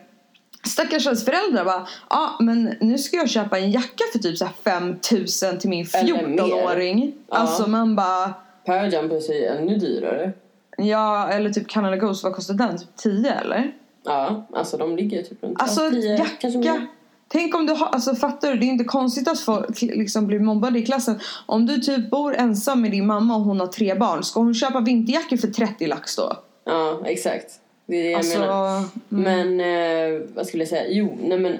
Stackars 0.64 1.06
ens 1.06 1.24
föräldrar 1.24 1.64
bara, 1.64 1.86
ja 2.10 2.36
ah, 2.38 2.42
men 2.42 2.74
nu 2.80 2.98
ska 2.98 3.16
jag 3.16 3.30
köpa 3.30 3.58
en 3.58 3.70
jacka 3.70 4.04
för 4.12 4.18
typ 4.18 4.38
så 4.38 4.44
här 4.44 4.54
5000 4.64 5.58
till 5.58 5.70
min 5.70 5.86
Eller 5.94 6.28
mer. 6.28 6.42
14-åring. 6.42 7.14
Ja. 7.28 7.36
Alltså 7.36 7.70
man 7.70 7.96
bara, 7.96 8.34
Parajumpers 8.66 9.28
är 9.28 9.34
ju 9.34 9.46
ännu 9.46 9.76
dyrare. 9.76 10.32
ja 10.76 11.28
eller 11.28 11.50
typ 11.50 11.68
Canada 11.68 11.96
Goose, 11.96 12.26
vad 12.26 12.34
kostar 12.36 12.54
den? 12.54 12.78
Typ 12.78 12.96
10 12.96 13.32
eller? 13.34 13.72
Ja, 14.04 14.46
alltså 14.54 14.76
de 14.76 14.96
ligger 14.96 15.22
typ 15.22 15.42
runt 15.42 15.62
Alltså 15.62 15.82
ja, 15.82 15.90
10, 15.90 16.16
kanske 16.38 16.58
jacka. 16.60 16.78
mer. 16.78 16.86
Tänk 17.32 17.54
om 17.54 17.66
du 17.66 17.72
har, 17.72 17.86
alltså 17.86 18.14
fattar 18.14 18.50
du? 18.52 18.58
Det 18.58 18.66
är 18.66 18.68
inte 18.68 18.84
konstigt 18.84 19.28
att 19.28 19.40
folk 19.40 19.82
liksom 19.82 20.26
blir 20.26 20.38
mobbade 20.38 20.78
i 20.78 20.82
klassen. 20.86 21.20
Om 21.46 21.66
du 21.66 21.78
typ 21.78 22.10
bor 22.10 22.34
ensam 22.34 22.80
med 22.82 22.90
din 22.90 23.06
mamma 23.06 23.36
och 23.36 23.42
hon 23.42 23.60
har 23.60 23.66
tre 23.66 23.94
barn. 23.94 24.22
Ska 24.24 24.40
hon 24.40 24.54
köpa 24.54 24.80
vinterjackor 24.80 25.36
för 25.36 25.48
30 25.48 25.86
lax 25.86 26.16
då? 26.16 26.36
Ja, 26.64 27.02
exakt. 27.06 27.46
Det 27.86 27.96
är 27.96 28.02
det 28.04 28.10
jag 28.10 28.18
Alltså, 28.18 28.38
menar. 28.38 28.76
mm. 28.76 28.88
Men, 29.08 29.60
eh, 30.14 30.20
vad 30.34 30.46
skulle 30.46 30.60
jag 30.62 30.68
säga? 30.68 30.84
Jo, 30.88 31.18
nej 31.22 31.38
men 31.38 31.58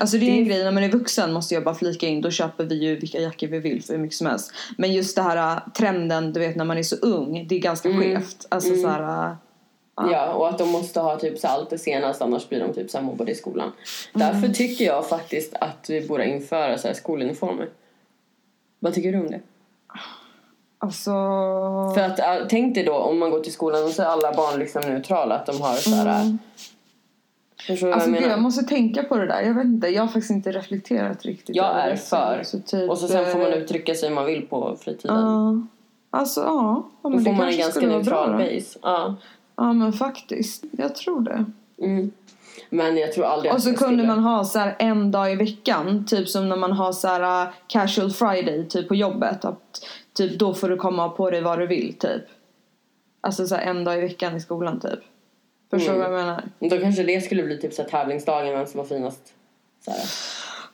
Alltså 0.00 0.16
det 0.18 0.26
är 0.26 0.30
en 0.30 0.36
Det- 0.38 0.44
grej, 0.44 0.64
när 0.64 0.72
man 0.72 0.82
är 0.82 0.88
vuxen 0.88 1.32
måste 1.32 1.54
jag 1.54 1.64
bara 1.64 1.74
flika 1.74 2.06
in, 2.08 2.20
då 2.20 2.30
köper 2.30 2.64
vi 2.64 2.74
ju 2.84 2.96
vilka 2.96 3.18
jackor 3.18 3.46
vi 3.46 3.58
vill 3.58 3.82
för 3.84 3.92
hur 3.92 4.00
mycket 4.00 4.16
som 4.16 4.26
helst. 4.26 4.52
Men 4.78 4.92
just 4.92 5.16
det 5.16 5.22
här 5.22 5.36
äh, 5.56 5.62
trenden, 5.72 6.32
du 6.32 6.40
vet 6.40 6.56
när 6.56 6.64
man 6.64 6.78
är 6.78 6.82
så 6.82 6.96
ung, 6.96 7.46
det 7.48 7.54
är 7.54 7.58
ganska 7.58 7.88
Mm. 7.88 8.00
skevt. 8.02 8.46
Alltså 8.48 8.74
så 8.76 8.88
här, 8.88 9.26
äh, 9.30 9.34
Ja, 9.96 10.32
och 10.32 10.48
att 10.48 10.58
de 10.58 10.68
måste 10.68 11.00
ha 11.00 11.18
typ 11.18 11.38
så 11.38 11.48
allt 11.48 11.70
det 11.70 11.78
senaste 11.78 12.24
annars 12.24 12.48
blir 12.48 12.60
de 12.60 12.72
typ 12.72 12.90
så 12.90 12.98
här 12.98 13.04
mobbade 13.04 13.32
i 13.32 13.34
skolan. 13.34 13.72
Därför 14.12 14.38
Mm. 14.38 14.52
tycker 14.52 14.84
jag 14.84 15.08
faktiskt 15.08 15.54
att 15.60 15.86
vi 15.88 16.08
borde 16.08 16.26
införa 16.28 16.78
så 16.78 16.88
här 16.88 16.94
skoluniformer. 16.94 17.68
Vad 18.78 18.94
tycker 18.94 19.12
du 19.12 19.18
om 19.18 19.30
det? 19.30 19.40
alltså... 20.78 21.10
För 21.94 22.00
att 22.00 22.18
äh, 22.18 22.46
tänk 22.48 22.74
dig 22.74 22.84
då 22.84 22.94
om 22.94 23.18
man 23.18 23.30
går 23.30 23.40
till 23.40 23.52
skolan 23.52 23.84
och 23.84 23.90
så 23.90 24.02
är 24.02 24.06
alla 24.06 24.32
barn 24.32 24.58
liksom 24.58 24.82
neutrala 24.82 25.34
att 25.34 25.46
de 25.46 25.60
har 25.60 25.74
så 25.74 25.90
här. 25.90 26.22
Mm. 26.22 26.38
Förstår 27.66 27.86
du 27.86 27.92
Alltså 27.92 28.10
vad 28.10 28.16
jag 28.16 28.22
menar? 28.22 28.34
jag 28.34 28.42
måste 28.42 28.64
tänka 28.64 29.02
på 29.02 29.16
det 29.16 29.26
där. 29.26 29.42
Jag 29.42 29.54
vet 29.54 29.64
inte, 29.64 29.88
jag 29.88 30.02
har 30.02 30.06
faktiskt 30.08 30.30
inte 30.30 30.52
reflekterat 30.52 31.24
riktigt 31.24 31.56
Jag 31.56 31.80
är 31.80 31.96
för. 31.96 32.42
Så 32.44 32.60
typ, 32.60 32.90
Och 32.90 32.98
så 32.98 33.08
sen 33.08 33.26
får 33.26 33.38
man 33.38 33.52
eh, 33.52 33.58
uttrycka 33.58 33.94
sig 33.94 34.08
hur 34.08 34.14
man 34.14 34.26
vill 34.26 34.46
på 34.46 34.76
fritiden. 34.80 35.16
Ja. 35.16 35.66
Alltså 36.10 36.40
ja. 36.40 36.88
ja 37.02 37.10
Då 37.10 37.18
får 37.18 37.32
man 37.32 37.48
en 37.48 37.58
ganska 37.58 37.80
neutral 37.80 38.28
bra 38.28 38.38
base. 38.38 38.78
Ja. 38.82 39.14
Ja 39.56 39.72
men 39.72 39.92
faktiskt, 39.92 40.64
jag 40.70 40.94
tror 40.94 41.20
det. 41.20 41.44
Mm. 41.82 42.10
Men 42.70 42.96
jag 42.96 43.12
tror 43.12 43.24
aldrig 43.24 43.52
Och 43.52 43.62
så 43.62 43.68
kunde 43.68 43.78
skulle... 43.78 44.06
man 44.06 44.18
ha 44.18 44.44
så 44.44 44.58
här 44.58 44.76
en 44.78 45.10
dag 45.10 45.32
i 45.32 45.36
veckan, 45.36 46.04
typ 46.06 46.28
som 46.28 46.48
när 46.48 46.56
man 46.56 46.72
har 46.72 46.92
så 46.92 47.08
här 47.08 47.46
uh, 47.46 47.52
casual 47.66 48.10
friday 48.10 48.68
typ 48.68 48.88
på 48.88 48.94
jobbet. 48.94 49.44
Att, 49.44 49.84
typ 50.16 50.38
då 50.38 50.54
får 50.54 50.68
du 50.68 50.76
komma 50.76 51.08
på 51.08 51.30
dig 51.30 51.40
vad 51.42 51.58
du 51.58 51.66
vill 51.66 51.94
typ. 51.98 52.22
Alltså 53.20 53.46
så 53.46 53.54
en 53.56 53.84
dag 53.84 53.98
i 53.98 54.00
veckan 54.00 54.36
i 54.36 54.40
skolan 54.40 54.80
typ. 54.80 55.00
Förstår 55.70 55.92
du 55.92 55.98
Mm. 55.98 56.12
vad 56.12 56.20
jag 56.20 56.26
menar? 56.26 56.44
Då 56.58 56.78
kanske 56.78 57.02
det 57.02 57.20
skulle 57.20 57.42
bli 57.42 57.58
typ 57.58 57.72
så 57.72 57.82
här 57.82 57.88
tävlingsdagen, 57.88 58.52
vem 58.52 58.66
som 58.66 58.78
var 58.78 58.84
finast. 58.84 59.32
Så 59.84 59.90
här. 59.90 60.00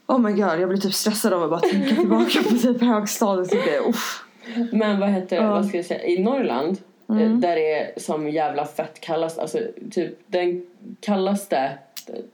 Oh 0.06 0.18
my 0.18 0.32
god, 0.32 0.60
jag 0.60 0.68
blir 0.68 0.78
typ 0.78 0.94
stressad 0.94 1.32
av 1.32 1.42
att 1.42 1.50
bara 1.50 1.60
tänka 1.60 1.94
tillbaka 1.94 2.42
på 2.42 2.50
typ 2.62 2.80
högstadiet. 2.80 3.50
Det. 3.50 3.78
Uff. 3.88 4.24
Men 4.72 5.00
vad 5.00 5.08
heter. 5.08 5.36
Mm. 5.36 5.50
vad 5.50 5.66
ska 5.66 5.76
jag 5.76 5.86
säga, 5.86 6.04
i 6.04 6.22
Norrland 6.22 6.76
eh, 7.10 7.30
där 7.30 7.56
det 7.56 7.72
är 7.74 7.90
som 8.00 8.28
jävla 8.28 8.64
fett 8.64 9.00
kallast, 9.00 9.38
alltså 9.38 9.58
typ 9.90 10.18
den 10.26 10.62
kallaste 11.00 11.70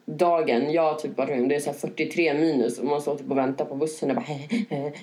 dagen 0.04 0.72
jag 0.72 0.82
har 0.82 0.94
typ 0.94 1.18
varit 1.18 1.30
med 1.30 1.40
om, 1.40 1.48
det 1.48 1.54
är 1.56 1.60
så 1.60 1.70
här 1.70 1.76
43 1.78 2.34
minus 2.34 2.78
och 2.78 2.84
man 2.86 3.00
står 3.00 3.16
typ 3.16 3.30
och 3.30 3.38
väntar 3.38 3.64
på 3.64 3.74
bussen 3.74 4.10
och 4.10 4.16
bara 4.16 4.24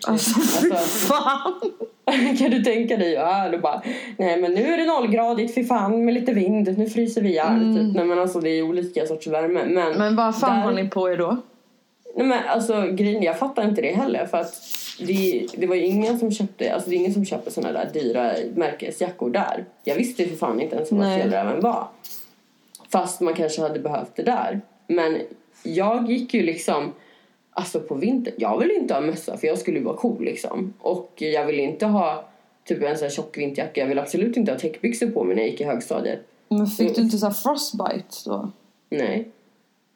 Alltså 0.07 0.39
fy 0.61 0.71
Alltså- 0.71 1.13
fan. 1.13 1.53
kan 2.39 2.51
du 2.51 2.63
tänka 2.63 2.97
dig? 2.97 3.11
Ja, 3.13 3.49
du 3.49 3.57
bara, 3.57 3.81
nej 4.17 4.41
men 4.41 4.51
nu 4.51 4.73
är 4.73 4.77
det 4.77 4.85
nollgradigt, 4.85 5.55
fy 5.55 5.63
fan 5.65 6.05
med 6.05 6.13
lite 6.13 6.33
vind, 6.33 6.77
nu 6.77 6.89
fryser 6.89 7.21
vi 7.21 7.29
ihjäl. 7.29 7.75
Typ. 7.75 7.95
Nej 7.95 8.05
men 8.05 8.19
alltså 8.19 8.39
det 8.39 8.49
är 8.49 8.61
olika 8.61 9.05
sorts 9.05 9.27
värme. 9.27 9.59
Men, 9.65 9.77
Mm. 9.77 9.97
Men 9.97 10.15
vad 10.15 10.39
fan 10.39 10.55
där- 10.55 10.63
har 10.63 10.71
ni 10.71 10.89
på 10.89 11.09
er 11.11 11.17
då? 11.17 11.37
Nej 12.15 12.27
men 12.27 12.39
alltså 12.47 12.81
grejen, 12.91 13.23
jag 13.23 13.39
fattar 13.39 13.63
inte 13.69 13.81
det 13.81 13.91
heller 13.95 14.25
för 14.25 14.37
att 14.37 14.53
det, 15.05 15.47
det 15.57 15.67
var 15.67 15.75
ju 15.75 15.85
ingen 15.85 16.19
som 16.19 16.31
köpte, 16.31 16.73
alltså 16.73 16.89
det 16.89 16.95
är 16.95 16.97
ingen 16.97 17.13
som 17.13 17.25
köper 17.25 17.51
såna 17.51 17.71
där 17.71 17.89
dyra 17.93 18.33
märkesjackor 18.55 19.29
där. 19.29 19.65
Jag 19.83 19.95
visste 19.95 20.25
för 20.25 20.35
fan 20.35 20.61
inte 20.61 20.75
ens 20.75 20.91
vad 20.91 21.15
fjällräven 21.15 21.61
var. 21.61 21.87
Fast 22.89 23.21
man 23.21 23.33
kanske 23.33 23.61
hade 23.61 23.79
behövt 23.79 24.15
det 24.15 24.23
där. 24.23 24.61
Men 24.87 25.17
jag 25.63 26.11
gick 26.11 26.33
ju 26.33 26.43
liksom, 26.43 26.93
alltså 27.51 27.79
på 27.79 27.95
vintern, 27.95 28.33
jag 28.37 28.59
ville 28.59 28.73
inte 28.73 28.93
ha 28.93 29.01
mössa 29.01 29.37
för 29.37 29.47
jag 29.47 29.57
skulle 29.57 29.79
vara 29.79 29.97
cool 29.97 30.23
liksom. 30.23 30.73
Och 30.79 31.13
jag 31.15 31.45
ville 31.45 31.61
inte 31.61 31.85
ha 31.85 32.29
typ 32.65 32.83
en 32.83 32.97
sån 32.97 33.05
här 33.05 33.11
tjock 33.11 33.37
vinterjacka, 33.37 33.81
jag 33.81 33.87
ville 33.87 34.01
absolut 34.01 34.37
inte 34.37 34.51
ha 34.51 34.59
täckbyxor 34.59 35.07
på 35.07 35.23
mig 35.23 35.35
när 35.35 35.43
jag 35.43 35.51
gick 35.51 35.61
i 35.61 35.63
högstadiet. 35.63 36.19
Men 36.49 36.67
fick 36.67 36.95
du 36.95 37.01
inte 37.01 37.17
så 37.17 37.31
frostbite 37.31 38.15
då? 38.25 38.51
Nej. 38.89 39.31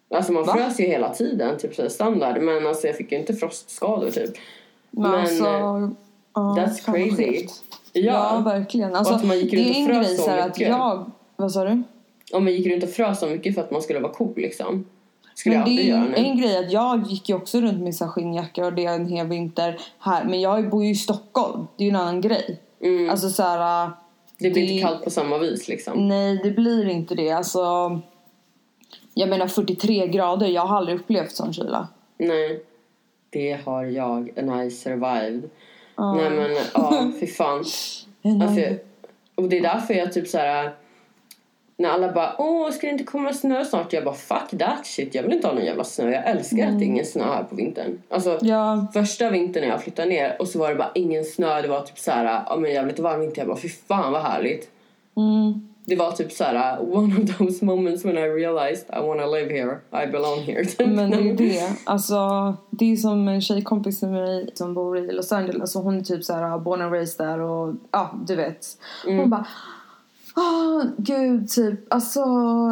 Alltså 0.10 0.32
man 0.32 0.44
Va? 0.44 0.54
frös 0.54 0.80
ju 0.80 0.84
hela 0.84 1.14
tiden, 1.14 1.58
typ 1.58 1.76
så 1.76 1.90
standard. 1.90 2.42
Men 2.42 2.68
alltså 2.68 2.88
jag 2.88 2.96
fick 2.96 3.12
ju 3.12 3.18
inte 3.18 3.34
frostskador 3.34 4.12
typ. 4.12 4.30
Men, 4.96 5.12
Men, 5.12 5.20
alltså, 5.22 5.46
eh, 5.46 5.90
ja, 6.34 6.56
that's 6.60 6.86
crazy. 6.86 7.16
skevt. 7.16 7.64
Ja, 7.94 8.42
verkligen. 8.46 8.96
Alltså, 8.96 9.14
att 9.14 9.26
man 9.26 9.40
gick 9.40 9.52
det 9.52 9.58
runt 9.58 9.68
är 9.76 9.90
och 9.90 9.96
en 9.96 10.02
grej 10.04 10.18
så 10.18 10.32
att 10.32 10.60
jag... 10.60 11.12
Vad 11.36 11.52
sa 11.52 11.64
du? 11.64 11.84
Om 12.34 12.44
man 12.44 12.54
gick 12.54 12.68
runt 12.68 12.84
och 12.84 12.90
frös 12.90 13.20
så 13.20 13.28
mycket 13.28 13.56
för 13.56 13.62
att 13.62 13.72
man 13.72 13.82
skulle 13.82 14.00
vara 14.00 14.14
cool 14.14 14.34
liksom. 14.36 14.86
Skulle 15.36 15.58
Men 15.60 15.68
jag 15.68 15.78
det 15.78 15.84
är 15.84 15.88
göra 15.90 16.04
nu. 16.04 16.16
en 16.16 16.38
grej 16.38 16.58
att 16.58 16.72
jag 16.72 17.08
gick 17.08 17.30
ju 17.30 17.36
också 17.36 17.62
runt 17.62 17.80
med 17.80 17.96
så 17.96 18.08
skinnjacka 18.08 18.66
och 18.66 18.74
det 18.74 18.86
en 18.86 19.06
hel 19.08 19.28
vinter 19.28 19.80
här. 20.00 20.24
Men 20.24 20.42
jag 20.42 20.70
bor 20.70 20.84
ju 20.86 20.92
i 20.92 20.96
Stockholm. 20.96 21.68
Det 21.78 21.84
är 21.84 21.86
ju 21.86 21.90
en 21.90 21.96
annan 22.02 22.22
grej. 22.22 22.60
Mm. 22.82 23.10
Alltså 23.10 23.30
så 23.30 23.44
här... 23.44 23.90
det 24.40 24.52
blir 24.52 24.54
det- 24.54 24.60
inte 24.72 24.88
kallt 24.88 25.04
på 25.04 25.10
samma 25.10 25.38
vis 25.38 25.68
liksom. 25.68 26.08
Nej, 26.08 26.40
det 26.44 26.52
blir 26.52 26.90
inte 26.90 27.16
det. 27.16 27.32
Alltså... 27.32 27.62
Jag 29.14 29.30
menar 29.30 29.48
43 29.48 30.08
grader. 30.08 30.48
Jag 30.48 30.62
har 30.66 30.78
aldrig 30.78 31.00
upplevt 31.00 31.32
sån 31.32 31.54
kyla. 31.54 31.88
Nej. 32.18 32.64
Det 33.36 33.58
har 33.66 33.84
jag 33.86 34.32
and 34.40 34.62
I 34.66 34.72
survived. 34.72 35.50
Ja. 35.96 36.14
Nej 36.14 36.30
men 36.30 36.52
ja, 36.74 37.12
fy 37.20 37.28
fan. 37.28 37.58
Alltså, 38.42 38.60
jag- 38.60 38.78
och 39.36 39.50
det 39.50 39.58
är 39.58 39.62
därför 39.62 39.94
jag 39.94 40.14
typ 40.14 40.28
så 40.28 40.38
här. 40.38 40.72
När 41.78 41.90
alla 41.90 42.12
bara 42.12 42.36
åh 42.38 42.72
ska 42.72 42.88
det 42.88 42.92
inte 42.92 43.04
komma 43.04 43.34
snö 43.34 43.66
snart? 43.66 43.94
Jag 43.94 44.04
bara 44.04 44.16
fuck 44.16 44.60
that 44.60 44.86
shit. 44.88 45.16
Jag 45.16 45.24
vill 45.24 45.34
inte 45.34 45.48
ha 45.48 45.54
någon 45.54 45.66
jävla 45.66 45.84
snö. 45.84 46.12
Jag 46.12 46.28
älskar 46.30 46.58
att 46.68 46.80
det 46.80 46.86
är 46.86 46.88
ingen 46.88 47.06
snö 47.06 47.24
här 47.24 47.44
på 47.44 47.56
vintern. 47.56 48.02
Alltså 48.10 48.40
Ja, 48.42 48.88
första 48.94 49.30
vintern 49.30 49.64
när 49.64 49.70
jag 49.70 49.84
flyttade 49.84 50.10
ner 50.10 50.36
och 50.40 50.48
så 50.48 50.60
var 50.60 50.70
det 50.70 50.76
bara 50.76 50.92
ingen 50.96 51.24
snö. 51.26 51.62
Det 51.62 51.68
var 51.68 51.82
typ 51.82 52.00
så 52.00 52.12
här, 52.12 52.44
ja 52.50 52.56
men 52.60 52.72
jävligt 52.72 53.00
varm 53.00 53.20
vinter. 53.20 53.42
Jag 53.42 53.48
bara 53.48 53.58
fy 53.58 53.70
fan 53.70 54.12
vad 54.12 54.22
härligt. 54.22 54.70
mm. 55.18 55.70
Det 55.88 55.96
var 55.96 56.12
typ 56.12 56.32
så 56.32 56.44
här 56.44 56.96
one 56.96 57.24
of 57.24 57.38
those 57.38 57.66
moments 57.66 58.06
when 58.06 58.18
I 58.18 58.28
realized 58.28 58.86
I 58.90 59.08
wanna 59.08 59.26
live 59.26 59.52
here. 59.52 60.04
I 60.04 60.12
belong 60.12 60.40
here. 60.40 60.66
Men 60.88 61.12
det 61.12 61.18
är 61.18 61.22
ju 61.22 61.36
det. 61.36 61.78
Alltså, 61.84 62.18
det 62.70 62.92
är 62.92 62.96
som 62.96 63.28
en 63.28 63.42
tjejkompis 63.42 64.02
med 64.02 64.12
mig 64.12 64.50
som 64.54 64.74
bor 64.74 64.98
i 64.98 65.12
Los 65.12 65.32
Angeles 65.32 65.76
och 65.76 65.84
hon 65.84 65.98
är 65.98 66.02
typ 66.02 66.24
så 66.24 66.34
här 66.34 66.58
born 66.60 66.82
and 66.82 66.94
raised 66.94 67.28
där 67.28 67.40
och 67.40 67.76
ja, 67.92 68.12
du 68.28 68.36
vet. 68.36 68.66
Mm. 69.06 69.20
Hon 69.20 69.30
bara 69.30 69.48
Ah, 70.38 70.84
gud, 70.98 71.50
typ. 71.50 71.94
Alltså, 71.94 72.20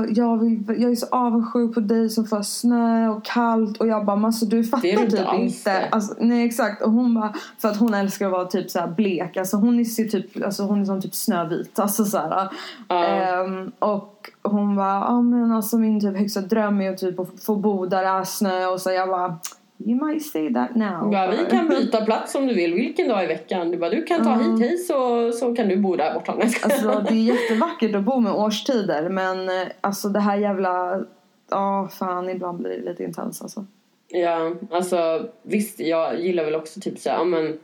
jag, 0.09 0.37
vill, 0.37 0.63
jag 0.67 0.91
är 0.91 0.95
så 0.95 1.07
avundsjuk 1.11 1.73
på 1.73 1.79
dig 1.79 2.09
som 2.09 2.25
får 2.25 2.41
snö 2.41 3.09
och 3.09 3.25
kallt. 3.25 3.77
Och 3.77 3.87
jag 3.87 4.05
bara, 4.05 4.15
men 4.15 4.25
alltså 4.25 4.45
du 4.45 4.63
fattar 4.63 5.09
typ 5.09 5.33
inte. 5.33 5.89
Alltså, 5.89 6.15
nej, 6.19 6.45
exakt. 6.45 6.81
Och 6.81 6.91
hon 6.91 7.13
bara, 7.13 7.33
för 7.57 7.69
att 7.69 7.77
hon 7.77 7.93
älskar 7.93 8.25
att 8.25 8.31
vara 8.31 8.45
typ 8.45 8.71
så 8.71 8.79
här 8.79 8.87
blek. 8.87 9.37
Alltså 9.37 9.57
hon 9.57 9.79
är 9.79 9.83
så 9.83 10.03
typ, 10.03 10.45
alltså 10.45 10.63
hon 10.63 10.81
är 10.81 10.85
som 10.85 11.01
typ 11.01 11.15
snövit. 11.15 11.79
Alltså 11.79 12.05
så 12.05 12.17
här. 12.17 12.49
Ja. 12.87 13.05
Ehm, 13.05 13.71
och 13.79 14.29
hon 14.41 14.75
bara, 14.75 14.99
ja 14.99 15.21
men 15.21 15.51
alltså 15.51 15.77
min 15.77 16.01
typ 16.01 16.17
högsta 16.17 16.41
dröm 16.41 16.81
är 16.81 16.91
att 16.91 16.97
typ 16.97 17.19
att 17.19 17.43
få 17.43 17.55
bo 17.55 17.85
där 17.85 18.01
det 18.01 18.09
är 18.09 18.23
snö. 18.23 18.65
Och 18.65 18.81
så 18.81 18.91
jag 18.91 19.09
bara, 19.09 19.37
you 19.85 20.05
might 20.05 20.23
say 20.25 20.53
that 20.53 20.75
now. 20.75 21.13
Ja, 21.13 21.33
vi 21.37 21.51
kan 21.51 21.67
byta 21.69 22.05
plats 22.05 22.35
om 22.35 22.47
du 22.47 22.53
vill, 22.53 22.73
vilken 22.73 23.07
dag 23.07 23.23
i 23.23 23.27
veckan. 23.27 23.71
Du 23.71 23.77
bara, 23.77 23.89
du 23.89 24.03
kan 24.03 24.23
ta 24.23 24.33
Mm. 24.33 24.51
hit 24.61 24.71
hit 24.71 24.85
så, 24.85 25.31
så 25.31 25.55
kan 25.55 25.67
du 25.67 25.75
bo 25.77 25.95
där 25.95 26.13
borta. 26.13 26.31
Alltså 26.63 27.05
det 27.09 27.13
är 27.13 27.33
jättevackert 27.35 27.95
att 27.95 28.03
bo 28.03 28.19
med 28.19 28.33
årstider 28.33 29.09
men 29.09 29.49
eh, 29.49 29.67
alltså 29.81 30.09
det 30.09 30.19
här 30.19 30.37
jävla... 30.37 31.03
Ja, 31.49 31.89
fan 31.99 32.29
ibland 32.29 32.57
blir 32.57 32.69
det 32.69 32.89
lite 32.89 33.03
intens 33.03 33.41
alltså. 33.41 33.65
Ja, 34.09 34.51
alltså 34.71 35.27
visst, 35.43 35.79
jag 35.79 36.19
gillar 36.21 36.43
väl 36.45 36.55
också 36.55 36.79
typ 36.79 36.99
så 36.99 37.09
här, 37.09 37.17
ja 37.17 37.23
men 37.23 37.57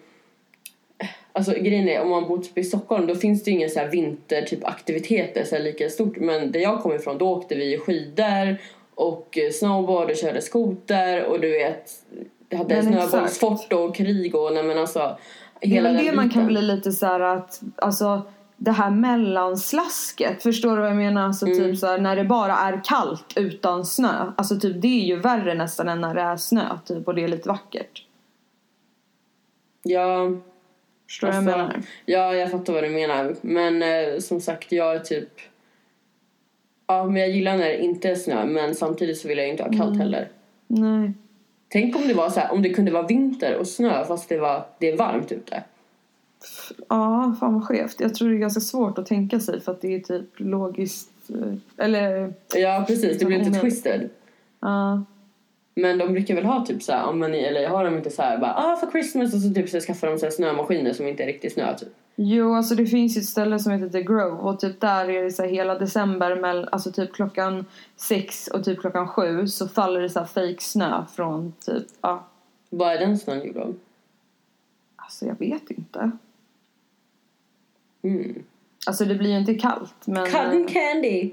Alltså 1.34 1.52
grejen 1.52 1.90
är, 1.90 2.02
om 2.02 2.10
man 2.10 2.28
bor 2.28 2.38
typ 2.38 2.58
i 2.58 2.64
Stockholm 2.64 3.08
då 3.08 3.16
finns 3.16 3.44
det 3.44 3.52
ju 3.52 3.58
inga 3.58 3.70
så 3.70 3.80
här 3.80 3.88
vinter 3.88 4.42
typ 4.42 4.66
aktiviteter 4.66 5.44
så 5.44 5.56
här 5.56 5.64
lika 5.64 5.90
stort. 5.90 6.18
Men 6.18 6.52
där 6.52 6.60
jag 6.60 6.82
kommer 6.82 6.96
ifrån 6.96 7.18
då 7.18 7.30
åkte 7.30 7.56
vi 7.56 7.78
skidor 7.78 8.58
och 9.00 9.38
eh, 9.38 9.52
snowboard 9.52 10.10
och 10.10 10.16
körde 10.16 10.42
skoter 10.42 11.26
och 11.26 11.40
du 11.40 11.52
vet 11.52 11.92
hade 12.58 12.84
snöbollsfort 12.84 13.74
och 13.74 13.96
krig 13.96 14.36
och 14.36 14.54
nej 14.54 14.64
men 14.64 14.78
alltså 14.78 15.18
Det 15.60 15.66
är 15.68 15.70
hela 15.70 15.90
väl 15.90 15.98
den 15.98 16.06
det 16.06 16.16
man 16.16 16.30
kan 16.30 16.48
bli 16.48 16.62
lite 16.62 16.92
så 16.92 17.06
att, 17.24 17.62
alltså 17.76 18.22
det 18.58 18.72
här 18.72 18.90
mellanslasket, 18.92 20.44
förstår 20.44 20.76
du 20.76 20.82
vad 20.82 20.90
jag 20.90 20.98
menar? 20.98 21.26
Alltså 21.26 21.46
Mm. 21.46 21.58
typ 21.60 21.78
så 21.78 21.88
här, 21.88 21.98
när 21.98 22.16
det 22.16 22.24
bara 22.24 22.54
är 22.56 22.82
kallt 22.84 23.34
utan 23.36 23.86
snö. 23.86 24.32
Alltså 24.38 24.60
typ 24.60 24.82
det 24.82 24.88
är 25.02 25.06
ju 25.06 25.16
värre 25.20 25.54
nästan 25.54 25.90
än 25.90 26.02
när 26.02 26.16
det 26.16 26.22
är 26.22 26.38
snö 26.38 26.78
typ 26.86 27.08
och 27.08 27.16
det 27.16 27.24
är 27.24 27.28
lite 27.28 27.50
vackert. 27.50 28.06
Ja, 29.84 30.32
Förstår 31.10 31.28
du 31.28 31.34
vad 31.34 31.44
jag 31.44 31.50
Alltså, 31.50 31.58
menar? 31.68 31.82
ja, 32.06 32.36
jag 32.36 32.52
fattar 32.52 32.74
vad 32.74 32.84
du 32.84 32.90
menar. 32.90 33.36
Men 33.42 33.84
eh, 33.84 34.20
som 34.20 34.42
sagt, 34.42 34.72
jag 34.72 34.96
är 34.96 35.00
typ... 35.00 35.30
Ja, 36.92 37.06
men 37.06 37.16
jag 37.22 37.30
gillar 37.30 37.58
när 37.58 37.66
det 37.66 37.84
inte 37.84 38.10
är 38.10 38.16
snö, 38.16 38.46
men 38.46 38.76
samtidigt 38.76 39.18
så 39.18 39.28
vill 39.28 39.38
jag 39.38 39.50
inte 39.50 39.64
ha 39.64 39.70
kallt 39.70 39.82
Mm. 39.96 40.00
heller. 40.00 40.28
Nej. 40.68 41.14
Tänk 41.68 41.96
om 41.96 42.02
det 42.08 42.14
var 42.14 42.30
så 42.30 42.40
här, 42.40 42.52
om 42.54 42.62
det 42.62 42.70
kunde 42.70 42.92
vara 42.92 43.08
vinter 43.08 43.58
och 43.58 43.68
snö 43.68 44.06
fast 44.06 44.30
det, 44.30 44.38
var, 44.38 44.66
det 44.80 44.90
är 44.92 44.98
varmt 44.98 45.32
ute. 45.32 45.64
Ja, 46.90 47.36
fan 47.40 47.54
vad 47.54 47.64
skevt. 47.68 48.00
Jag 48.00 48.14
tror 48.16 48.30
det 48.30 48.36
är 48.36 48.40
ganska 48.40 48.60
svårt 48.62 48.98
att 48.98 49.06
tänka 49.06 49.40
sig 49.40 49.62
för 49.62 49.72
att 49.72 49.82
det 49.82 49.96
är 49.96 50.00
typ 50.00 50.26
logiskt... 50.38 51.10
eh, 51.30 51.86
Eller... 51.86 52.34
Ja, 52.56 52.84
precis. 52.88 53.20
Det 53.20 53.26
blir 53.26 53.38
lite 53.38 53.50
Mm. 53.50 53.62
twisted. 53.62 54.10
Ja. 54.60 55.04
Men 55.82 55.98
de 55.98 56.14
brukar 56.14 56.36
väl 56.36 56.46
ha 56.46 56.66
typ 56.66 56.84
så 56.84 56.92
här, 56.92 57.14
man, 57.14 57.34
eller 57.34 57.68
har 57.68 57.84
de 57.84 57.98
inte 57.98 58.10
så 58.10 58.22
här 58.22 58.38
bara 58.38 58.54
ah 58.54 58.76
för 58.76 58.92
Christmas 58.92 59.34
och 59.34 59.40
så 59.40 59.54
typ 59.54 59.70
så 59.70 59.80
skaffar 59.80 60.08
de 60.08 60.20
så 60.20 60.26
här 60.26 60.32
snömaskiner 60.32 60.94
som 60.94 61.08
inte 61.08 61.24
är 61.24 61.28
riktigt 61.28 61.54
snö 61.54 61.78
typ. 61.78 61.90
Jo, 62.16 62.54
alltså 62.56 62.76
det 62.76 62.86
finns 62.86 63.18
ju 63.18 63.20
ett 63.20 63.26
ställe 63.26 63.60
som 63.60 63.72
heter 63.72 63.90
The 63.90 64.04
Grove 64.04 64.32
och 64.32 64.60
typ 64.60 64.82
där 64.82 65.10
är 65.10 65.24
det 65.24 65.32
så 65.32 65.42
här 65.42 65.50
hela 65.50 65.76
december, 65.80 66.36
mell- 66.36 66.70
alltså 66.72 66.92
typ 66.92 67.14
klockan 67.14 67.66
sex 67.96 68.48
och 68.48 68.66
typ 68.66 68.80
klockan 68.80 69.08
sju 69.08 69.48
så 69.48 69.68
faller 69.68 70.02
det 70.02 70.10
så 70.10 70.20
här 70.20 70.26
fake 70.26 70.58
snö 70.60 71.06
från 71.16 71.54
typ, 71.66 71.84
ja, 72.02 72.28
Vad 72.70 72.94
är 72.94 73.00
den 73.00 73.18
snön 73.18 73.46
gjord 73.48 73.58
av? 73.58 73.76
alltså 74.96 75.26
jag 75.26 75.40
vet 75.40 75.72
inte. 75.72 76.12
Mm. 78.02 78.44
Alltså 78.88 79.06
det 79.06 79.16
blir 79.16 79.30
ju 79.30 79.38
inte 79.38 79.56
kallt 79.56 80.08
men... 80.08 80.26
Cotton 80.26 80.62
eh, 80.62 80.68
candy! 80.68 81.32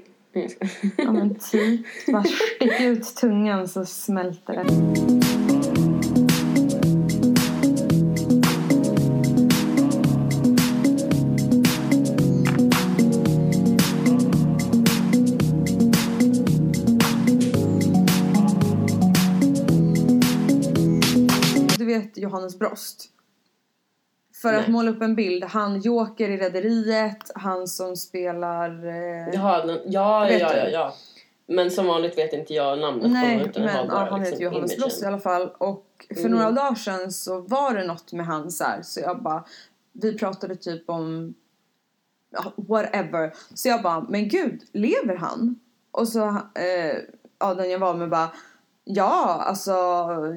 Ja 0.97 1.11
men 1.11 1.35
typ, 1.35 1.85
bara 2.11 2.23
stick 2.23 2.81
ut 2.81 3.15
tungan 3.15 3.67
så 3.67 3.85
smälter 3.85 4.53
det. 4.53 4.65
Du 21.77 21.85
vet 21.85 22.17
Johannes 22.17 22.59
Brost? 22.59 23.09
För 24.41 24.53
att 24.53 24.61
Nej. 24.61 24.71
måla 24.71 24.91
upp 24.91 25.01
en 25.01 25.15
bild, 25.15 25.43
han 25.43 25.79
Joker 25.81 26.29
i 26.29 26.37
Rederiet, 26.37 27.31
han 27.35 27.67
som 27.67 27.95
spelar... 27.95 28.87
Eh, 28.87 29.33
Jaha, 29.33 29.79
ja, 29.85 30.29
ja, 30.29 30.49
du? 30.49 30.55
ja, 30.55 30.67
ja. 30.69 30.93
Men 31.47 31.71
som 31.71 31.87
vanligt 31.87 32.17
vet 32.17 32.33
inte 32.33 32.53
jag 32.53 32.79
namnet 32.79 33.03
på 33.03 33.07
Nej, 33.09 33.37
dem 33.39 33.49
utan 33.49 33.63
jag 33.63 33.71
har 33.71 33.79
men 33.79 33.87
bara 33.89 34.05
ja, 34.05 34.11
han 34.11 34.19
heter 34.19 34.31
liksom 34.31 34.43
Johannes 34.43 34.71
imagen. 34.71 34.81
Brost 34.81 35.03
i 35.03 35.05
alla 35.05 35.19
fall. 35.19 35.49
Och 35.57 35.85
för 36.09 36.19
Mm. 36.19 36.31
några 36.31 36.51
dagar 36.51 36.75
sedan 36.75 37.11
så 37.11 37.41
var 37.41 37.73
det 37.73 37.87
något 37.87 38.13
med 38.13 38.25
han 38.25 38.51
så 38.51 38.63
här, 38.63 38.81
så 38.81 38.99
jag 38.99 39.21
bara, 39.23 39.43
vi 39.91 40.17
pratade 40.17 40.55
typ 40.55 40.89
om 40.89 41.33
ja, 42.29 42.53
whatever. 42.55 43.33
Så 43.53 43.67
jag 43.67 43.81
bara, 43.81 44.05
men 44.09 44.29
gud, 44.29 44.61
lever 44.71 45.15
han? 45.15 45.59
Och 45.91 46.07
så, 46.07 46.27
eh, 46.55 46.97
ja 47.39 47.53
den 47.53 47.69
jag 47.69 47.79
var 47.79 47.93
med 47.93 48.09
bara, 48.09 48.29
ja 48.83 49.43
alltså, 49.47 49.73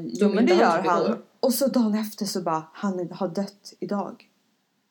jo 0.05 0.29
men 0.29 0.47
det 0.47 0.55
gör 0.55 0.83
han. 0.85 1.23
Och 1.41 1.55
så 1.55 1.67
dagen 1.67 1.95
efter 1.95 2.25
så 2.27 2.41
bara, 2.43 2.65
han 2.73 3.09
har 3.13 3.29
dött 3.29 3.73
idag. 3.81 4.27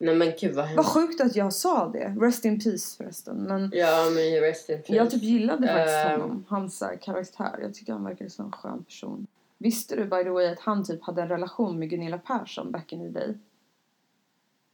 Nej 0.01 0.15
men 0.15 0.33
gud 0.39 0.55
vad 0.55 0.65
Vad 0.65 0.75
hemskt. 0.75 0.89
sjukt 0.93 1.21
att 1.21 1.35
jag 1.35 1.53
sa 1.53 1.87
det. 1.89 2.15
Rest 2.19 2.45
in 2.45 2.59
peace 2.63 2.97
förresten. 2.97 3.37
Men 3.37 3.71
Ja 3.73 4.09
men 4.09 4.41
rest 4.41 4.69
in 4.69 4.77
peace. 4.77 4.93
jag 4.95 5.11
typ 5.11 5.23
gillade 5.23 5.67
faktiskt 5.67 5.95
Ehm. 5.95 6.21
honom, 6.21 6.45
hans 6.47 6.81
här, 6.81 6.95
karaktär. 6.95 7.59
Jag 7.61 7.73
tycker 7.73 7.93
han 7.93 8.03
verkar 8.03 8.27
som 8.29 8.45
en 8.45 8.51
skön 8.51 8.83
person. 8.83 9.27
Visste 9.57 9.95
du 9.95 10.03
by 10.05 10.23
the 10.23 10.29
way 10.29 10.47
att 10.47 10.59
han 10.59 10.85
typ 10.85 11.03
hade 11.03 11.21
en 11.21 11.27
relation 11.27 11.79
med 11.79 11.89
Gunilla 11.89 12.17
Persson 12.17 12.71
back 12.71 12.93
in 12.93 12.99
the 13.13 13.19
day? 13.19 13.37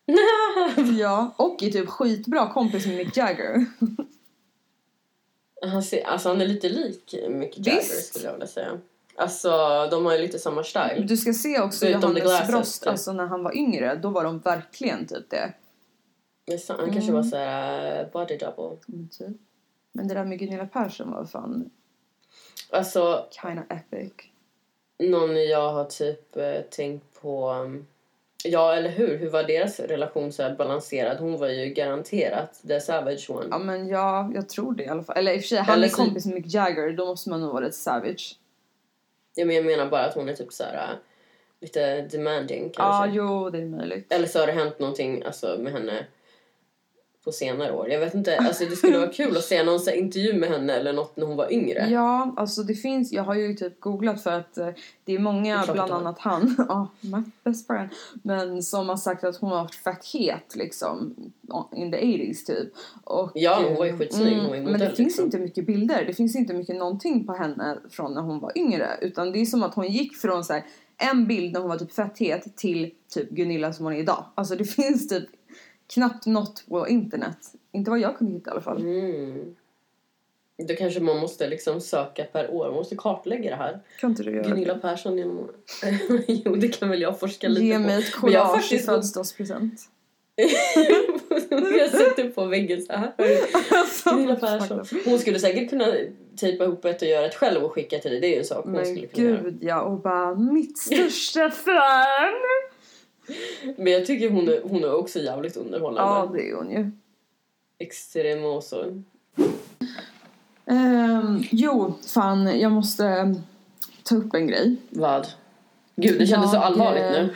Ja, 0.99 1.33
och 1.37 1.63
är 1.63 1.69
typ 1.71 1.89
skitbra 1.89 2.53
kompis 2.53 2.85
med 2.87 2.95
Mick 2.97 3.17
Jagger. 3.17 3.65
han, 5.61 5.83
ser, 5.83 6.03
alltså, 6.07 6.29
han 6.29 6.41
är 6.41 6.45
lite 6.45 6.69
lik 6.69 7.15
Mick 7.29 7.57
Jagger 7.57 7.79
Visst. 7.79 8.05
skulle 8.09 8.25
jag 8.25 8.33
vilja 8.33 8.47
säga. 8.47 8.79
Alltså 9.17 9.49
de 9.91 10.05
har 10.05 10.13
ju 10.13 10.19
lite 10.21 10.39
samma 10.39 10.63
style. 10.63 11.05
Du 11.07 11.17
ska 11.17 11.33
se 11.33 11.59
också 11.61 11.85
Förutom 11.85 12.17
Johannes 12.17 12.47
Brost, 12.47 12.81
typ. 12.83 12.89
alltså 12.89 13.13
när 13.13 13.25
han 13.25 13.43
var 13.43 13.57
yngre, 13.57 13.95
då 13.95 14.09
var 14.09 14.23
de 14.23 14.39
verkligen 14.39 15.07
typ 15.07 15.29
det. 15.29 15.53
Men 16.47 16.59
så- 16.59 16.73
Han 16.73 16.85
kanske 16.91 17.11
Mm. 17.11 17.15
var 17.15 17.23
såhär 17.23 18.03
uh, 18.05 18.11
body 18.11 18.37
double. 18.37 18.77
Mm, 18.93 19.09
typ. 19.09 19.37
Men 19.91 20.07
det 20.07 20.13
där 20.13 20.25
med 20.25 20.39
Gunilla 20.39 20.65
Persson 20.65 21.11
var 21.11 21.25
fan 21.25 21.69
Alltså 22.69 23.25
kinda 23.31 23.63
epic. 23.69 24.11
någon 24.99 25.47
jag 25.47 25.71
har 25.73 25.85
typ 25.85 26.37
eh, 26.37 26.61
tänkt 26.71 27.21
på 27.21 27.49
um, 27.51 27.85
Ja 28.43 28.75
eller 28.75 28.89
hur, 28.89 29.17
hur 29.17 29.29
var 29.29 29.43
deras 29.43 29.79
relation 29.79 30.31
så 30.33 30.55
balanserad? 30.57 31.17
Hon 31.17 31.37
var 31.37 31.47
ju 31.47 31.65
garanterat 31.73 32.61
the 32.67 32.79
savage 32.81 33.29
one. 33.29 33.47
Ja 33.51 33.57
men 33.57 33.87
ja, 33.87 34.31
jag 34.33 34.49
tror 34.49 34.73
det 34.75 34.83
i 34.83 34.87
alla 34.87 35.03
fall. 35.03 35.17
Eller 35.17 35.33
i 35.33 35.37
och 35.37 35.41
för 35.41 35.47
sig, 35.47 35.57
han 35.57 35.75
Eller 35.75 35.87
är 35.87 35.91
kompis 35.91 36.25
med 36.25 36.35
Mick 36.35 36.53
Jagger, 36.53 36.91
då 36.93 37.05
måste 37.05 37.29
man 37.29 37.41
nog 37.41 37.51
vara 37.53 37.63
lite 37.65 37.77
savage. 37.77 38.39
Ja, 39.35 39.45
jag 39.45 39.65
menar 39.65 39.89
bara 39.89 40.05
att 40.05 40.13
hon 40.15 40.29
är 40.29 40.33
typ 40.33 40.53
så 40.53 40.63
här 40.63 40.91
uh, 40.91 40.97
lite 41.61 42.01
demanding 42.01 42.63
Ja, 42.77 42.99
kanske. 43.01 43.17
jo 43.17 43.49
det 43.49 43.57
är 43.57 43.65
möjligt. 43.65 44.13
Eller 44.13 44.27
så 44.27 44.39
har 44.39 44.47
det 44.47 44.53
hänt 44.53 44.79
någonting 44.79 45.23
alltså, 45.23 45.57
med 45.59 45.73
henne 45.73 46.05
på 47.25 47.31
senare 47.31 47.71
år. 47.71 47.89
Jag 47.89 47.99
vet 47.99 48.13
inte, 48.13 48.37
alltså 48.37 48.65
det 48.65 48.75
skulle 48.75 48.97
vara 48.97 49.11
kul 49.11 49.37
att 49.37 49.43
se 49.43 49.63
någon 49.63 49.79
så 49.79 49.91
intervju 49.91 50.33
med 50.33 50.49
henne 50.49 50.73
eller 50.73 50.93
något 50.93 51.17
när 51.17 51.25
hon 51.25 51.37
var 51.37 51.53
yngre. 51.53 51.87
Ja, 51.89 52.33
alltså 52.37 52.63
det 52.63 52.73
finns, 52.73 53.11
jag 53.11 53.23
har 53.23 53.35
ju 53.35 53.53
typ 53.53 53.79
googlat 53.79 54.23
för 54.23 54.31
att 54.31 54.57
eh, 54.57 54.69
det 55.03 55.13
är 55.13 55.19
många, 55.19 55.65
Det 55.65 55.71
är 55.71 55.73
bland 55.73 55.91
annat 55.91 56.19
han, 56.19 56.55
ja, 56.69 56.87
my 57.01 57.23
best 57.43 57.67
friend, 57.67 57.89
men 58.13 58.63
som 58.63 58.89
har 58.89 58.97
sagt 58.97 59.23
att 59.23 59.37
hon 59.37 59.49
har 59.49 59.57
varit 59.57 59.75
fett 59.75 60.05
het 60.13 60.55
liksom 60.55 61.15
in 61.75 61.91
the 61.91 61.97
80s 61.97 62.45
typ. 62.45 62.73
Och, 63.03 63.31
Ja, 63.33 63.61
hon 63.67 63.75
var 63.75 63.85
ju 63.85 63.91
eh, 63.91 63.97
skitsnygg, 63.97 64.37
hon 64.37 64.47
var 64.47 64.55
ju 64.55 64.61
Men 64.61 64.73
det 64.73 64.79
modell, 64.79 64.95
finns 64.95 65.07
liksom. 65.07 65.25
inte 65.25 65.39
mycket 65.39 65.65
bilder, 65.65 66.05
det 66.05 66.13
finns 66.13 66.35
inte 66.35 66.53
mycket 66.53 66.75
någonting 66.75 67.25
på 67.25 67.33
henne 67.33 67.77
från 67.89 68.13
när 68.13 68.21
hon 68.21 68.39
var 68.39 68.51
yngre. 68.57 68.89
Utan 69.01 69.31
det 69.31 69.41
är 69.41 69.45
som 69.45 69.63
att 69.63 69.75
hon 69.75 69.87
gick 69.87 70.15
från 70.15 70.43
så 70.43 70.53
här, 70.53 70.63
en 70.97 71.27
bild 71.27 71.53
när 71.53 71.59
hon 71.59 71.69
var 71.69 71.77
typ 71.77 71.91
fett 71.91 72.19
het 72.19 72.57
till 72.57 72.91
typ 73.13 73.29
Gunilla 73.29 73.73
som 73.73 73.85
hon 73.85 73.93
är 73.93 73.99
idag. 73.99 74.25
Alltså 74.35 74.55
det 74.55 74.65
finns 74.75 75.07
typ 75.07 75.25
knappt 75.93 76.25
något 76.25 76.63
på 76.69 76.87
internet. 76.87 77.37
Inte 77.71 77.89
vad 77.91 77.99
jag 77.99 78.17
kunde 78.17 78.33
hitta 78.33 78.49
i 78.49 78.51
alla 78.51 78.61
fall. 78.61 78.81
Mm. 78.81 79.55
Då 80.67 80.73
kanske 80.75 80.99
man 80.99 81.17
måste 81.19 81.47
liksom 81.49 81.81
söka 81.81 82.23
per 82.23 82.51
år. 82.53 82.65
Man 82.65 82.73
måste 82.73 82.95
kartlägga 82.95 83.49
det 83.49 83.55
här. 83.55 83.79
Kan 83.99 84.09
inte 84.09 84.23
du 84.23 84.31
göra 84.35 84.47
Gunilla 84.47 84.73
det? 84.73 84.79
Persson 84.79 85.17
genom 85.17 85.49
Jo, 86.27 86.55
det 86.55 86.67
kan 86.67 86.89
väl 86.89 87.01
jag 87.01 87.19
forska 87.19 87.47
lite 87.47 87.65
Ge 87.65 87.73
på. 87.73 87.79
mig 87.79 87.99
ett 87.99 88.11
collage 88.11 88.49
i 88.49 88.55
faktiskt 88.55 88.85
gått- 88.85 88.93
födelsedagspresent. 88.95 89.81
jag 91.79 91.89
sätter 91.89 92.29
på 92.29 92.45
väggen 92.45 92.81
så 92.81 92.93
här. 92.93 93.13
Gunilla 94.15 94.35
Persson. 94.35 94.85
Hon 95.05 95.19
skulle 95.19 95.39
säkert 95.39 95.69
kunna 95.69 95.93
tejpa 96.39 96.63
ihop 96.63 96.85
ett 96.85 97.01
och 97.01 97.07
göra 97.07 97.25
ett 97.25 97.35
själv 97.35 97.63
och 97.63 97.71
skicka 97.71 97.99
till 97.99 98.11
dig. 98.11 98.19
Det 98.19 98.27
är 98.27 98.31
ju 98.31 98.37
en 98.39 98.45
sak 98.45 98.63
hon 98.65 98.73
Men 98.73 98.85
skulle 98.85 99.07
kunna 99.07 99.29
göra. 99.29 99.41
gud 99.41 99.57
ja, 99.61 99.81
och 99.81 99.99
bara 99.99 100.35
mitt 100.35 100.77
största 100.77 101.49
fan! 101.51 102.33
Men 103.77 103.93
jag 103.93 104.05
tycker 104.05 104.29
hon 104.29 104.47
är, 104.49 104.61
hon 104.63 104.83
är 104.83 104.95
också 104.95 105.19
jävligt 105.19 105.57
underhållande. 105.57 106.01
Ja, 106.01 106.29
det 106.33 106.49
är 106.49 106.55
hon 106.55 106.71
ju. 106.71 106.91
Extremoso. 107.79 109.03
Ehm, 110.65 111.43
jo, 111.51 111.93
fan, 112.07 112.59
jag 112.59 112.71
måste 112.71 113.05
ehm, 113.05 113.35
ta 114.03 114.15
upp 114.15 114.33
en 114.33 114.47
grej. 114.47 114.75
Vad? 114.89 115.27
Gud, 115.95 116.19
det 116.19 116.27
kändes 116.27 116.51
så 116.51 116.57
Jag, 116.57 116.63
allvarligt 116.63 117.03
eh, 117.03 117.11
nu. 117.11 117.33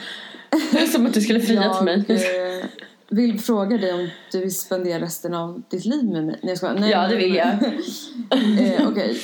Det 0.71 0.77
är 0.79 0.85
som 0.85 1.05
att 1.05 1.13
du 1.13 1.21
skulle 1.21 1.39
fria 1.39 1.73
till 1.73 1.85
mig. 1.85 2.05
Eh, 2.07 2.65
vill 3.09 3.39
fråga 3.39 3.77
dig 3.77 3.93
om 3.93 4.09
du 4.31 4.39
vill 4.39 4.55
spendera 4.55 5.01
resten 5.01 5.33
av 5.33 5.61
ditt 5.69 5.85
liv 5.85 6.03
med 6.03 6.25
mig. 6.25 6.39
Nej, 6.41 6.49
jag 6.51 6.57
skojar. 6.57 6.75
Nej, 6.79 6.91
Ja, 6.91 7.07
det 7.07 7.15
vill 7.15 7.35
jag. 7.35 7.47
eh, 8.59 8.87
Okej. 8.89 9.19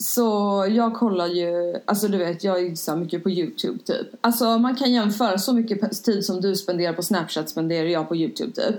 Så 0.00 0.66
jag 0.70 0.94
kollar 0.94 1.26
ju, 1.26 1.76
alltså 1.84 2.08
du 2.08 2.18
vet 2.18 2.44
jag 2.44 2.60
är 2.66 2.74
så 2.74 2.96
mycket 2.96 3.22
på 3.22 3.30
Youtube 3.30 3.78
typ. 3.84 4.06
Alltså 4.20 4.58
man 4.58 4.76
kan 4.76 4.92
jämföra 4.92 5.38
så 5.38 5.52
mycket 5.52 6.04
tid 6.04 6.24
som 6.24 6.40
du 6.40 6.56
spenderar 6.56 6.92
på 6.92 7.02
Snapchat 7.02 7.48
spenderar 7.48 7.88
jag 7.88 8.08
på 8.08 8.16
Youtube 8.16 8.52
typ. 8.52 8.74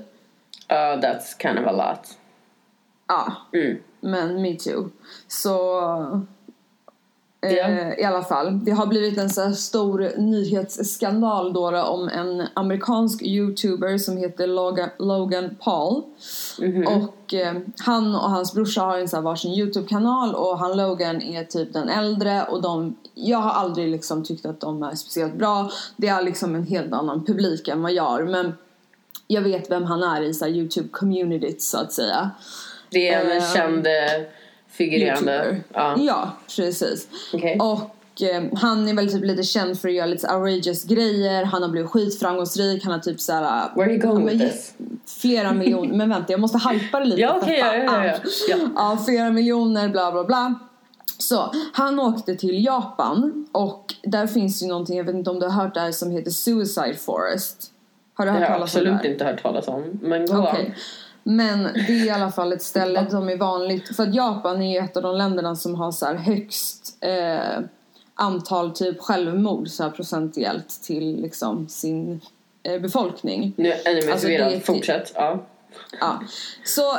Uh, 0.71 0.99
that's 1.01 1.37
kind 1.41 1.59
of 1.59 1.65
a 1.67 1.71
lot. 1.71 2.17
Ja, 3.07 3.33
Mm. 3.53 3.77
men 3.99 4.41
me 4.41 4.55
too. 4.55 4.89
Så 5.27 5.81
Ja. 7.41 7.93
i 7.97 8.03
alla 8.03 8.23
fall, 8.23 8.65
det 8.65 8.71
har 8.71 8.87
blivit 8.87 9.17
en 9.17 9.29
så 9.29 9.51
stor 9.51 10.11
nyhetsskandal 10.17 11.53
då, 11.53 11.71
då 11.71 11.81
om 11.81 12.09
en 12.09 12.47
amerikansk 12.53 13.21
youtuber 13.21 13.97
som 13.97 14.17
heter 14.17 14.47
Logan, 14.97 15.55
Paul. 15.59 16.03
Mhm. 16.59 16.87
Och 16.87 17.33
eh, 17.33 17.53
han 17.77 18.15
och 18.15 18.29
hans 18.29 18.53
brorsa 18.53 18.81
har 18.81 18.97
en 18.97 19.09
så 19.09 19.15
här 19.15 19.23
varsin 19.23 19.53
Youtube-kanal 19.53 20.35
och 20.35 20.59
han 20.59 20.77
Logan 20.77 21.21
är 21.21 21.43
typ 21.43 21.73
den 21.73 21.89
äldre 21.89 22.43
och 22.43 22.61
de, 22.61 22.95
jag 23.13 23.37
har 23.37 23.51
aldrig 23.51 23.87
liksom 23.89 24.23
tyckt 24.23 24.45
att 24.45 24.59
de 24.59 24.83
är 24.83 24.95
speciellt 24.95 25.35
bra. 25.35 25.69
Det 25.97 26.07
är 26.07 26.21
liksom 26.21 26.55
en 26.55 26.63
helt 26.63 26.93
annan 26.93 27.25
publik 27.25 27.67
än 27.67 27.81
vad 27.81 27.91
jag 27.93 28.03
har 28.03 28.23
men 28.23 28.53
jag 29.27 29.41
vet 29.41 29.71
vem 29.71 29.83
han 29.83 30.03
är 30.03 30.21
i 30.21 30.33
så 30.33 30.45
Youtube-communityt 30.45 31.59
så 31.59 31.77
att 31.77 31.93
säga. 31.93 32.31
Det 32.91 33.09
är 33.09 33.25
en 33.25 33.31
Ehm, 33.31 33.53
känd 33.53 33.87
eh, 33.87 34.27
figurerande. 34.69 35.33
YouTuber. 35.33 35.63
Ja, 35.73 35.95
Ja, 35.97 36.31
precis. 36.55 37.07
okej. 37.33 37.59
Och 37.59 38.21
eh, 38.21 38.43
han 38.53 38.87
är 38.87 38.93
väl 38.93 39.11
typ 39.11 39.23
lite 39.25 39.43
känd 39.43 39.79
för 39.79 39.87
att 39.89 39.95
göra 39.95 40.05
lite 40.05 40.27
outrageous 40.35 40.83
grejer. 40.83 41.43
Han 41.43 41.61
har 41.63 41.69
blivit 41.69 41.91
skitframgångsrik. 41.91 42.83
Han 42.83 42.93
har 42.93 42.99
typ 42.99 43.19
såhär... 43.21 43.69
Where 43.75 43.83
are 43.85 43.93
you 43.93 44.01
going 44.01 44.25
with 44.25 44.39
this? 44.49 44.73
Flera 45.21 45.53
miljoner. 45.53 45.93
men 45.97 46.09
vänta 46.09 46.31
jag 46.33 46.39
måste 46.39 46.69
hypa 46.69 46.99
det 46.99 47.05
lite. 47.05 47.21
Ja 47.21 47.39
okej, 47.41 47.59
ja, 47.59 47.75
ja, 47.75 48.05
ja, 48.05 48.13
ja. 48.49 48.57
ja. 48.75 48.97
Flera 49.05 49.29
miljoner, 49.31 49.89
bla 49.89 50.11
bla 50.11 50.23
bla. 50.23 50.55
Så, 51.17 51.51
han 51.73 51.99
åkte 51.99 52.35
till 52.35 52.65
Japan 52.65 53.47
och 53.51 53.93
där 54.03 54.27
finns 54.27 54.63
ju 54.63 54.67
någonting, 54.67 54.97
jag 54.97 55.03
vet 55.03 55.15
inte 55.15 55.29
om 55.29 55.39
du 55.39 55.45
har 55.45 55.63
hört 55.63 55.73
det 55.73 55.79
här, 55.79 55.91
som 55.91 56.11
heter 56.11 56.31
Suicide 56.31 56.95
Forest. 56.95 57.71
Har 58.13 58.25
du 58.25 58.31
Det 58.31 58.37
hört 58.37 58.47
har 58.49 58.55
jag 58.55 58.57
talas 58.59 58.75
om 58.75 58.83
det? 58.83 58.89
absolut 58.89 59.03
här? 59.05 59.11
inte 59.11 59.25
hört 59.25 59.41
talas 59.43 59.67
om. 59.67 59.99
Men 60.01 60.25
gå 60.25 60.37
Okej. 60.37 60.75
Men 61.29 61.63
det 61.63 61.79
är 62.01 62.05
i 62.05 62.09
alla 62.09 62.31
fall 62.31 62.53
ett 62.53 62.61
ställe 62.61 63.09
som 63.09 63.29
är 63.29 63.37
vanligt, 63.37 63.95
för 63.95 64.03
att 64.03 64.15
Japan 64.15 64.61
är 64.61 64.73
ju 64.79 64.85
ett 64.85 64.97
av 64.97 65.03
de 65.03 65.15
länderna 65.15 65.55
som 65.55 65.75
har 65.75 65.91
så 65.91 66.05
högst 66.05 66.97
eh, 67.01 67.59
antal 68.15 68.71
typ 68.71 68.99
självmord 69.01 69.67
så 69.67 69.83
här 69.83 69.89
procentuellt 69.89 70.69
till 70.83 71.21
liksom 71.21 71.67
sin 71.67 72.21
eh, 72.63 72.81
befolkning. 72.81 73.53
Nu 73.55 73.71
är 73.71 73.77
jag 73.85 73.91
ännu 73.93 74.05
mer 74.05 74.11
Alltså, 74.11 74.29
är- 74.29 74.59
Fortsätt. 74.59 75.11
Ja. 75.15 75.45
Ja. 75.99 76.19
Så 76.65 76.97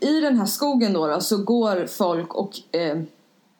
i 0.00 0.20
den 0.20 0.38
här 0.38 0.46
skogen 0.46 0.92
då, 0.92 1.06
då 1.06 1.20
så 1.20 1.36
går 1.36 1.86
folk 1.86 2.34
och 2.34 2.58
eh, 2.72 2.98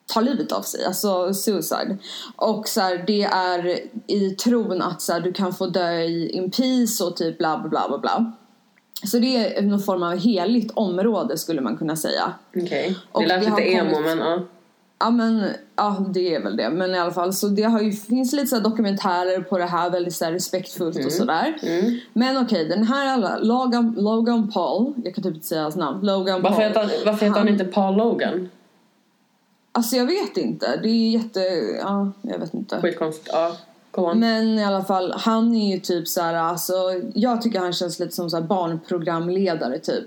tar 0.07 0.23
livet 0.23 0.53
av 0.53 0.63
sig, 0.63 0.85
alltså 0.85 1.35
suicide. 1.35 1.99
Och 2.37 2.69
så 2.69 2.81
här, 2.81 3.05
det 3.07 3.23
är 3.25 3.79
i 4.07 4.31
tron 4.31 4.83
att 4.83 5.03
så 5.03 5.13
här, 5.13 5.21
du 5.21 5.33
kan 5.33 5.55
få 5.55 5.67
dö 5.67 5.93
i 6.01 6.31
in 6.31 6.51
peace 6.51 7.05
och 7.05 7.17
typ 7.17 7.39
bla 7.39 7.59
bla 7.59 7.69
bla 7.69 7.89
bla 7.89 7.99
bla. 7.99 8.33
Så 9.05 9.19
det 9.19 9.57
är 9.59 9.63
någon 9.63 9.81
form 9.81 10.03
av 10.03 10.17
heligt 10.19 10.71
område 10.75 11.39
skulle 11.39 11.61
man 11.61 11.77
kunna 11.77 11.97
säga. 11.97 12.33
Okej. 12.57 12.97
Och 13.13 13.23
Det 13.23 13.29
lät 13.29 13.45
lite 13.45 13.63
emo 13.63 13.91
kommit- 13.95 14.07
men 14.07 14.19
ja. 14.19 14.41
Ja 14.99 15.11
men, 15.11 15.45
ja 15.77 16.07
det 16.15 16.35
är 16.35 16.43
väl 16.43 16.57
det. 16.57 16.71
Men 16.71 16.95
i 16.95 16.99
alla 16.99 17.11
fall 17.11 17.33
så 17.33 17.49
det 17.49 17.63
har 17.63 17.81
ju, 17.81 17.93
finns 17.93 18.33
lite 18.33 18.47
så 18.47 18.59
dokumentärer 18.59 19.41
på 19.41 19.59
det 19.59 19.65
här 19.65 19.91
väldigt 19.91 20.15
så 20.15 20.25
här 20.25 20.33
respektfullt 20.33 21.05
och 21.07 21.13
sådär. 21.13 21.59
Mm. 21.63 21.99
Men 22.13 22.39
okej, 22.45 22.65
den 22.69 22.85
här 22.85 23.39
Logan, 23.41 23.95
Logan 23.99 24.51
Paul, 24.51 24.93
jag 25.05 25.15
kan 25.15 25.25
typ 25.25 25.35
inte 25.35 25.47
säga 25.47 25.63
hans 25.63 25.77
namn, 25.77 26.07
Logan 26.07 26.43
Varför 26.43 26.57
Paul. 26.57 26.69
heter, 26.69 26.81
han, 26.81 26.91
varför 27.07 27.27
heter 27.27 27.39
han 27.39 27.49
inte 27.49 27.65
Paul 27.65 27.97
Logan? 27.97 28.49
Alltså 29.73 29.97
jag 29.97 30.07
vet 30.07 30.37
inte, 30.37 30.77
det 30.83 30.89
är 30.89 31.11
jätte, 31.11 31.41
ja 31.81 32.13
jag 32.23 32.39
vet 32.39 32.55
inte. 32.55 32.81
Skitkonstigt. 32.81 33.31
Ja. 33.33 33.57
Men 34.15 34.59
i 34.59 34.65
alla 34.65 34.85
fall, 34.85 35.13
han 35.17 35.55
är 35.55 35.75
ju 35.75 35.81
typ 35.81 36.09
så 36.09 36.21
här, 36.21 36.35
alltså 36.35 36.75
jag 37.15 37.43
tycker 37.43 37.59
han 37.59 37.73
känns 37.73 37.99
lite 37.99 38.15
som 38.15 38.31
så 38.31 38.37
här 38.37 38.45
barnprogramledare 38.45 39.79
typ. 39.79 40.05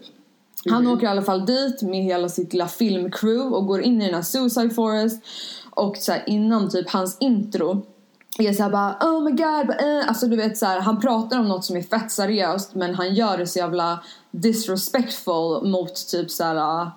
Han 0.70 0.88
åker 0.88 1.06
i 1.06 1.10
alla 1.10 1.22
fall 1.22 1.46
dit 1.46 1.82
med 1.82 2.04
hela 2.04 2.30
sitt 2.30 2.54
lilla 2.54 2.68
filmcrew 2.68 3.56
och 3.56 3.68
går 3.68 3.82
in 3.82 4.02
i 4.02 4.06
den 4.06 4.16
här 4.16 4.22
Suicide 4.22 4.70
Forest. 4.70 5.24
Och 5.70 5.98
så 5.98 6.12
här, 6.12 6.24
innan 6.28 6.70
typ 6.70 6.90
hans 6.90 7.18
intro 7.20 7.86
är 8.40 8.54
såhär 8.54 8.70
bara 8.70 8.98
oh 9.02 9.24
my 9.24 9.32
god, 9.32 9.70
eh. 9.70 10.08
alltså 10.08 10.28
du 10.28 10.36
vet 10.36 10.58
så 10.58 10.66
här, 10.66 10.80
han 10.80 11.02
pratar 11.02 11.40
om 11.40 11.48
något 11.48 11.66
som 11.66 11.78
är 11.78 11.82
fett 11.82 12.12
seriöst 12.12 12.76
men 12.76 12.96
han 12.96 13.14
gör 13.14 13.38
det 13.38 13.48
så 13.48 13.60
jävla 13.60 14.00
disrespectful 14.32 15.68
mot 15.70 16.08
typ 16.08 16.32
så 16.32 16.44
här 16.44 16.92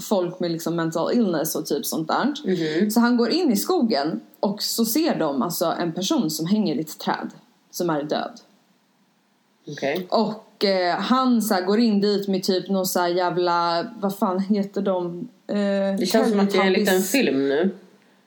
folk 0.00 0.40
med 0.40 0.50
liksom 0.50 0.76
mental 0.76 1.12
illness 1.12 1.54
och 1.54 1.66
typ 1.66 1.86
sånt 1.86 2.08
där. 2.08 2.34
Så 2.90 3.00
han 3.00 3.16
går 3.16 3.30
in 3.30 3.52
i 3.52 3.56
skogen 3.56 4.20
och 4.44 4.62
så 4.62 4.84
ser 4.84 5.18
de 5.18 5.42
alltså 5.42 5.64
en 5.78 5.92
person 5.92 6.30
som 6.30 6.46
hänger 6.46 6.76
i 6.76 6.80
ett 6.80 6.98
träd 6.98 7.30
som 7.70 7.90
är 7.90 8.02
död. 8.02 8.40
Okej. 9.68 10.06
Och 10.10 10.64
eh, 10.64 10.96
han 10.96 11.42
så 11.42 11.54
här, 11.54 11.62
går 11.62 11.78
in 11.80 12.00
dit 12.00 12.28
med 12.28 12.42
typ 12.42 12.68
någon 12.68 12.86
så 12.86 13.00
här 13.00 13.08
jävla, 13.08 13.86
vad 14.00 14.18
fan 14.18 14.40
heter 14.40 14.82
de? 14.82 15.28
Eh, 15.46 15.56
Det 15.98 16.08
känns 16.08 16.30
som 16.30 16.40
att 16.40 16.50
det 16.50 16.58
är 16.58 16.66
en 16.66 16.72
liten 16.72 17.02
film 17.02 17.48
nu. 17.48 17.74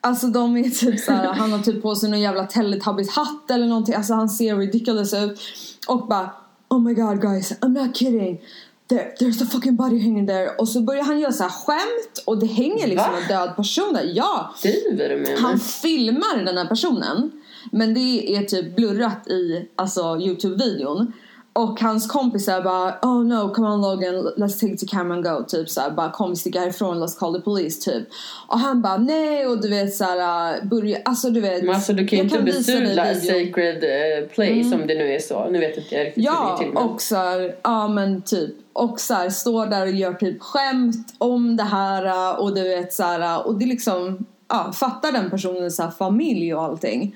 Alltså 0.01 0.27
de 0.27 0.57
är 0.57 0.69
typ 0.69 0.99
så 0.99 1.11
här, 1.11 1.33
han 1.33 1.51
har 1.51 1.59
typ 1.59 1.81
på 1.81 1.95
sig 1.95 2.09
någon 2.09 2.21
jävla 2.21 2.45
Teletubbies 2.45 3.09
hatt 3.09 3.51
eller 3.51 3.67
någonting. 3.67 3.95
Alltså 3.95 4.13
han 4.13 4.29
ser 4.29 4.55
ridiculous 4.55 5.13
ut. 5.13 5.39
Och 5.87 6.07
bara 6.07 6.29
Oh 6.69 6.79
my 6.81 6.93
god 6.93 7.21
guys, 7.21 7.59
I'm 7.59 7.85
not 7.85 7.95
kidding. 7.97 8.41
There, 8.89 9.15
there's 9.19 9.41
a 9.41 9.45
fucking 9.45 9.75
body 9.75 9.99
hanging 9.99 10.27
there. 10.27 10.49
Och 10.57 10.69
så 10.69 10.81
börjar 10.81 11.03
han 11.03 11.19
göra 11.19 11.31
så 11.31 11.43
här 11.43 11.49
skämt 11.49 12.23
och 12.25 12.39
det 12.39 12.45
hänger 12.45 12.87
liksom 12.87 13.11
Va? 13.11 13.17
en 13.21 13.27
död 13.27 13.55
person 13.55 13.93
där. 13.93 14.11
Ja! 14.13 14.55
Driver 14.61 15.09
du 15.09 15.15
med 15.17 15.37
Han 15.39 15.51
mig? 15.51 15.59
filmar 15.59 16.43
den 16.45 16.57
här 16.57 16.65
personen. 16.65 17.31
Men 17.71 17.93
det 17.93 18.35
är 18.35 18.43
typ 18.43 18.75
blurrat 18.75 19.27
i 19.27 19.67
alltså, 19.75 20.01
Youtube-videon. 20.01 21.11
Och 21.57 21.81
hans 21.81 22.07
kompisar 22.07 22.61
bara 22.61 22.95
Oh 23.01 23.23
no, 23.23 23.53
come 23.53 23.67
on 23.67 23.81
Logan, 23.81 24.15
let's 24.37 24.59
take 24.59 24.77
the 24.77 24.85
camera 24.85 25.13
and 25.15 25.23
go. 25.23 25.45
Typ 25.47 25.69
såhär, 25.69 25.91
bara 25.91 26.11
kom 26.11 26.29
vi 26.29 26.35
sticker 26.35 26.59
härifrån, 26.59 27.03
let's 27.03 27.19
call 27.19 27.33
the 27.35 27.41
police 27.41 27.91
typ. 27.91 28.07
Och 28.47 28.59
han 28.59 28.81
bara 28.81 28.97
nej 28.97 29.47
och 29.47 29.61
du 29.61 29.69
vet 29.69 29.95
såhär, 29.95 30.65
börja, 30.65 30.97
alltså 31.05 31.29
du 31.29 31.41
vet. 31.41 31.63
Men 31.63 31.75
alltså 31.75 31.93
du 31.93 32.07
kan 32.07 32.17
ju 32.17 32.23
inte 32.23 32.39
besudla 32.39 33.05
sacred 33.15 33.83
eh, 33.83 34.27
place 34.27 34.75
om 34.75 34.87
det 34.87 34.95
nu 34.95 35.13
är 35.13 35.19
så. 35.19 35.49
Nu 35.49 35.59
vet 35.59 35.77
inte 35.77 35.95
jag 35.95 36.05
riktigt 36.05 36.23
hur 36.23 36.31
det 36.31 36.35
Ja, 36.35 36.49
gick 36.51 36.59
till. 36.67 36.73
men- 36.73 36.83
och 36.83 37.01
så 37.01 37.15
här, 37.15 37.55
ja 37.63 37.87
men 37.87 38.21
typ. 38.21 38.55
Och 38.73 38.99
så 38.99 39.13
här, 39.13 39.29
står 39.29 39.65
där 39.65 39.81
och 39.81 39.91
gör 39.91 40.13
typ 40.13 40.41
skämt 40.41 41.15
om 41.17 41.57
det 41.57 41.63
här 41.63 42.39
och 42.41 42.55
du 42.55 42.63
vet 42.63 42.93
så 42.93 43.03
här, 43.03 43.47
och 43.47 43.55
det 43.55 43.65
liksom, 43.65 44.25
ja, 44.49 44.71
fattar 44.73 45.11
den 45.11 45.29
personens 45.29 45.81
familj 45.99 46.55
och 46.55 46.63
allting. 46.63 47.15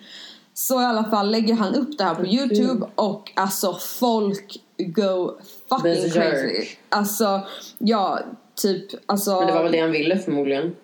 Så 0.68 0.82
i 0.82 0.86
alla 0.86 1.04
fall 1.04 1.32
lägger 1.32 1.54
han 1.54 1.76
upp 1.76 1.98
det 1.98 2.04
här 2.04 2.16
på 2.16 2.26
youtube 2.26 2.86
och 2.96 3.32
alltså 3.36 3.74
folk 3.74 4.62
go 4.78 5.32
fucking 5.70 6.12
crazy. 6.12 6.68
Alltså, 6.90 7.42
ja, 7.78 8.20
typ, 8.56 8.86
alltså. 9.06 9.36
Men 9.36 9.48
det 9.48 9.54
var 9.54 9.64
väl 9.64 9.72
det 9.72 9.80
han 9.80 9.92
ville 9.92 10.20
förmodligen. 10.20 10.76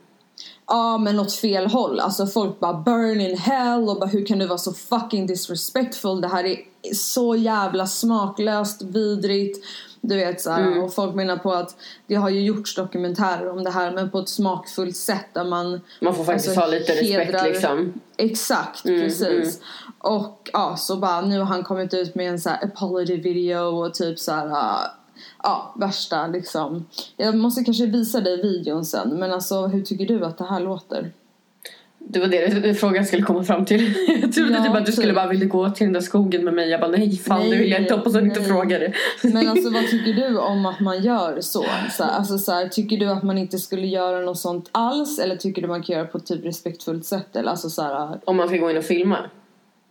Ja 0.68 0.98
men 0.98 1.20
åt 1.20 1.34
fel 1.34 1.68
håll. 1.68 2.00
Alltså 2.00 2.28
folk 2.28 2.60
bara 2.60 2.74
burn 2.74 3.22
in 3.22 3.38
hell 3.38 3.90
och 3.90 4.00
bara 4.00 4.06
hur 4.06 4.26
kan 4.26 4.40
du 4.40 4.46
vara 4.46 4.58
så 4.58 4.74
fucking 4.74 5.28
disrespectful? 5.28 6.22
Det 6.22 6.28
här 6.28 6.44
är 6.44 6.58
så 6.94 7.36
jävla 7.36 7.88
smaklöst, 7.88 8.82
vidrigt. 8.82 9.66
Du 10.02 10.16
vet 10.16 10.42
så 10.42 10.52
Mm. 10.52 10.84
och 10.84 10.94
folk 10.94 11.16
menar 11.16 11.38
på 11.38 11.54
att 11.54 11.76
det 12.08 12.16
har 12.16 12.30
ju 12.30 12.42
gjorts 12.42 12.76
dokumentärer 12.76 13.50
om 13.50 13.64
det 13.64 13.70
här 13.70 13.92
men 13.92 14.10
på 14.12 14.20
ett 14.20 14.30
smakfullt 14.30 14.96
sätt 14.96 15.26
där 15.34 15.44
man 15.44 15.82
Man 16.02 16.16
får 16.16 16.24
faktiskt 16.24 16.48
Alltså, 16.48 16.62
ha 16.62 16.68
lite 16.68 16.92
respekt 16.94 17.32
hedrar- 17.32 17.44
liksom. 17.44 17.94
Exakt, 18.18 18.86
Mm, 18.86 19.02
precis. 19.02 19.60
Och 20.00 20.50
ja, 20.54 20.76
så 20.78 20.98
bara 20.98 21.22
nu 21.22 21.38
har 21.40 21.46
han 21.46 21.64
kommit 21.64 21.94
ut 21.94 22.16
med 22.16 22.30
en 22.30 22.40
så 22.40 22.50
här 22.50 22.66
apology 22.66 23.18
video 23.22 23.60
och 23.86 23.94
typ 23.94 24.20
så 24.20 24.32
här. 24.32 24.46
äh, 24.48 24.90
Ja, 25.44 25.74
värsta 25.76 26.28
liksom. 26.28 26.86
Jag 27.18 27.36
måste 27.36 27.64
kanske 27.64 27.86
visa 27.86 28.22
dig 28.22 28.42
videon 28.42 28.86
sen. 28.86 29.10
Men 29.10 29.32
alltså 29.34 29.68
hur 29.68 29.82
tycker 29.82 30.06
du 30.06 30.26
att 30.26 30.38
det 30.38 30.44
här 30.46 30.60
låter? 30.60 31.12
Det 32.10 32.20
var 32.20 32.28
det 32.28 32.74
frågan 32.74 33.06
skulle 33.06 33.22
komma 33.22 33.44
fram 33.44 33.66
till. 33.66 33.94
Jag 34.22 34.34
trodde 34.34 34.54
Ja, 34.54 34.64
typ 34.64 34.76
att 34.76 34.86
du 34.86 34.92
skulle 34.92 35.08
typ. 35.08 35.16
bara 35.16 35.28
vilja 35.28 35.46
gå 35.46 35.70
till 35.70 35.86
den 35.86 35.94
där 35.94 36.02
skogen 36.02 36.44
med 36.44 36.54
mig. 36.54 36.70
Jag 36.70 36.80
bara 36.82 36.92
nej 36.92 37.18
fan 37.18 37.40
Nej, 37.40 37.50
det 37.52 37.58
vill 37.58 37.72
jag 37.72 37.82
inte. 37.82 37.94
Hoppas 37.96 38.16
att 38.16 38.22
du 38.22 38.28
inte 38.28 38.44
frågar 38.44 38.80
det. 38.80 38.94
Men 39.24 39.48
alltså 39.50 39.70
vad 39.70 39.88
tycker 39.88 40.14
du 40.14 40.38
om 40.40 40.66
att 40.66 40.80
man 40.80 41.02
gör 41.04 41.42
så? 41.42 41.66
så 41.92 42.04
här, 42.04 42.12
alltså 42.12 42.38
så 42.38 42.52
här, 42.52 42.68
tycker 42.68 42.98
du 42.98 43.06
att 43.10 43.24
man 43.24 43.38
inte 43.38 43.58
skulle 43.58 43.88
göra 43.88 44.20
något 44.22 44.40
sånt 44.40 44.70
alls? 44.72 45.20
Eller 45.20 45.36
tycker 45.36 45.62
du 45.62 45.68
man 45.68 45.84
kan 45.84 45.96
göra 45.96 46.06
på 46.08 46.18
ett 46.18 46.26
typ 46.26 46.46
respektfullt 46.46 47.06
sätt? 47.06 47.36
Eller 47.36 47.50
alltså 47.52 47.70
så 47.70 47.82
här, 47.82 48.20
Om 48.26 48.38
man 48.38 48.48
ska 48.48 48.58
gå 48.58 48.72
in 48.72 48.78
och 48.78 48.84
filma. 48.84 49.18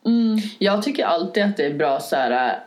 mm, 0.06 0.38
Jag 0.58 0.82
tycker 0.82 1.04
alltid 1.04 1.42
att 1.44 1.56
det 1.56 1.66
är 1.66 1.74
bra 1.74 2.00
så 2.00 2.16
här. 2.16 2.58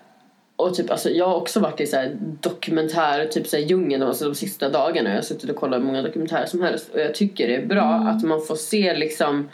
Och 0.59 0.75
typ, 0.75 0.91
alltså, 0.91 1.09
jag 1.09 1.25
har 1.25 1.35
också 1.35 1.59
varit 1.59 1.81
i 1.81 1.85
så 1.85 1.95
här 1.95 2.17
dokumentär, 2.41 3.25
typ 3.25 3.47
så 3.47 3.57
här 3.57 3.63
djungeln 3.63 4.03
alltså, 4.03 4.25
de 4.25 4.35
sista 4.35 4.69
dagarna. 4.69 5.09
Jag 5.09 5.17
har 5.17 5.21
suttit 5.21 5.49
och 5.49 5.55
kollat 5.55 5.81
många 5.81 6.01
dokumentärer 6.01 6.45
som 6.45 6.61
helst. 6.61 6.89
Och 6.93 6.99
jag 6.99 7.15
tycker 7.15 7.47
det 7.47 7.55
är 7.55 7.65
bra 7.65 7.83
att 7.85 8.23
man 8.23 8.41
får 8.41 8.55
se 8.55 8.93
liksom 8.93 9.49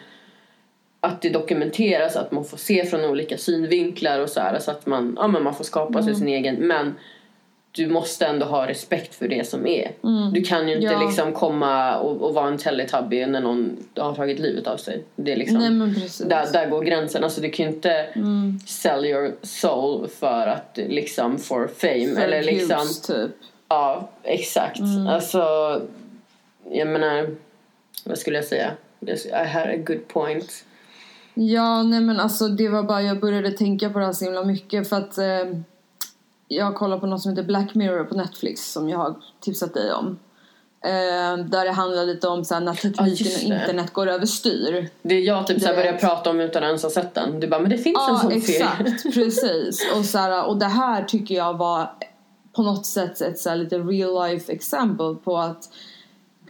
att 1.01 1.21
det 1.21 1.29
dokumenteras, 1.29 2.15
att 2.15 2.31
man 2.31 2.45
får 2.45 2.57
se 2.57 2.85
från 2.85 3.05
olika 3.05 3.37
synvinklar 3.37 4.19
och 4.19 4.29
så 4.29 4.39
här. 4.39 4.59
Så 4.59 4.71
att 4.71 4.85
man, 4.85 5.17
ja, 5.19 5.27
men 5.27 5.43
man 5.43 5.55
får 5.55 5.63
skapa 5.63 6.03
sig 6.03 6.15
sin 6.15 6.27
egen. 6.27 6.55
Men 6.55 6.95
du 7.75 7.87
måste 7.87 8.25
ändå 8.25 8.45
ha 8.45 8.67
respekt 8.67 9.15
för 9.15 9.27
det 9.27 9.47
som 9.47 9.67
är. 9.67 9.91
Du 10.33 10.41
kan 10.41 10.67
ju 10.67 10.75
inte 10.75 10.85
Ja. 10.93 11.05
liksom 11.07 11.33
komma 11.33 11.97
och, 11.97 12.21
och 12.21 12.33
vara 12.33 12.47
en 12.47 12.57
teletubby 12.57 13.25
när 13.25 13.41
någon 13.41 13.77
har 13.97 14.15
tagit 14.15 14.39
livet 14.39 14.67
av 14.67 14.77
sig. 14.77 15.03
Det 15.15 15.31
är 15.31 15.35
liksom, 15.35 15.59
nej 15.59 16.09
där, 16.25 16.53
där 16.53 16.69
går 16.69 16.81
gränsen. 16.81 17.23
Alltså 17.23 17.41
du 17.41 17.49
kan 17.49 17.65
ju 17.65 17.71
inte 17.71 18.05
sell 18.67 19.05
your 19.05 19.35
soul 19.41 20.07
för 20.07 20.47
att 20.47 20.77
liksom 20.87 21.37
for 21.37 21.67
fame. 21.67 22.15
För 22.15 22.21
eller 22.21 22.43
liksom, 22.43 22.67
views, 22.77 23.01
typ. 23.01 23.31
ja 23.69 24.09
exakt. 24.23 24.79
Alltså, 25.09 25.41
jag 26.71 26.87
menar, 26.87 27.27
vad 28.05 28.17
skulle 28.17 28.35
jag 28.37 28.45
säga? 28.45 28.71
I 29.43 29.47
had 29.47 29.67
a 29.67 29.77
good 29.87 30.07
point. 30.07 30.65
Ja, 31.33 31.83
nej 31.83 32.01
men 32.01 32.19
alltså 32.19 32.47
det 32.47 32.69
var 32.69 32.83
bara 32.83 33.01
jag 33.01 33.19
började 33.19 33.51
tänka 33.51 33.89
på 33.89 33.99
det 33.99 34.05
här 34.05 34.13
så 34.13 34.25
himla 34.25 34.43
mycket 34.43 34.89
för 34.89 34.95
att 34.95 35.17
eh, 35.17 35.59
jag 36.47 36.75
kollar 36.75 36.97
på 36.99 37.05
något 37.05 37.21
som 37.21 37.31
heter 37.31 37.43
Black 37.43 37.75
Mirror 37.75 38.03
på 38.03 38.15
Netflix 38.15 38.71
som 38.71 38.89
jag 38.89 38.97
har 38.97 39.15
tipsat 39.39 39.73
dig 39.73 39.93
om. 39.93 40.19
Eh, 40.85 41.37
där 41.45 41.65
det 41.65 41.71
handlar 41.71 42.05
lite 42.05 42.27
om 42.27 42.45
så 42.45 42.53
här, 42.53 42.61
när 42.61 42.73
tekniken 42.73 43.07
just 43.07 43.37
och 43.37 43.43
internet 43.43 43.93
går 43.93 44.07
överstyr. 44.07 44.89
Det 45.01 45.15
är 45.15 45.21
jag 45.21 45.47
typ 45.47 45.61
så 45.61 45.67
här 45.67 45.75
Det- 45.75 45.81
börjar 45.83 45.97
prata 45.97 46.29
om 46.29 46.39
utan 46.39 46.63
att 46.63 46.67
ens 46.67 46.83
ha 46.83 46.89
sett 46.89 47.13
den. 47.13 47.39
Du 47.39 47.47
bara, 47.47 47.59
men 47.59 47.69
det 47.69 47.77
finns 47.77 47.97
en 48.07 48.13
Ja, 48.13 48.19
sån 48.19 48.41
serie. 48.41 48.65
exakt. 48.65 49.03
Precis. 49.13 49.87
Och, 49.97 50.05
så 50.05 50.17
här, 50.17 50.45
och 50.45 50.57
det 50.57 50.65
här 50.65 51.03
tycker 51.03 51.35
jag 51.35 51.53
var 51.57 51.91
på 52.55 52.63
något 52.63 52.85
sätt 52.85 53.21
ett 53.21 53.39
så 53.39 53.49
här, 53.49 53.55
lite 53.55 53.77
real 53.79 54.29
life 54.29 54.51
exempel 54.53 55.15
på 55.15 55.37
att 55.37 55.69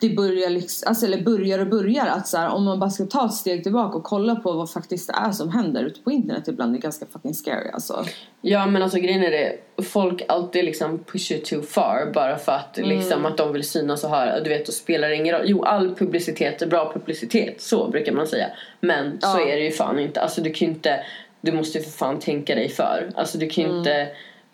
det 0.02 0.10
börjar 0.10 0.50
liksom, 0.50 0.88
alltså, 0.89 1.06
eller 1.06 1.22
börjar 1.22 1.60
och 1.60 1.68
börjar 1.68 2.06
att 2.06 2.28
så 2.28 2.38
här, 2.38 2.50
om 2.50 2.64
man 2.64 2.80
bara 2.80 2.89
ska 2.89 3.06
ta 3.06 3.26
ett 3.26 3.34
steg 3.34 3.64
tillbaka 3.64 3.98
och 3.98 4.04
kolla 4.04 4.36
på 4.36 4.52
vad 4.52 4.72
faktiskt 4.72 5.08
det 5.08 5.14
är 5.28 5.32
som 5.32 5.50
händer 5.50 5.84
ute 5.84 6.00
på 6.02 6.12
internet 6.12 6.48
ibland 6.48 6.74
det 6.74 6.78
är 6.78 6.82
ganska 6.82 7.06
fucking 7.14 7.34
scary 7.34 7.70
alltså. 7.74 8.06
Ja 8.41 8.66
men 8.66 8.84
alltså 8.84 8.98
grejen 9.00 9.24
är 9.24 9.32
det, 9.32 9.56
folk 9.84 10.22
alltid 10.28 10.66
liksom 10.66 10.98
push 11.04 11.32
it 11.32 11.46
too 11.46 11.62
far 11.62 12.12
bara 12.14 12.38
för 12.38 12.52
att 12.52 12.78
Mm. 12.78 12.89
liksom 12.89 13.26
att 13.26 13.38
de 13.38 13.54
vill 13.54 13.64
synas 13.64 14.04
och 14.04 14.10
höra. 14.10 14.39
Du 14.39 14.50
vet, 14.50 14.66
då 14.66 14.72
spelar 14.72 15.10
ingen 15.10 15.36
roll. 15.36 15.43
Jo, 15.46 15.64
all 15.64 15.96
publicitet 15.96 16.62
är 16.62 16.68
bra 16.68 16.91
publicitet, 16.93 17.62
så 17.62 17.88
brukar 17.89 18.12
man 18.14 18.28
säga. 18.28 18.48
Men 18.80 19.12
så 19.22 19.28
Ja. 19.39 19.48
är 19.48 19.56
det 19.56 19.64
ju 19.64 19.72
fan 19.72 20.00
inte. 20.00 20.22
Alltså 20.22 20.41
du 20.41 20.54
kan 20.54 20.68
ju 20.68 20.74
inte, 20.74 21.00
du 21.41 21.52
måste 21.52 21.78
ju 21.78 21.84
för 21.84 21.91
fan 21.91 22.20
tänka 22.20 22.56
dig 22.56 22.70
för. 22.70 23.10
Alltså 23.16 23.38
du 23.38 23.50
kan 23.50 23.64
Mm. 23.64 23.74
ju 23.74 23.80
inte, 23.80 24.08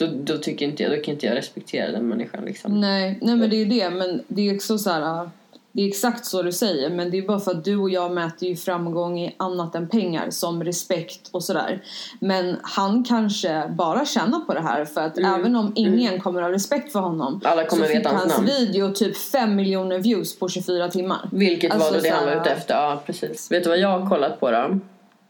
då, 0.06 0.34
då 0.34 0.38
tycker 0.38 0.66
inte 0.66 0.84
jag, 0.84 0.92
då 0.92 1.04
kan 1.04 1.14
inte 1.14 1.26
jag 1.26 1.36
respektera 1.36 1.92
den 1.92 2.08
människan 2.08 2.46
liksom. 2.46 2.82
Nej, 2.82 3.20
nej 3.22 3.36
men 3.36 3.50
det 3.50 3.56
är 3.56 3.66
ju 3.66 3.66
det 3.66 3.90
men 3.90 4.24
det 4.28 4.50
är 4.50 4.56
också 4.56 4.78
så 4.78 4.90
här. 4.90 5.30
Det 5.74 5.82
är 5.82 5.88
exakt 5.88 6.26
så 6.26 6.44
du 6.44 6.52
säger 6.52 6.90
men 6.90 7.12
det 7.12 7.18
är 7.18 7.22
bara 7.22 7.40
för 7.40 7.52
att 7.52 7.66
du 7.66 7.78
och 7.78 7.90
jag 7.90 8.12
mäter 8.12 8.50
ju 8.50 8.56
framgång 8.56 9.20
i 9.20 9.36
annat 9.38 9.76
än 9.76 9.88
pengar 9.88 10.30
som 10.30 10.64
respekt 10.64 11.30
och 11.32 11.44
sådär. 11.44 11.84
Men 12.20 12.58
han 12.62 13.04
kanske 13.04 13.72
bara 13.78 14.06
tjänar 14.06 14.40
på 14.40 14.54
det 14.54 14.62
här 14.62 14.86
för 14.86 15.02
att 15.02 15.18
även 15.18 15.56
om 15.56 15.72
ingen 15.76 16.20
kommer 16.20 16.42
ha 16.42 16.52
respekt 16.52 16.92
för 16.92 17.00
honom 17.00 17.28
Mm. 17.34 17.42
Alla 17.44 17.66
kommer 17.66 17.84
så 17.84 17.88
fick 17.88 17.98
veta 17.98 18.10
hans 18.10 18.22
hans 18.22 18.38
namn. 18.38 18.48
video 18.48 18.94
typ 18.94 19.18
5 19.18 19.56
miljoner 19.56 20.00
views 20.00 20.40
på 20.40 20.50
24 20.50 20.90
timmar. 20.90 21.30
Vilket 21.32 21.72
Alltså, 21.72 21.90
var 21.92 21.98
då 21.98 22.04
det 22.04 22.10
han 22.10 22.26
var 22.26 22.42
ute 22.42 22.50
efter. 22.50 22.74
Ja, 22.74 23.04
precis. 23.06 23.52
Vet 23.52 23.64
du 23.64 23.70
vad 23.70 23.80
jag 23.80 24.00
har 24.00 24.10
kollat 24.10 24.40
på 24.40 24.52
då? 24.52 24.80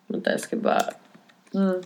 Vänta, 0.07 0.31
jag 0.31 0.39
ska 0.39 0.55
bara... 0.57 0.81
Mm. 1.53 1.83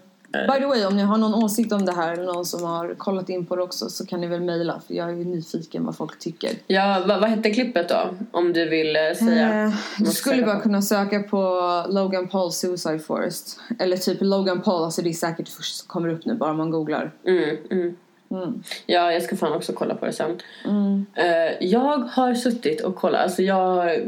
By 0.47 0.59
the 0.59 0.65
way, 0.65 0.86
om 0.86 0.97
ni 0.97 1.03
har 1.03 1.17
någon 1.17 1.43
åsikt 1.43 1.71
om 1.71 1.86
det 1.86 1.91
här 1.91 2.13
eller 2.13 2.23
någon 2.23 2.45
som 2.45 2.63
har 2.63 2.93
kollat 2.93 3.29
in 3.29 3.45
på 3.45 3.55
det 3.55 3.61
också 3.61 3.89
så 3.89 4.05
kan 4.05 4.21
ni 4.21 4.27
väl 4.27 4.41
mejla 4.41 4.81
för 4.88 4.93
jag 4.93 5.09
är 5.09 5.13
ju 5.13 5.25
nyfiken 5.25 5.86
vad 5.86 5.97
folk 5.97 6.19
tycker. 6.19 6.51
Ja, 6.67 7.03
vad, 7.05 7.19
vad 7.21 7.29
hette 7.29 7.49
klippet 7.49 7.89
då? 7.89 8.15
Om 8.31 8.53
du 8.53 8.69
vill 8.69 8.95
eh, 8.95 9.01
säga. 9.01 9.63
Eh, 9.63 9.73
du 9.99 10.11
skulle 10.11 10.45
bara 10.45 10.55
på. 10.55 10.61
kunna 10.61 10.81
söka 10.81 11.19
på 11.19 11.83
Logan 11.89 12.27
Paul 12.27 12.51
Suicide 12.51 12.99
Forest. 12.99 13.59
Eller 13.79 13.97
typ 13.97 14.17
Logan 14.21 14.61
Paul, 14.61 14.83
alltså 14.83 15.01
det 15.01 15.09
är 15.09 15.13
säkert 15.13 15.49
först 15.49 15.75
som 15.75 15.88
kommer 15.88 16.09
upp 16.09 16.25
nu 16.25 16.33
bara 16.33 16.53
man 16.53 16.71
googlar. 16.71 17.11
Mm, 17.27 17.57
mm. 17.71 17.95
Mm. 18.31 18.63
Ja, 18.86 19.11
jag 19.11 19.23
ska 19.23 19.36
fan 19.36 19.53
också 19.53 19.73
kolla 19.73 19.95
på 19.95 20.05
det 20.05 20.13
sen. 20.13 20.39
Mm. 20.65 21.05
Eh, 21.15 21.67
jag 21.67 21.97
har 21.97 22.33
suttit 22.33 22.81
och 22.81 22.95
kollat, 22.95 23.21
alltså 23.21 23.41
jag 23.41 23.99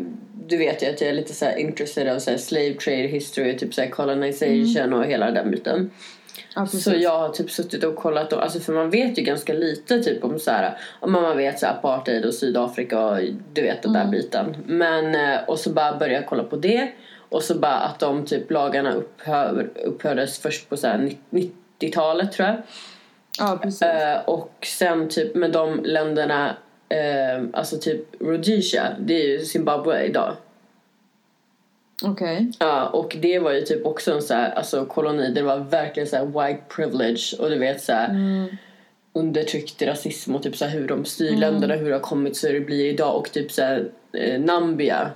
du 0.47 0.57
vet 0.57 0.83
ju 0.83 0.87
att 0.87 1.01
jag 1.01 1.09
är 1.09 1.13
lite 1.13 1.33
så 1.33 1.45
här 1.45 1.57
intresserad 1.57 2.15
av 2.15 2.19
så 2.19 2.37
slave 2.37 2.73
trade 2.73 3.07
history, 3.07 3.57
typ 3.57 3.73
så 3.73 3.81
här 3.81 3.89
colonization 3.89 4.93
och 4.93 5.05
hela 5.05 5.31
den 5.31 5.51
biten. 5.51 5.91
Ja. 6.55 6.65
Så 6.65 6.93
jag 6.95 7.19
har 7.19 7.29
typ 7.29 7.51
suttit 7.51 7.83
och 7.83 7.95
kollat, 7.95 8.33
och, 8.33 8.43
alltså 8.43 8.59
för 8.59 8.73
man 8.73 8.89
vet 8.89 9.17
ju 9.17 9.21
ganska 9.21 9.53
lite 9.53 10.03
typ 10.03 10.23
om 10.23 10.39
så 10.39 10.51
här, 10.51 10.77
om 10.99 11.11
man 11.11 11.37
vet 11.37 11.59
så 11.59 11.65
här 11.65 11.73
apartheid 11.73 12.25
och 12.25 12.33
Sydafrika 12.33 13.05
och 13.05 13.17
du 13.53 13.61
vet 13.61 13.81
den 13.81 13.93
där 13.93 14.05
biten. 14.05 14.55
Men, 14.65 15.15
eh, 15.15 15.39
och 15.47 15.59
så 15.59 15.69
bara 15.69 15.97
började 15.97 16.15
jag 16.15 16.25
kolla 16.25 16.43
på 16.43 16.55
det. 16.55 16.91
Och 17.29 17.43
så 17.43 17.55
bara 17.55 17.75
att 17.75 17.99
de 17.99 18.25
typ 18.25 18.51
lagarna 18.51 18.93
upphör, 18.93 19.69
upphördes 19.85 20.39
först 20.39 20.69
på 20.69 20.77
så 20.77 20.87
här 20.87 21.11
90-talet 21.29 22.31
tror 22.31 22.47
jag. 22.47 22.57
Ja, 23.39 23.59
precis. 23.61 23.81
Eh, 23.81 24.19
och 24.25 24.67
sen 24.79 25.09
typ 25.09 25.35
med 25.35 25.51
de 25.51 25.83
länderna, 25.83 26.55
eh, 26.89 27.43
alltså 27.53 27.77
typ 27.77 28.21
Rhodesia, 28.21 28.95
det 28.99 29.13
är 29.13 29.27
ju 29.27 29.39
Zimbabwe 29.39 30.05
idag. 30.05 30.33
Okej. 32.03 32.51
Ja, 32.59 32.87
och 32.89 33.17
det 33.21 33.39
var 33.39 33.51
ju 33.51 33.61
typ 33.61 33.85
också 33.85 34.13
en 34.13 34.21
så 34.21 34.33
här, 34.33 34.51
alltså 34.51 34.85
koloni, 34.85 35.31
det 35.31 35.41
var 35.41 35.57
verkligen 35.57 36.07
så 36.09 36.15
här 36.15 36.25
white 36.25 36.61
privilege 36.75 37.35
och 37.39 37.49
du 37.49 37.57
vet 37.59 37.81
så 37.81 37.93
här 37.93 38.09
undertryckt 39.13 39.81
rasism 39.81 40.35
och 40.35 40.43
typ 40.43 40.55
så 40.57 40.65
här 40.65 40.79
hur 40.79 40.87
de 40.87 41.05
styr 41.05 41.37
länderna, 41.37 41.75
hur 41.75 41.87
det 41.89 41.95
har 41.95 41.99
kommit 41.99 42.37
så 42.37 42.47
det 42.47 42.59
blir 42.59 42.85
idag 42.89 43.15
och 43.17 43.31
typ 43.31 43.51
så 43.51 43.61
här 43.61 43.91
eh, 44.13 44.39
Nambia. 44.41 45.11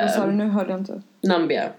Vad 0.00 0.10
sa 0.10 0.22
Eh, 0.22 0.26
du 0.26 0.32
nu? 0.32 0.44
Hörde 0.44 0.70
jag 0.70 0.80
inte. 0.80 1.02
Nambia. 1.20 1.70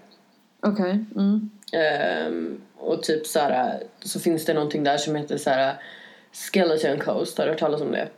Okej. 0.60 1.04
Mm. 1.16 1.50
Ehm, 1.72 2.60
och 2.76 3.02
typ 3.02 3.26
så 3.26 3.38
här, 3.40 3.82
så 4.00 4.20
finns 4.20 4.44
det 4.44 4.54
någonting 4.54 4.84
där 4.84 4.96
som 4.96 5.16
heter 5.16 5.36
så 5.38 5.50
här 5.50 5.74
Skeleton 6.32 6.98
Coast, 6.98 7.38
har 7.38 7.44
du 7.44 7.50
hört 7.50 7.60
talas 7.60 7.80
om 7.80 7.92
det? 7.92 8.08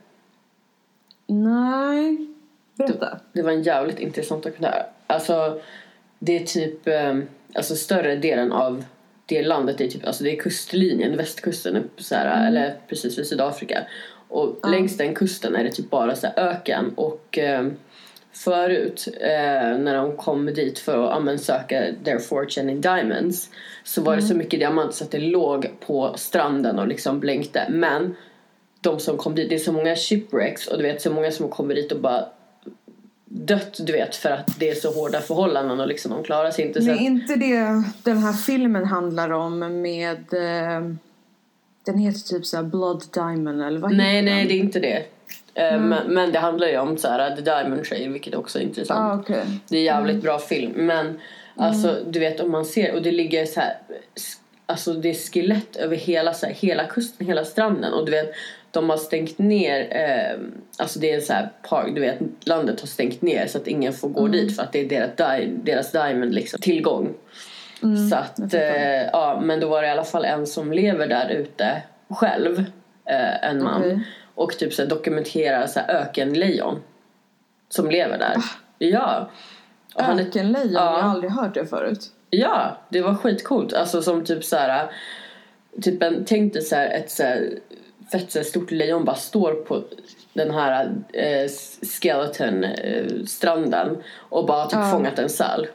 Nej. 1.26 2.26
Berätta. 2.74 3.20
Det 3.32 3.42
var 3.42 3.50
en 3.52 3.62
jävligt 3.62 3.98
intressant 3.98 4.42
dokumentär. 4.42 4.86
Alltså, 5.10 5.60
det 6.18 6.36
är 6.36 6.44
typ... 6.44 6.88
ehm, 6.88 7.26
alltså 7.54 7.76
större 7.76 8.16
delen 8.16 8.52
av 8.52 8.84
det 9.26 9.42
landet 9.42 9.80
är 9.80 9.88
typ... 9.88 10.06
Alltså 10.06 10.24
det 10.24 10.36
är 10.36 10.40
kustlinjen, 10.40 11.16
västkusten 11.16 11.76
upp 11.76 12.02
så 12.02 12.14
här, 12.14 12.48
eller 12.48 12.76
precis 12.88 13.18
vid 13.18 13.26
Sydafrika. 13.26 13.86
Och 14.28 14.70
längs 14.70 14.96
den 14.96 15.14
kusten 15.14 15.56
är 15.56 15.64
det 15.64 15.70
typ 15.70 15.90
bara 15.90 16.16
så 16.16 16.26
här 16.26 16.38
öken. 16.38 16.92
Och 16.94 17.38
ehm, 17.38 17.76
förut, 18.32 19.08
eh, 19.20 19.78
när 19.78 19.94
de 19.94 20.16
kom 20.16 20.46
dit 20.46 20.78
för 20.78 21.04
att 21.04 21.10
ja, 21.10 21.20
men, 21.20 21.38
söka 21.38 21.84
their 22.04 22.18
fortune 22.18 22.72
in 22.72 22.80
diamonds 22.80 23.50
så 23.84 24.02
var 24.02 24.16
det 24.16 24.22
så 24.22 24.34
mycket 24.34 24.60
diamanter 24.60 24.92
så 24.92 25.04
att 25.04 25.10
det 25.10 25.18
låg 25.18 25.70
på 25.86 26.14
stranden 26.16 26.78
och 26.78 26.88
liksom 26.88 27.20
blänkte. 27.20 27.66
Men 27.70 28.16
de 28.80 29.00
som 29.00 29.16
kom 29.16 29.34
dit, 29.34 29.48
det 29.48 29.54
är 29.54 29.58
så 29.58 29.72
många 29.72 29.96
shipwrecks 29.96 30.66
och 30.66 30.78
du 30.78 30.82
vet 30.82 31.02
så 31.02 31.10
många 31.10 31.30
som 31.30 31.48
kommer 31.48 31.74
dit 31.74 31.92
och 31.92 32.00
bara 32.00 32.28
dött 33.32 33.76
du 33.86 33.92
vet 33.92 34.16
för 34.16 34.30
att 34.30 34.58
det 34.58 34.70
är 34.70 34.74
så 34.74 34.92
hårda 34.92 35.20
förhållanden 35.20 35.80
och 35.80 35.88
liksom 35.88 36.10
de 36.10 36.22
klarar 36.22 36.50
sig 36.50 36.66
inte. 36.66 36.82
Så 36.82 36.90
att, 36.90 37.00
inte 37.00 37.36
det 37.36 37.82
den 38.02 38.18
här 38.18 38.32
filmen 38.32 38.84
handlar 38.84 39.30
om 39.30 39.82
med... 39.82 40.32
Eh, 40.32 40.94
den 41.84 41.98
heter 41.98 42.20
typ 42.20 42.46
såhär 42.46 42.64
Blood 42.64 43.04
Diamond 43.12 43.62
eller 43.62 43.80
vad 43.80 43.96
nej, 43.96 44.22
nej 44.22 44.34
den? 44.38 44.48
det 44.48 44.54
är 44.54 44.58
inte 44.58 44.80
det. 44.80 45.04
Eh, 45.54 45.80
Men, 45.80 46.14
men 46.14 46.32
det 46.32 46.38
handlar 46.38 46.68
ju 46.68 46.78
om 46.78 46.98
så 46.98 47.08
här, 47.08 47.36
The 47.36 47.42
Diamond 47.42 47.84
Trade 47.84 48.08
vilket 48.08 48.34
också 48.34 48.58
är 48.58 48.62
intressant. 48.62 49.00
Ah, 49.00 49.20
okej. 49.20 49.44
Det 49.68 49.78
är 49.78 49.82
jävligt 49.82 50.22
bra 50.22 50.38
film. 50.38 50.72
Men 50.72 51.20
alltså 51.56 51.96
du 52.06 52.20
vet 52.20 52.40
om 52.40 52.50
man 52.50 52.64
ser 52.64 52.94
och 52.94 53.02
det 53.02 53.12
ligger 53.12 53.46
så 53.46 53.60
här 53.60 53.78
Alltså 54.66 54.92
det 54.92 55.10
är 55.10 55.14
skelett 55.14 55.76
över 55.76 55.96
hela, 55.96 56.34
så 56.34 56.46
här, 56.46 56.52
hela 56.52 56.86
kusten, 56.86 57.26
hela 57.26 57.44
stranden. 57.44 57.92
Och 57.92 58.06
du 58.06 58.12
vet, 58.12 58.32
de 58.70 58.90
har 58.90 58.96
stängt 58.96 59.38
ner, 59.38 59.80
eh, 59.96 60.38
alltså 60.78 60.98
det 60.98 61.10
är 61.12 61.20
så 61.20 61.32
här 61.32 61.52
park, 61.68 61.94
du 61.94 62.00
vet 62.00 62.18
landet 62.44 62.80
har 62.80 62.86
stängt 62.86 63.22
ner 63.22 63.46
så 63.46 63.58
att 63.58 63.66
ingen 63.66 63.92
får 63.92 64.08
gå 64.08 64.28
dit 64.28 64.56
för 64.56 64.62
att 64.62 64.72
det 64.72 64.80
är 64.80 64.88
deras, 64.88 65.16
di- 65.16 65.50
deras 65.62 65.92
diamond 65.92 66.34
liksom, 66.34 66.60
tillgång. 66.60 67.14
så 68.10 68.16
att, 68.16 68.54
eh, 68.54 69.02
ja 69.12 69.40
men 69.44 69.60
då 69.60 69.68
var 69.68 69.82
det 69.82 69.88
i 69.88 69.90
alla 69.90 70.04
fall 70.04 70.24
en 70.24 70.46
som 70.46 70.72
lever 70.72 71.06
där 71.06 71.28
ute 71.28 71.82
själv, 72.08 72.58
eh, 73.04 73.44
en 73.44 73.62
man. 73.64 73.80
Okej. 73.80 74.00
Och 74.34 74.58
typ 74.58 74.72
så 74.72 74.82
här, 74.82 74.88
dokumenterar 74.88 75.66
så 75.66 75.80
här, 75.80 75.94
ökenlejon 75.94 76.82
som 77.68 77.90
lever 77.90 78.18
där. 78.18 78.36
Ja. 78.78 79.30
Och 79.94 80.02
han 80.02 80.18
Ökenlejon, 80.20 80.72
Ja. 80.72 80.80
jag 80.96 81.02
har 81.02 81.10
aldrig 81.10 81.32
hört 81.32 81.54
det 81.54 81.66
förut. 81.66 82.06
Ja, 82.30 82.78
det 82.88 83.00
var 83.00 83.14
skitcoolt. 83.14 83.72
Alltså 83.72 84.02
som 84.02 84.24
typ 84.24 84.44
så 84.44 84.56
här, 84.56 84.90
typ 85.82 86.02
en, 86.02 86.24
tänk 86.26 86.52
dig 86.52 86.62
så 86.62 86.76
här, 86.76 86.86
ett 86.90 87.10
så 87.10 87.22
här, 87.22 87.48
fett 88.12 88.32
så 88.32 88.38
här, 88.38 88.44
stort 88.44 88.70
lejon 88.70 89.04
bara 89.04 89.16
står 89.16 89.52
på 89.52 89.82
den 90.32 90.50
här 90.50 90.94
eh, 91.12 91.50
skeleton 92.00 92.64
eh, 92.64 93.24
stranden 93.26 93.96
och 94.16 94.46
bara 94.46 94.66
typ 94.66 94.78
Ja. 94.78 94.90
fångat 94.90 95.18
en 95.18 95.28
säl. 95.30 95.66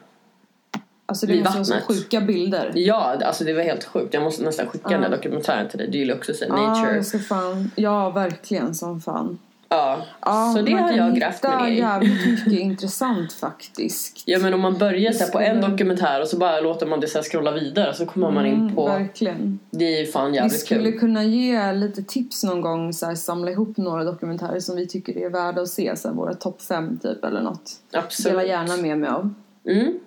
Alltså 1.07 1.25
det 1.27 1.35
måste 1.39 1.53
vara 1.57 1.65
så 1.65 1.73
sjuka 1.87 2.21
bilder. 2.21 2.71
Ja, 2.75 3.17
alltså 3.25 3.43
det 3.43 3.53
var 3.53 3.61
helt 3.63 3.83
sjukt. 3.83 4.13
Jag 4.13 4.23
måste 4.23 4.43
nästan 4.43 4.67
skicka 4.67 4.89
den 4.89 5.01
där 5.01 5.09
dokumentären 5.09 5.69
till 5.69 5.77
dig. 5.77 5.87
Du 5.87 5.97
gillar 5.97 6.15
också 6.15 6.33
så 6.33 6.45
här, 6.45 6.51
Ja, 6.51 6.67
nature. 6.67 6.95
jag 6.95 7.05
ska 7.05 7.19
fan. 7.19 7.71
Ja, 7.75 8.09
verkligen 8.09 8.75
som 8.75 9.01
fan. 9.01 9.39
Ja, 9.69 10.05
Ja, 10.21 10.53
så 10.55 10.61
det 10.61 10.71
har 10.73 10.91
jag 10.91 11.15
grävt 11.15 11.43
mig 11.43 11.61
ner 11.71 11.77
jävligt 11.77 12.25
mycket 12.27 12.59
intressant 12.59 13.33
faktiskt. 13.33 14.23
Ja 14.25 14.39
men 14.39 14.53
om 14.53 14.61
man 14.61 14.77
börjar 14.77 15.11
så 15.11 15.31
på 15.31 15.39
en 15.39 15.61
dokumentär 15.61 16.21
och 16.21 16.27
så 16.27 16.37
bara 16.37 16.59
låter 16.59 16.85
man 16.85 16.99
det 16.99 17.07
så 17.07 17.21
scrolla 17.21 17.51
vidare 17.51 17.93
så 17.93 18.05
kommer 18.05 18.31
man 18.31 18.45
in 18.45 18.53
Mm, 18.53 18.75
på... 18.75 18.85
verkligen. 18.87 19.59
Det 19.71 20.01
är 20.01 20.05
fan 20.05 20.31
Vi 20.31 20.37
jävligt 20.37 20.59
skulle 20.59 20.91
kul. 20.91 20.99
kunna 20.99 21.23
ge 21.23 21.73
lite 21.73 22.03
tips 22.03 22.43
någon 22.43 22.61
gång, 22.61 22.93
så 22.93 23.05
här, 23.05 23.15
samla 23.15 23.51
ihop 23.51 23.77
några 23.77 24.03
dokumentärer 24.03 24.59
som 24.59 24.75
vi 24.75 24.87
tycker 24.87 25.17
är 25.17 25.29
värda 25.29 25.61
att 25.61 25.69
se, 25.69 25.95
så 25.95 26.07
här, 26.07 26.15
våra 26.15 26.33
topp 26.33 26.61
fem 26.61 26.99
typ 27.03 27.25
eller 27.25 27.41
något. 27.41 27.71
Dela 27.91 28.03
Absolut. 28.03 28.47
gärna 28.47 28.77
med 28.77 28.97
mig 28.97 29.09
av. 29.09 29.33
Mm. 29.69 29.99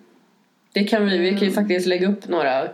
Det 0.73 0.83
kan 0.83 1.05
vi, 1.05 1.17
vi 1.17 1.29
kan 1.31 1.39
ju 1.47 1.51
faktiskt 1.51 1.87
lägga 1.87 2.09
upp 2.09 2.27
några 2.27 2.67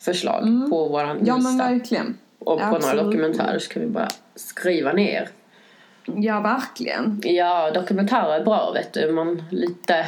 förslag 0.00 0.66
på 0.70 0.88
våran 0.88 1.10
Mm. 1.10 1.26
Ja 1.26 1.38
men 1.38 1.58
verkligen. 1.58 2.18
och 2.38 2.58
på 2.58 2.64
några 2.64 2.76
absolut. 2.76 3.04
dokumentärer 3.04 3.58
så 3.58 3.68
kan 3.72 3.82
vi 3.82 3.88
bara 3.88 4.08
skriva 4.34 4.92
ner. 4.92 5.28
Ja, 6.04 6.40
verkligen. 6.40 7.20
Ja, 7.24 7.70
dokumentärer 7.70 8.40
är 8.40 8.44
bra 8.44 8.72
vet 8.72 8.92
du. 8.92 9.12
Man 9.12 9.42
lite 9.50 10.06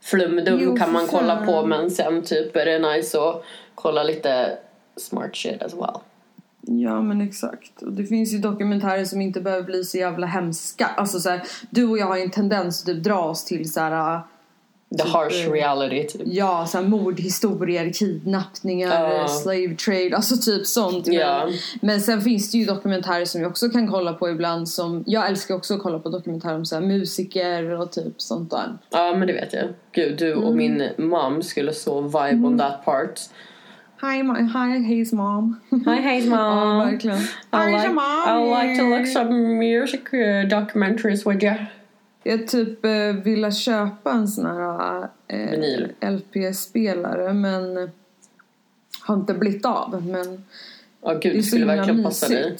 flumdum 0.00 0.58
Jo, 0.62 0.76
kan 0.76 0.92
man 0.92 1.06
kolla 1.06 1.36
fan. 1.36 1.46
på 1.46 1.66
men 1.66 1.90
sen 1.90 2.22
typ 2.22 2.56
är 2.56 2.66
det 2.66 2.78
nice 2.78 3.18
att 3.18 3.44
kolla 3.74 4.02
lite 4.02 4.58
smart 4.96 5.36
shit 5.36 5.62
as 5.62 5.74
well. 5.74 6.00
Ja 6.62 7.02
men 7.02 7.20
exakt. 7.20 7.82
Och 7.82 7.92
det 7.92 8.04
finns 8.04 8.32
ju 8.34 8.38
dokumentärer 8.38 9.04
som 9.04 9.20
inte 9.20 9.40
behöver 9.40 9.62
bli 9.62 9.84
så 9.84 9.98
jävla 9.98 10.26
hemska. 10.26 10.86
Alltså 10.96 11.20
så 11.20 11.30
här, 11.30 11.42
du 11.70 11.88
och 11.88 11.98
jag 11.98 12.06
har 12.06 12.16
ju 12.16 12.22
en 12.22 12.30
tendens 12.30 12.80
att 12.80 12.86
typ 12.86 13.02
dra 13.04 13.20
oss 13.20 13.44
till 13.44 13.72
så 13.72 13.80
här. 13.80 14.20
The 14.98 15.02
Typ, 15.04 15.12
harsh 15.12 15.46
eh, 15.46 15.52
reality 15.52 16.04
typ. 16.06 16.22
Ja, 16.24 16.66
så 16.66 16.78
här 16.78 16.84
mordhistorier, 16.88 17.92
kidnappningar, 17.92 19.10
Ja. 19.14 19.28
slave 19.28 19.74
trade, 19.84 20.16
alltså 20.16 20.36
typ 20.36 20.66
sånt. 20.66 21.06
Men, 21.06 21.16
Ja. 21.16 21.48
men 21.82 22.00
sen 22.00 22.20
finns 22.20 22.50
det 22.50 22.58
ju 22.58 22.64
dokumentärer 22.64 23.24
som 23.24 23.40
jag 23.40 23.50
också 23.50 23.68
kan 23.68 23.88
kolla 23.88 24.12
på 24.12 24.30
ibland 24.30 24.68
som, 24.68 25.04
jag 25.06 25.28
älskar 25.28 25.54
också 25.54 25.74
att 25.74 25.80
kolla 25.82 25.98
på 25.98 26.08
dokumentärer 26.08 26.54
om 26.54 26.64
så 26.66 26.74
här 26.74 26.82
musiker 26.82 27.80
och 27.80 27.92
typ 27.92 28.14
sånt 28.22 28.50
där. 28.50 28.78
Ja 28.90 29.14
men 29.16 29.26
det 29.26 29.32
vet 29.32 29.52
jag. 29.52 29.64
Gud 29.92 30.18
du 30.18 30.32
Mm. 30.32 30.44
och 30.44 30.56
min 30.56 30.82
mom 30.98 31.42
skulle 31.42 31.72
så 31.72 32.00
vibe 32.00 32.46
on 32.46 32.58
that 32.58 32.84
part. 32.84 33.20
Hi, 34.02 34.22
my, 34.22 34.38
hi, 34.40 34.78
hejs 34.84 35.12
mom. 35.12 35.60
Hi 35.86 36.00
hey 36.00 36.20
mom. 36.28 36.38
Ja, 36.38 36.84
verkligen. 36.84 37.18
I 37.18 37.56
Hejs, 37.56 37.82
like, 37.82 37.94
mom. 37.94 38.28
I 38.28 38.66
like 38.66 38.82
to 38.82 38.88
look 38.88 39.06
some 39.06 39.58
music 39.58 40.00
uh, 40.12 40.48
documentaries 40.58 41.26
with 41.26 41.44
you. 41.44 41.54
Jag 42.22 42.48
typ 42.48 42.84
eh, 42.84 43.12
ville 43.24 43.52
köpa 43.52 44.12
en 44.12 44.28
sån 44.28 44.46
här 44.46 45.08
eh. 45.28 46.10
LP-spelare 46.10 47.32
men 47.32 47.90
har 49.02 49.14
inte 49.14 49.34
blivit 49.34 49.64
av. 49.64 50.06
Men 50.06 50.44
Ja 51.02 51.12
gud 51.14 51.36
det 51.36 51.42
skulle 51.42 51.66
verkligen 51.66 52.02
passa 52.04 52.28
dig. 52.28 52.56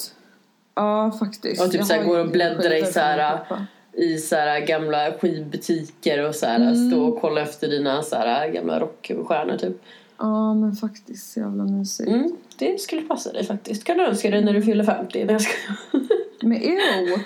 Ja, 0.75 1.11
faktiskt. 1.19 1.61
Och 1.61 1.71
typ 1.71 1.79
Jag 1.79 1.87
så 1.87 1.93
här, 1.93 1.99
har 2.01 2.07
går 2.07 2.19
och 2.19 2.29
bläddrar 2.31 2.71
i 2.73 2.81
skivor 2.81 2.91
så 2.91 2.99
här, 2.99 3.17
som 3.17 3.37
jag 3.39 3.39
köper. 3.47 3.65
I 3.93 4.17
så 4.17 4.35
här 4.35 4.59
gamla 4.59 5.11
skivbutiker 5.19 6.27
och 6.27 6.35
så 6.35 6.45
här, 6.45 6.55
Mm. 6.59 6.89
stå 6.91 7.03
och 7.05 7.21
kolla 7.21 7.41
efter 7.41 7.67
dina 7.67 8.01
så 8.03 8.15
här 8.15 8.47
gamla 8.47 8.79
rockstjärnor 8.79 9.57
typ. 9.57 9.81
Ja, 10.17 10.53
men 10.53 10.75
faktiskt 10.75 11.37
jävla 11.37 11.63
mysigt. 11.63 12.09
Mm, 12.09 12.31
det 12.57 12.81
skulle 12.81 13.01
passa 13.01 13.31
dig 13.33 13.45
faktiskt. 13.45 13.83
Kan 13.83 13.97
du 13.97 14.03
önska 14.05 14.29
dig 14.29 14.43
när 14.45 14.53
du 14.53 14.61
fyller 14.61 14.83
50? 14.83 15.25
Nej 15.25 15.33
jag 15.33 15.41
skojar. 15.41 15.77
Men 16.41 16.61
ew! 16.61 17.17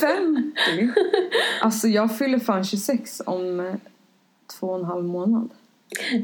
50! 0.00 0.92
Alltså 1.60 1.88
jag 1.88 2.18
fyller 2.18 2.38
fan 2.38 2.64
26 2.64 3.22
om 3.26 3.60
eh, 3.60 3.74
två 4.60 4.66
och 4.66 4.78
en 4.78 4.84
halv 4.84 5.04
månad. 5.04 5.50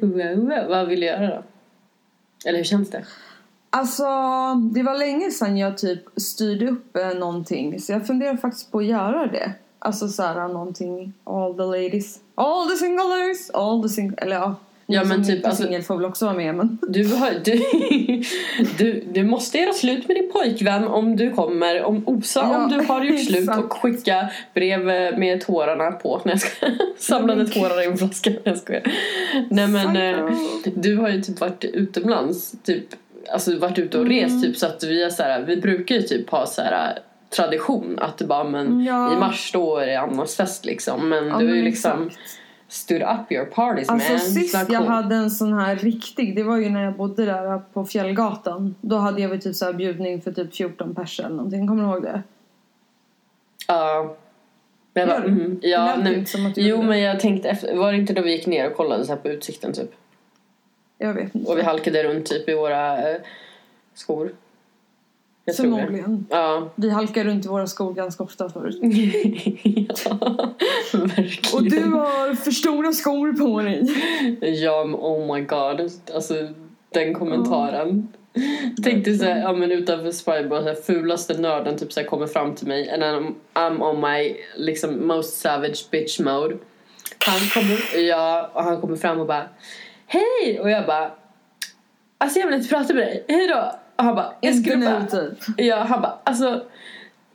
Wow. 0.00 0.52
Vad 0.68 0.88
vill 0.88 1.00
du 1.00 1.06
göra 1.06 1.26
då? 1.26 1.42
Eller 2.44 2.58
hur 2.58 2.64
känns 2.64 2.90
det? 2.90 3.04
Alltså, 3.70 4.04
det 4.72 4.82
var 4.82 4.98
länge 4.98 5.30
sedan 5.30 5.56
jag 5.56 5.78
typ 5.78 6.02
styrde 6.16 6.68
upp 6.68 6.96
eh, 6.96 7.08
någonting. 7.08 7.80
Så 7.80 7.92
jag 7.92 8.06
funderar 8.06 8.36
faktiskt 8.36 8.72
på 8.72 8.78
att 8.78 8.84
göra 8.84 9.26
det. 9.26 9.52
Alltså 9.78 10.08
såhär 10.08 10.48
någonting, 10.48 11.12
all 11.24 11.54
the 11.54 11.62
ladies. 11.62 12.20
All 12.34 12.68
the 12.68 12.76
single 12.76 13.04
ladies! 13.04 13.50
All 13.50 13.82
the 13.82 13.88
single... 13.88 14.16
Eller 14.16 14.36
ja. 14.36 14.56
Ja, 14.86 15.04
men 15.04 15.24
typ, 15.26 15.44
är 15.44 15.48
alltså- 15.48 15.62
singel 15.62 15.82
får 15.82 15.96
väl 15.96 16.04
också 16.04 16.24
vara 16.24 16.36
med 16.36 16.54
men... 16.54 16.78
Du, 16.88 17.14
har, 17.14 17.30
du, 17.44 17.52
du, 18.78 19.04
du 19.12 19.24
måste 19.24 19.58
göra 19.58 19.72
slut 19.72 20.08
med 20.08 20.16
din 20.16 20.30
pojkvän 20.32 20.84
om 20.84 21.16
du 21.16 21.30
kommer. 21.30 21.82
Om, 21.82 22.02
osa 22.08 22.40
Ja, 22.40 22.64
om 22.64 22.70
du 22.70 22.84
har 22.86 23.04
gjort 23.04 23.20
slut 23.26 23.38
exakt. 23.38 23.58
och 23.64 23.72
skicka 23.72 24.28
brev 24.54 24.90
eh, 24.90 25.18
med 25.18 25.40
tårarna 25.40 25.90
på. 25.92 26.20
Nej 26.24 26.36
jag. 26.60 26.72
Samlade 26.98 27.46
tårar 27.46 27.82
i 27.82 27.86
en 27.86 27.96
flaska. 27.98 28.30
Jag 28.44 28.58
skojar. 28.58 28.82
Nej 29.50 29.68
men 29.68 29.96
eh, 29.96 30.34
du 30.74 30.96
har 30.96 31.08
ju 31.08 31.22
typ 31.22 31.40
varit 31.40 31.64
utomlands. 31.64 32.54
Typ, 32.64 32.84
alltså 33.32 33.58
varit 33.58 33.78
ute 33.78 33.98
och 33.98 34.06
rest 34.06 34.30
Mm. 34.30 34.42
typ 34.42 34.56
så 34.56 34.66
att 34.66 34.84
vi 34.84 35.02
är 35.02 35.10
så 35.10 35.22
här, 35.22 35.40
vi 35.40 35.56
brukar 35.56 35.94
ju 35.94 36.02
typ 36.02 36.30
ha 36.30 36.46
så 36.46 36.62
här 36.62 36.98
tradition 37.36 37.98
att 38.00 38.22
bara 38.22 38.44
men 38.44 38.84
Ja. 38.84 39.12
i 39.12 39.16
mars 39.16 39.50
då 39.52 39.76
är 39.78 39.86
det 39.86 39.96
Annas 40.00 40.36
fest 40.36 40.64
liksom. 40.64 41.08
Men 41.08 41.26
Ja, 41.26 41.38
du 41.38 41.48
har 41.48 41.54
ju 41.54 41.62
liksom 41.62 42.06
exakt. 42.06 42.38
Stood 42.72 43.02
up 43.02 43.32
your 43.32 43.44
parties 43.44 43.88
Alltså 43.88 44.12
man. 44.12 44.20
sist 44.20 44.50
Så 44.50 44.72
jag 44.72 44.78
cool. 44.82 44.88
hade 44.88 45.14
en 45.14 45.30
sån 45.30 45.52
här 45.52 45.76
riktig, 45.76 46.36
det 46.36 46.42
var 46.42 46.56
ju 46.56 46.70
när 46.70 46.84
jag 46.84 46.94
bodde 46.94 47.24
där 47.24 47.58
på 47.72 47.84
Fjällgatan. 47.84 48.74
Då 48.80 48.96
hade 48.96 49.22
jag 49.22 49.28
väl 49.28 49.40
typ 49.40 49.56
så 49.56 49.64
här 49.64 49.72
bjudning 49.72 50.22
för 50.22 50.32
typ 50.32 50.54
14 50.54 50.94
pers 50.94 51.20
eller 51.20 51.28
någonting. 51.36 51.68
Kommer 51.68 51.82
du 51.82 51.90
ihåg 51.90 52.02
det? 52.02 52.22
Ja. 53.68 54.16
Men 54.94 55.08
jag 55.08 55.20
bara, 55.20 55.28
mhm. 55.28 55.58
Det 55.62 55.68
ja, 55.68 55.96
nej, 55.96 56.24
jo 56.56 56.76
det. 56.76 56.82
men 56.82 57.00
jag 57.00 57.20
tänkte 57.20 57.48
efter, 57.48 57.76
var 57.76 57.92
det 57.92 57.98
inte 57.98 58.12
då 58.12 58.22
vi 58.22 58.32
gick 58.32 58.46
ner 58.46 58.70
och 58.70 58.76
kollade 58.76 59.04
så 59.04 59.12
här 59.12 59.18
på 59.20 59.28
utsikten 59.28 59.72
typ? 59.72 59.90
Jag 60.98 61.14
vet 61.14 61.34
inte. 61.34 61.50
Och 61.50 61.58
vi 61.58 61.62
halkade 61.62 62.04
runt 62.04 62.26
typ 62.26 62.48
i 62.48 62.54
våra 62.54 63.10
eh, 63.10 63.16
skor. 63.94 64.32
Jag. 65.44 65.56
Förmodligen. 65.56 66.26
Ja. 66.30 66.70
Vi 66.74 66.90
halkar 66.90 67.24
runt 67.24 67.44
i 67.44 67.48
våra 67.48 67.66
skor 67.66 67.94
ganska 67.94 68.22
ofta 68.22 68.48
förut. 68.48 68.78
ja, 68.82 70.54
verkligen. 70.92 71.54
Och 71.54 71.62
du 71.62 71.84
har 71.84 72.34
för 72.34 72.50
stora 72.50 72.92
skor 72.92 73.32
på 73.32 73.60
dig. 73.60 73.84
Ja, 74.62 74.84
men 74.84 75.00
oh 75.00 75.34
my 75.34 75.40
god. 75.40 75.92
Alltså 76.14 76.34
den 76.92 77.14
kommentaren. 77.14 78.08
Tänkte 78.84 79.14
såhär, 79.14 79.40
ja 79.40 79.52
men 79.52 79.72
utanför 79.72 80.10
Spy 80.10 80.48
bara 80.48 80.62
såhär, 80.62 80.74
fulaste 80.74 81.38
nörden 81.38 81.78
typ 81.78 81.92
såhär 81.92 82.06
kommer 82.06 82.26
fram 82.26 82.54
till 82.54 82.66
mig 82.66 82.90
and 82.90 83.02
I'm, 83.02 83.34
I'm 83.54 83.82
on 83.82 84.00
my 84.00 84.36
liksom 84.56 85.06
most 85.06 85.40
savage 85.40 85.90
bitch 85.90 86.20
mode. 86.20 86.56
Han 87.26 87.40
kommer, 87.54 88.00
ja, 88.08 88.50
och 88.54 88.62
han 88.62 88.80
kommer 88.80 88.96
fram 88.96 89.20
och 89.20 89.26
bara 89.26 89.48
Hej! 90.06 90.60
Och 90.60 90.70
jag 90.70 90.86
bara 90.86 91.10
Alltså 92.18 92.38
jag 92.38 92.46
vill 92.46 92.56
inte 92.56 92.68
prata 92.68 92.94
med 92.94 93.02
dig, 93.06 93.24
hej 93.28 93.48
då! 93.48 93.72
Och 93.74 93.81
han 94.02 94.14
bara, 94.14 94.32
jag 94.40 94.54
skulle 94.54 94.76
nu 94.76 94.86
bara 94.86 95.06
typ. 95.06 95.38
Ja, 95.56 95.84
han 95.88 96.02
bara 96.02 96.18
alltså 96.24 96.62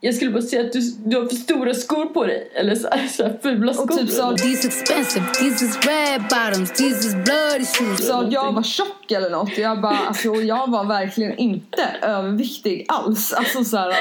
jag 0.02 0.16
skulle 0.16 0.32
bara 0.32 0.41
säga 0.41 0.62
att 0.66 0.74
du, 0.74 0.82
du 1.06 1.18
har 1.18 1.26
för 1.28 1.36
stora 1.36 1.74
skor 1.74 2.06
på 2.06 2.26
dig. 2.26 2.52
Eller 2.56 2.76
så, 2.76 2.88
så 3.12 3.24
här, 3.24 3.39
fula 3.43 3.74
skor. 3.74 3.84
Och 3.84 3.98
typ 3.98 4.10
sa, 4.10 4.38
These 4.38 4.68
expensive, 4.68 5.26
these 5.34 5.66
is 5.66 5.78
red 5.86 6.22
bottoms, 6.30 6.72
these 6.72 7.08
is 7.08 7.14
bloody 7.14 7.66
shoes. 7.66 8.08
sa 8.08 8.22
att 8.24 8.32
jag 8.32 8.52
var 8.54 8.64
tjock 8.64 9.12
eller 9.12 9.30
något. 9.30 9.58
Jag 9.58 9.82
bara, 9.82 9.98
alltså 9.98 10.36
jag 10.36 10.72
var 10.72 10.84
verkligen 10.84 11.38
inte 11.38 11.95
överviktig 12.02 12.86
alls. 12.88 13.34
Alltså 13.34 13.64
så 13.64 13.78
här, 13.78 13.93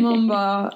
man 0.00 0.28
bara... 0.28 0.72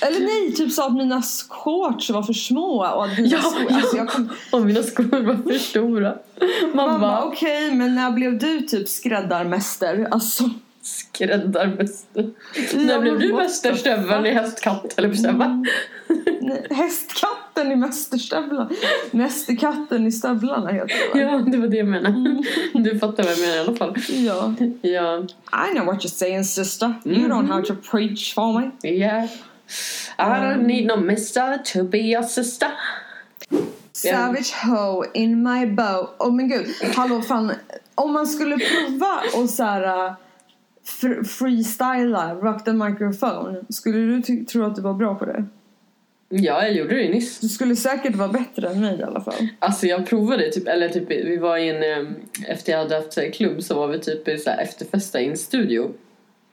Eller 0.00 0.20
nej, 0.20 0.54
typ 0.56 0.72
sa 0.72 0.86
att 0.86 0.92
mina 0.96 1.22
shorts 1.48 2.10
var 2.10 2.22
för 2.22 2.32
små 2.32 2.84
och 2.94 3.04
att 3.04 3.18
mina 3.18 3.28
Ja, 3.28 3.38
skor... 3.42 3.66
ja. 3.70 3.76
Alltså 3.76 3.96
jag 3.96 4.08
kom, 4.08 4.28
Och 4.52 4.60
mina 4.60 4.82
skor 4.82 5.22
var 5.22 5.34
för 5.52 5.58
stora. 5.58 6.14
Man, 6.74 6.74
man 6.74 6.88
bara, 6.88 6.98
bara 6.98 7.24
okej, 7.24 7.70
men 7.74 7.94
när 7.94 8.10
blev 8.10 8.38
du 8.38 8.60
typ 8.60 8.88
skräddarmäster? 8.88 10.08
Alltså... 10.10 10.50
skräddarmäster. 10.90 12.30
Ja, 12.72 12.78
När 12.78 13.00
blev 13.00 13.18
du 13.18 13.32
mästerstöveln 13.32 14.26
i 14.26 14.30
hästkatt? 14.30 14.98
Eller 14.98 15.14
så 15.14 15.32
nej, 15.32 16.66
Hästkatten 16.70 17.72
i 17.72 17.76
mästerstövlarna. 17.76 18.70
Mästerkatten 19.10 20.06
i 20.06 20.12
stövlarna 20.12 20.70
heter 20.70 20.88
det? 21.14 21.20
Ja, 21.20 21.38
det 21.38 21.58
var 21.58 21.66
det 21.68 21.76
jag 21.76 21.86
menade. 21.86 22.42
Du 22.74 22.98
fattar 22.98 23.22
vad 23.22 23.32
jag 23.32 23.40
menar 23.40 23.56
i 23.56 23.58
alla 23.58 23.76
fall. 23.76 23.96
Ja. 24.08 24.54
Ja, 24.82 25.18
I 25.70 25.74
know 25.74 25.86
what 25.86 26.04
you're 26.04 26.08
saying 26.08 26.44
sister. 26.44 26.94
You 27.04 27.28
don't 27.28 27.48
have 27.52 27.64
to 27.66 27.74
preach 27.90 28.34
for 28.34 28.60
me. 28.60 28.70
yeah. 28.90 29.24
I 30.18 30.22
don't 30.22 30.66
need 30.66 30.86
no 30.86 30.96
mister 30.96 31.58
to 31.72 31.84
be 31.84 31.98
your 31.98 32.22
sister. 32.22 32.68
Savage 33.92 34.52
hoe 34.64 35.06
in 35.14 35.42
my 35.42 35.66
bow. 35.66 36.08
Oh 36.18 36.32
men 36.32 36.48
gud, 36.48 36.66
hallå 36.96 37.22
fan. 37.22 37.52
Om 37.94 38.12
man 38.12 38.26
skulle 38.26 38.56
prova 38.58 39.20
och 39.34 39.44
fr- 39.50 40.14
freestyla, 41.24 42.34
rock 42.34 42.64
the 42.64 42.72
microphone. 42.72 43.60
Skulle 43.68 43.98
du 43.98 44.44
tro 44.44 44.64
att 44.64 44.76
du 44.76 44.82
var 44.82 44.94
bra 44.94 45.14
på 45.14 45.24
det? 45.24 45.44
Ja, 46.32 46.62
jag 46.62 46.72
gjorde 46.72 46.94
det 46.94 47.08
nyss. 47.08 47.40
Du 47.40 47.48
skulle 47.48 47.76
säkert 47.76 48.16
vara 48.16 48.28
bättre 48.28 48.68
än 48.68 48.80
mig 48.80 48.98
i 48.98 49.02
alla 49.02 49.20
fall. 49.20 49.48
Alltså 49.58 49.86
jag 49.86 50.06
provade 50.06 50.50
typ, 50.50 50.68
eller 50.68 50.88
typ 50.88 51.10
vi 51.10 51.36
var 51.36 51.56
i 51.56 51.68
en, 51.68 51.82
em, 51.82 52.14
efter 52.46 52.72
jag 52.72 52.78
hade 52.78 52.96
haft 52.96 53.16
här 53.16 53.30
klubb 53.30 53.62
så 53.62 53.74
var 53.74 53.88
vi 53.88 53.98
typ 53.98 54.28
i 54.28 54.38
så 54.38 54.50
här 54.50 54.62
efterfesta 54.62 55.20
i 55.20 55.28
en 55.28 55.36
studio. 55.36 55.90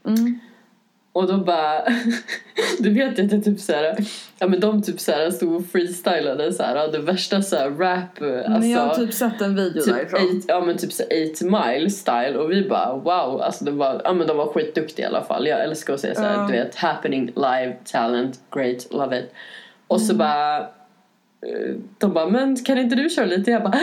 Mm. 0.06 0.40
Och 1.18 1.28
då 1.28 1.38
bara, 1.38 1.82
du 2.80 2.90
vet 2.94 3.20
att 3.20 3.32
jag 3.32 3.44
typ 3.44 3.60
såhär, 3.60 3.96
ja 4.40 4.48
men 4.48 4.60
de 4.60 4.82
typ 4.82 5.00
såhär 5.00 5.30
stod 5.32 5.56
och 5.56 5.66
freestylade 5.66 6.54
såhär, 6.54 6.92
det 6.92 7.00
värsta 7.00 7.42
såhär 7.42 7.70
rap, 7.70 8.22
alltså. 8.22 8.50
men 8.60 8.70
jag 8.70 8.80
har 8.80 8.96
typ 8.96 9.14
sett 9.14 9.42
en 9.42 9.56
video 9.56 9.82
typ 9.84 9.94
därifrån. 9.96 10.20
eight, 10.20 10.46
ja 10.48 10.62
men 10.62 10.78
typ 10.78 10.94
så 10.94 11.04
8 11.04 11.12
mile 11.46 11.90
style 11.90 12.38
och 12.38 12.52
vi 12.52 12.70
bara 12.70 12.94
wow, 12.94 13.42
alltså 13.42 13.66
det 13.66 13.72
var, 13.72 14.02
ja 14.04 14.14
men 14.14 14.28
de 14.28 14.38
var 14.38 14.46
skitduktiga 14.48 15.06
i 15.06 15.10
alla 15.10 15.24
fall. 15.24 15.48
Jag 15.48 15.64
älskar 15.64 15.94
att 15.94 16.00
säga 16.00 16.16
såhär, 16.16 16.34
Ja. 16.34 16.48
du 16.48 16.52
vet, 16.54 16.76
happening, 16.76 17.26
live, 17.26 17.76
talent, 17.92 18.40
great, 18.56 18.88
love 18.92 19.20
it. 19.20 19.34
Och 19.88 19.98
Mm. 19.98 20.08
så 20.08 20.16
bara, 20.16 20.58
eh, 20.60 20.66
de 21.98 22.14
bara, 22.14 22.30
men 22.30 22.56
kan 22.56 22.78
inte 22.78 22.96
du 22.96 23.10
köra 23.10 23.26
lite? 23.26 23.52
Jag 23.52 23.64
bara, 23.64 23.78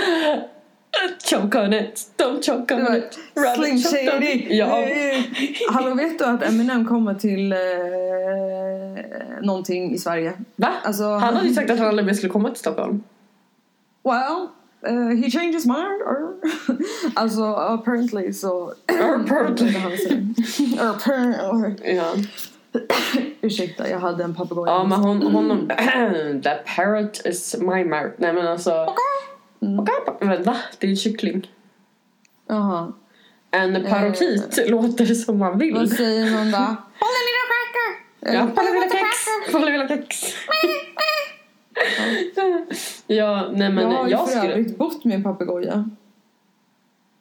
choke 1.30 1.58
on 1.58 1.72
it, 1.72 2.00
don't 2.16 2.42
choke 2.46 2.74
on 2.74 2.96
it. 2.96 3.18
Slim 3.56 3.78
Shady. 3.78 4.26
it." 4.26 4.46
Ja. 4.50 4.84
Hallå 5.70 5.94
vet 5.94 6.18
du 6.18 6.24
att 6.24 6.42
Eminem 6.42 6.88
kommer 6.88 7.14
till 7.14 7.52
eh, 7.52 7.58
någonting 9.42 9.94
i 9.94 9.98
Sverige? 9.98 10.32
Va? 10.56 10.72
Alltså, 10.82 11.04
han 11.04 11.34
hade 11.34 11.48
ju 11.48 11.54
sagt 11.54 11.70
att 11.70 11.78
han 11.78 11.88
aldrig 11.88 12.06
mer 12.06 12.14
skulle 12.14 12.32
komma 12.32 12.48
till 12.48 12.58
Stockholm. 12.58 13.02
Well, 14.04 14.48
uh, 14.86 15.16
he 15.16 15.30
changed 15.30 15.54
his 15.54 15.66
mind. 15.66 16.02
Or... 16.02 16.34
alltså 17.14 17.44
apparently 17.44 18.32
så... 18.32 18.74
Apparently. 18.86 19.74
Apparently. 20.78 21.94
Ja. 21.94 22.14
Ursäkta, 23.40 23.88
jag 23.88 23.98
hade 23.98 24.24
en 24.24 24.34
papegoja. 24.34 24.72
Ja 24.72 24.84
men 24.84 24.98
hon, 24.98 25.22
honom, 25.22 25.68
that 26.42 26.64
parrot 26.76 27.26
is 27.26 27.56
my 27.58 27.84
mouth. 27.84 28.12
Nej 28.16 28.32
men 28.32 28.46
alltså. 28.46 28.70
Mm. 29.66 29.86
Men 30.20 30.42
va? 30.42 30.56
Det 30.78 30.86
är 30.86 30.90
en 30.90 30.96
kyckling. 30.96 31.50
Jaha. 32.46 32.92
En 33.50 33.84
parokit 33.84 34.68
låter 34.70 35.06
som 35.14 35.38
man 35.38 35.58
vill. 35.58 35.74
Vad 35.74 35.90
säger 35.90 36.30
man 36.30 36.50
då? 36.50 36.58
Håll 37.00 37.14
en 37.20 37.24
liten 37.28 37.46
cracker! 37.50 38.34
Ja, 38.34 38.46
Palla 38.54 38.70
lilla 38.70 38.88
kex! 38.90 39.52
Palla 39.52 39.66
lilla 39.70 39.88
kex! 39.88 40.22
Ja, 43.06 43.48
nej 43.52 43.70
men 43.72 43.90
jag 43.90 43.98
har 43.98 44.06
ju 44.06 44.10
jag 44.12 44.28
för 44.30 44.36
skulle... 44.38 44.52
övrigt 44.52 44.78
bott 44.78 45.04
med 45.04 45.14
en 45.14 45.22
papegoja. 45.22 45.90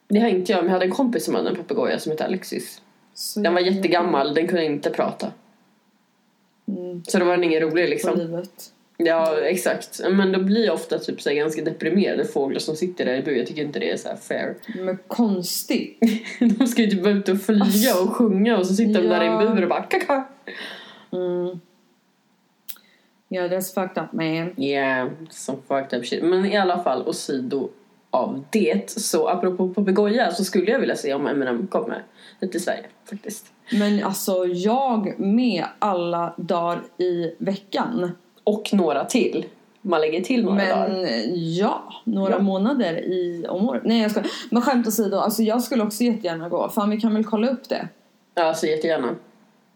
Det 0.07 0.19
har 0.19 0.27
inte 0.27 0.51
jag, 0.51 0.57
men 0.57 0.65
jag 0.65 0.73
hade 0.73 0.85
en 0.85 0.91
kompis 0.91 1.25
som 1.25 1.35
hade 1.35 1.49
en 1.49 1.55
papegoja 1.55 1.99
som 1.99 2.11
hette 2.11 2.25
Alexis. 2.25 2.81
Så 3.13 3.39
Den 3.39 3.53
var 3.53 3.61
jag- 3.61 3.73
jättegammal, 3.73 4.33
den 4.33 4.47
kunde 4.47 4.65
inte 4.65 4.89
prata. 4.89 5.31
Mm, 6.67 7.03
Så 7.03 7.19
då 7.19 7.25
var 7.25 7.31
den 7.31 7.43
ingen 7.43 7.61
rolig 7.61 7.85
på 7.85 7.89
liksom. 7.89 8.17
livet. 8.17 8.71
Ja, 9.05 9.39
exakt. 9.39 10.01
Men 10.11 10.31
då 10.31 10.39
blir 10.39 10.65
jag 10.65 10.73
ofta 10.73 10.99
typ 10.99 11.21
så 11.21 11.33
ganska 11.33 11.61
deprimerade 11.63 12.25
fåglar 12.25 12.59
som 12.59 12.75
sitter 12.75 13.05
där 13.05 13.13
i 13.15 13.21
bur. 13.21 13.35
Jag 13.35 13.47
tycker 13.47 13.61
inte 13.61 13.79
det 13.79 13.91
är 13.91 13.97
så 13.97 14.07
här 14.09 14.15
fair. 14.15 14.55
Men 14.75 14.97
konstigt. 15.07 15.99
De 16.59 16.67
ska 16.67 16.81
ju 16.81 16.89
typ 16.89 17.03
vara 17.03 17.13
ute 17.13 17.31
och 17.31 17.41
flyga 17.41 17.95
och 18.03 18.09
sjunga 18.15 18.57
och 18.57 18.67
så 18.67 18.73
sitter 18.73 19.01
de 19.01 19.07
där 19.07 19.23
i 19.23 19.27
en 19.27 19.33
Ja. 19.33 19.53
bur 19.53 19.63
och 19.63 19.69
bara 19.69 19.83
kaka. 19.83 20.23
Mm. 21.11 21.59
Yeah, 23.29 23.51
that's 23.51 23.73
fucked 23.73 24.03
up 24.03 24.13
man. 24.13 24.53
Yeah, 24.63 25.09
some 25.29 25.57
fucked 25.67 25.99
up 25.99 26.05
shit. 26.05 26.23
Men 26.23 26.45
i 26.45 26.57
alla 26.57 26.83
fall, 26.83 27.01
och 27.01 27.15
sido 27.15 27.69
av 28.09 28.43
det, 28.49 28.89
så 28.89 29.27
apropå 29.27 29.69
papegoja 29.69 30.31
så 30.31 30.43
skulle 30.43 30.71
jag 30.71 30.79
vilja 30.79 30.95
se 30.95 31.13
om 31.13 31.27
Eminem 31.27 31.67
kommer 31.67 32.03
hit 32.41 32.51
till 32.51 32.63
Sverige 32.63 32.85
faktiskt. 33.09 33.45
Men 33.71 34.03
alltså 34.03 34.45
jag 34.45 35.19
med 35.19 35.65
alla 35.79 36.33
dagar 36.37 36.81
i 36.97 37.35
veckan. 37.37 38.11
Och 38.43 38.69
några 38.73 39.05
till. 39.05 39.45
Man 39.81 40.01
lägger 40.01 40.21
till 40.21 40.45
några 40.45 40.57
dagar. 40.65 40.89
Men 40.89 41.53
ja, 41.55 41.83
några 42.03 42.31
Ja. 42.31 42.39
månader 42.39 42.93
i 42.97 43.45
om 43.49 43.69
året. 43.69 43.81
Nej 43.85 44.01
jag 44.01 44.11
ska. 44.11 44.23
Men 44.49 44.61
skämt 44.61 44.87
åsido, 44.87 45.17
alltså 45.17 45.43
jag 45.43 45.61
skulle 45.63 45.83
också 45.83 46.03
jättegärna 46.03 46.49
gå. 46.49 46.69
Fan 46.69 46.89
vi 46.89 47.01
kan 47.01 47.13
väl 47.13 47.23
kolla 47.25 47.47
upp 47.49 47.69
det. 47.69 47.87
Ja, 48.35 48.43
alltså 48.43 48.65
jättegärna. 48.67 49.15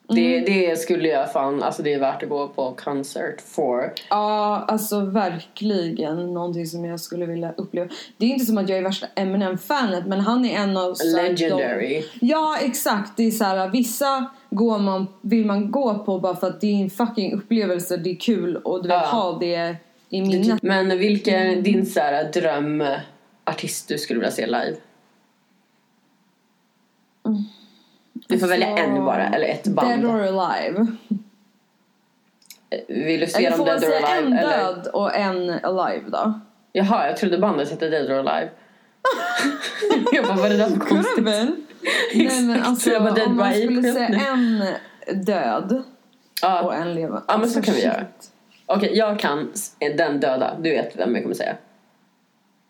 Det, 0.09 0.39
det 0.39 0.79
skulle 0.79 1.07
jag 1.07 1.33
fan, 1.33 1.63
alltså 1.63 1.83
det 1.83 1.93
är 1.93 1.99
värt 1.99 2.23
att 2.23 2.29
gå 2.29 2.47
på 2.47 2.71
concert 2.83 3.41
for. 3.41 3.93
Ja, 4.09 4.65
alltså 4.67 4.99
verkligen 4.99 6.33
någonting 6.33 6.65
som 6.65 6.85
jag 6.85 6.99
skulle 6.99 7.25
vilja 7.25 7.53
uppleva. 7.57 7.89
Det 8.17 8.25
är 8.25 8.29
inte 8.29 8.45
som 8.45 8.57
att 8.57 8.69
jag 8.69 8.77
är 8.77 8.83
värsta 8.83 9.07
Eminem-fanet 9.15 10.05
men 10.05 10.19
han 10.19 10.45
är 10.45 10.57
en 10.57 10.77
av 10.77 10.95
Legendary. 11.15 12.03
De... 12.19 12.27
Ja, 12.27 12.57
exakt. 12.61 13.17
Det 13.17 13.23
är 13.23 13.31
så 13.31 13.43
här, 13.43 13.69
vissa 13.69 14.25
går 14.49 14.79
man, 14.79 15.07
vill 15.21 15.45
man 15.45 15.71
gå 15.71 15.99
på 15.99 16.19
bara 16.19 16.35
för 16.35 16.47
att 16.47 16.61
det 16.61 16.67
är 16.67 16.81
en 16.83 16.89
fucking 16.89 17.33
upplevelse, 17.33 17.97
det 17.97 18.09
är 18.09 18.15
kul 18.15 18.57
och 18.57 18.77
du 18.83 18.87
vill 18.87 18.91
Ja. 18.91 19.05
ha 19.07 19.37
det 19.39 19.75
i 20.09 20.21
minnet. 20.21 20.61
Men 20.61 20.97
vilken 20.97 21.35
är 21.35 21.61
din 21.61 21.85
så 21.85 21.99
här, 21.99 22.31
drömartist 22.31 23.87
du 23.87 23.97
skulle 23.97 24.19
vilja 24.19 24.31
se 24.31 24.45
live? 24.45 24.75
Du 28.27 28.39
får 28.39 28.47
välja 28.47 28.67
Alltså, 28.67 28.83
en 28.83 29.05
bara, 29.05 29.27
eller 29.27 29.47
ett 29.47 29.67
band. 29.67 29.89
Dead 29.89 30.05
or 30.05 30.21
alive. 30.21 30.87
Vill 32.87 33.19
du 33.19 33.27
får 33.27 33.41
man 33.57 33.65
Dead 33.65 33.83
or 33.83 33.93
Alive? 33.93 34.17
en 34.17 34.33
Eller? 34.33 34.57
död 34.57 34.87
och 34.93 35.15
en 35.15 35.49
alive 35.49 36.09
då? 36.09 36.39
Jaha, 36.71 37.07
jag 37.07 37.17
trodde 37.17 37.37
bandet 37.37 37.69
hette 37.71 37.89
Dead 37.89 38.11
or 38.11 38.13
Alive. 38.29 38.49
jag 40.13 40.25
bara, 40.25 40.35
vad 40.35 40.45
är 40.45 40.49
det 40.49 40.57
där 40.57 40.69
för 40.69 40.79
konstigt? 40.79 41.23
Nej 42.15 42.41
men 42.41 42.63
alltså 42.63 42.89
jag 42.89 43.03
bara, 43.03 43.13
Dead 43.13 43.27
om 43.27 43.37
man 43.37 43.53
skulle 43.53 43.93
säga 43.93 44.07
en 44.07 44.63
död 45.25 45.71
och 45.71 45.83
Ja, 46.41 46.73
en 46.73 46.95
levande. 46.95 47.21
Ja, 47.27 47.37
men 47.37 47.49
så 47.49 47.57
Alltså, 47.57 47.71
kan 47.71 47.75
vi 47.79 47.83
göra. 47.85 48.05
okej, 48.65 48.97
jag 48.97 49.19
kan 49.19 49.51
den 49.97 50.19
döda. 50.19 50.57
Du 50.59 50.69
vet 50.69 50.95
vem 50.99 51.13
jag 51.15 51.23
kommer 51.23 51.35
säga. 51.35 51.55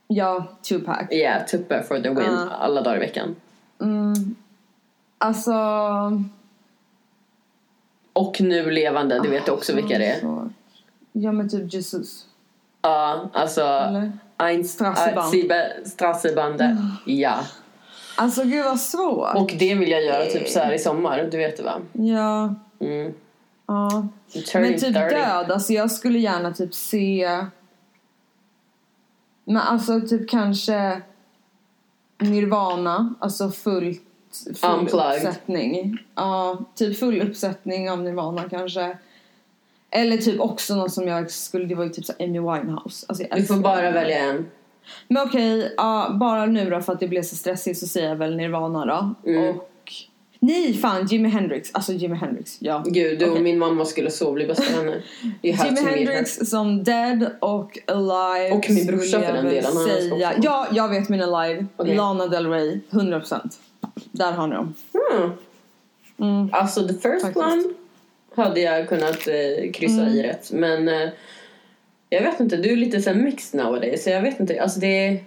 Ja, 0.07 0.47
Tupac. 0.69 1.11
Yeah, 1.11 1.45
Tuppe 1.45 1.83
for 1.83 1.99
the 1.99 2.09
win. 2.09 2.17
Ja. 2.25 2.49
Alla 2.59 2.81
dagar 2.81 2.97
i 2.97 2.99
veckan. 2.99 3.35
Mm. 3.81 4.35
Alltså... 5.17 5.53
Och 8.13 8.41
nu 8.41 8.71
levande, 8.71 9.19
du 9.19 9.29
vet 9.29 9.49
också 9.49 9.75
vilka 9.75 9.97
det 9.97 10.05
är. 10.05 10.19
Så- 10.19 10.49
Ja 11.11 11.31
men 11.31 11.49
typ 11.49 11.73
Jesus. 11.73 12.25
Ja, 12.81 13.29
alltså... 13.33 13.61
Eller? 13.61 14.11
Ein 14.37 14.63
Strasseband. 14.65 15.33
Siebe- 15.33 15.85
Strassebande. 15.85 16.77
Ja. 17.05 17.39
Alltså 18.17 18.43
gud 18.43 18.65
vad 18.65 18.79
svårt. 18.79 19.35
Och 19.35 19.53
det 19.59 19.75
vill 19.75 19.91
jag 19.91 20.03
göra 20.03 20.25
typ 20.25 20.47
så 20.49 20.59
här 20.59 20.73
i 20.73 20.79
sommar, 20.79 21.27
du 21.31 21.37
vet 21.37 21.57
det 21.57 21.63
va? 21.63 21.81
Ja. 21.93 22.55
Mm. 22.79 23.13
ja. 23.67 24.07
Men 24.53 24.73
typ 24.73 24.81
30. 24.81 24.91
död, 25.15 25.51
alltså 25.51 25.73
jag 25.73 25.91
skulle 25.91 26.19
gärna 26.19 26.53
typ 26.53 26.73
se... 26.75 27.45
Men 29.45 29.57
alltså 29.57 30.01
typ 30.01 30.29
kanske 30.29 31.01
Nirvana, 32.19 33.13
alltså 33.19 33.49
fullt, 33.51 34.01
full 34.55 34.69
Unplugged. 34.79 35.15
uppsättning. 35.15 35.97
Ja, 36.15 36.57
typ 36.75 36.99
full 36.99 37.21
uppsättning 37.21 37.91
av 37.91 38.03
Nirvana 38.03 38.43
kanske. 38.49 38.97
Eller 39.91 40.17
typ 40.17 40.39
också 40.39 40.75
något 40.75 40.91
som 40.93 41.07
jag 41.07 41.31
skulle, 41.31 41.65
det 41.65 41.75
var 41.75 41.83
ju 41.83 41.89
typ 41.89 42.05
så 42.05 42.13
Amy 42.19 42.39
Winehouse. 42.39 43.05
Alltså 43.09 43.23
Du 43.35 43.43
får 43.45 43.55
bara 43.55 43.91
välja 43.91 44.17
en. 44.19 44.49
Men 45.07 45.23
okej, 45.23 45.73
ja, 45.77 46.17
bara 46.19 46.45
nu 46.45 46.69
då 46.69 46.81
för 46.81 46.93
att 46.93 46.99
det 46.99 47.07
blev 47.07 47.23
så 47.23 47.35
stressigt 47.35 47.79
så 47.79 47.87
säger 47.87 48.09
jag 48.09 48.15
väl 48.15 48.35
Nirvana 48.37 48.85
då. 48.85 49.29
Mm. 49.31 49.49
Och... 49.49 49.69
Nej 50.39 50.73
fan, 50.73 51.07
Jimi 51.07 51.29
Hendrix. 51.29 51.69
Alltså 51.73 51.93
Jimi 51.93 52.15
Hendrix, 52.15 52.57
ja. 52.59 52.83
Gud, 52.85 53.19
du 53.19 53.25
och 53.25 53.31
Okej. 53.31 53.43
min 53.43 53.59
mamma 53.59 53.85
skulle 53.85 54.11
så 54.11 54.31
bli 54.33 54.47
bästa 54.47 54.75
have 54.77 55.01
Jimi. 55.41 55.55
Hendrix 55.55 56.49
som 56.49 56.83
Dead 56.83 57.29
och 57.39 57.79
Alive 57.87 58.55
Och 58.55 58.69
min 58.69 58.85
brorsa 58.85 59.21
för 59.21 59.33
den 59.33 59.45
delen, 59.45 59.71
säga. 59.71 60.33
Ja, 60.41 60.67
jag 60.71 60.89
vet 60.89 61.09
min 61.09 61.21
Alive. 61.21 61.65
Okej. 61.77 61.95
Lana 61.95 62.27
Del 62.27 62.47
Rey, 62.47 62.79
100%. 62.89 63.39
Där 64.17 64.31
har 64.31 64.47
ni 64.47 64.55
dem. 64.55 64.73
Mm. 65.17 65.31
Mm. 66.19 66.49
Alltså 66.53 66.87
the 66.87 66.93
first 66.93 67.21
Faktiskt. 67.21 67.37
one 67.37 67.63
hade 68.35 68.59
jag 68.59 68.89
kunnat 68.89 69.27
eh, 69.27 69.71
kryssa 69.73 70.01
Mm. 70.01 70.13
i 70.13 70.23
rätt. 70.23 70.51
Men 70.51 70.87
eh, 70.87 71.09
jag 72.09 72.21
vet 72.21 72.39
inte, 72.39 72.57
du 72.57 72.71
är 72.71 72.75
lite 72.77 73.01
så 73.01 73.13
mixed 73.13 73.63
nowadays. 73.63 74.03
Så 74.03 74.09
jag 74.09 74.21
vet 74.21 74.39
inte, 74.39 74.61
alltså 74.61 74.79
det. 74.79 75.19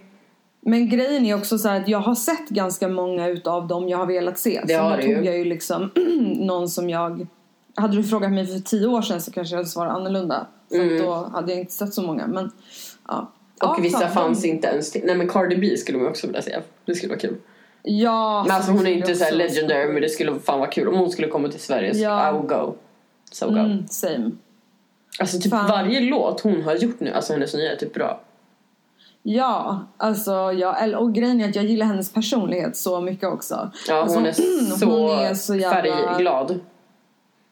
Men 0.61 0.89
grejen 0.89 1.25
är 1.25 1.35
också 1.37 1.57
så 1.57 1.67
här 1.69 1.81
att 1.81 1.87
jag 1.87 1.99
har 1.99 2.15
sett 2.15 2.49
ganska 2.49 2.87
många 2.87 3.27
utav 3.27 3.67
dem 3.67 3.89
jag 3.89 3.97
har 3.97 4.05
velat 4.05 4.39
se. 4.39 4.61
Det 4.67 4.73
så 4.73 4.79
har 4.79 4.91
då 4.91 4.97
du 5.01 5.07
ju. 5.07 5.15
tog 5.15 5.25
jag 5.25 5.37
ju 5.37 5.45
liksom 5.45 5.91
någon 6.47 6.69
som 6.69 6.89
jag... 6.89 7.27
Hade 7.75 7.95
du 7.97 8.03
frågat 8.03 8.31
mig 8.31 8.47
för 8.47 8.59
tio 8.59 8.87
år 8.87 9.01
sedan 9.01 9.21
så 9.21 9.31
kanske 9.31 9.53
jag 9.55 9.57
hade 9.57 9.69
svarat 9.69 9.91
annorlunda. 9.95 10.47
För 10.69 10.75
Mm. 10.79 10.97
då 11.05 11.13
hade 11.13 11.51
jag 11.51 11.59
inte 11.61 11.73
sett 11.73 11.93
så 11.93 12.01
många. 12.01 12.27
Men, 12.27 12.51
ja. 13.07 13.31
Och 13.61 13.67
ja, 13.67 13.77
vissa 13.81 13.99
fan, 13.99 14.11
fanns 14.11 14.45
inte 14.45 14.67
ens 14.67 14.91
till. 14.91 15.01
Nej 15.05 15.15
men 15.15 15.27
Cardi 15.29 15.55
B 15.55 15.77
skulle 15.77 15.97
man 15.97 16.07
också 16.07 16.27
vilja 16.27 16.41
se. 16.41 16.59
Det 16.85 16.95
skulle 16.95 17.09
vara 17.09 17.19
kul. 17.19 17.35
Ja, 17.83 18.43
Men 18.47 18.55
alltså 18.55 18.71
hon 18.71 18.87
är 18.87 18.91
inte 18.91 19.15
så 19.15 19.35
legendary 19.35 19.93
men 19.93 20.01
det 20.01 20.09
skulle 20.09 20.39
fan 20.39 20.59
vara 20.59 20.69
kul. 20.69 20.87
Om 20.87 20.95
hon 20.99 21.11
skulle 21.11 21.27
komma 21.27 21.47
till 21.49 21.59
Sverige 21.61 21.93
så 21.95 22.01
Ja. 22.01 22.29
I 22.29 22.33
will 22.33 22.47
go. 22.47 22.75
So 23.31 23.49
go. 23.49 23.55
Mm, 23.57 23.87
same. 23.87 24.31
Alltså 25.19 25.39
typ 25.39 25.51
Fan. 25.51 25.67
varje 25.67 25.99
låt 25.99 26.41
hon 26.41 26.61
har 26.61 26.75
gjort 26.75 26.99
nu, 26.99 27.13
alltså 27.13 27.33
hennes 27.33 27.53
nya 27.53 27.71
är 27.71 27.75
typ 27.75 27.93
bra. 27.93 28.21
Ja, 29.23 29.79
alltså 29.97 30.31
jag, 30.31 31.01
och 31.01 31.13
grejen 31.13 31.41
är 31.41 31.49
att 31.49 31.55
jag 31.55 31.65
gillar 31.65 31.85
hennes 31.85 32.13
personlighet 32.13 32.77
så 32.77 33.01
mycket 33.01 33.29
också. 33.29 33.71
Ja 33.87 33.95
Alltså, 34.01 34.17
hon 34.17 34.25
är 34.25 34.31
så, 34.31 34.85
hon 34.85 35.09
är 35.19 35.33
så 35.33 35.55
jävla- 35.55 35.81
färgglad. 35.95 36.59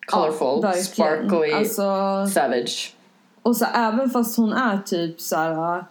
Colorful, 0.07 0.61
verkligen. 0.61 0.83
sparkly, 1.29 1.53
Alltså, 1.53 1.83
savage. 2.33 2.95
och 3.41 3.55
så 3.57 3.65
även 3.75 4.09
fast 4.09 4.37
hon 4.37 4.53
är 4.53 4.77
typ 4.85 5.21
så 5.21 5.35
här, 5.35 5.77
eh, 5.77 5.83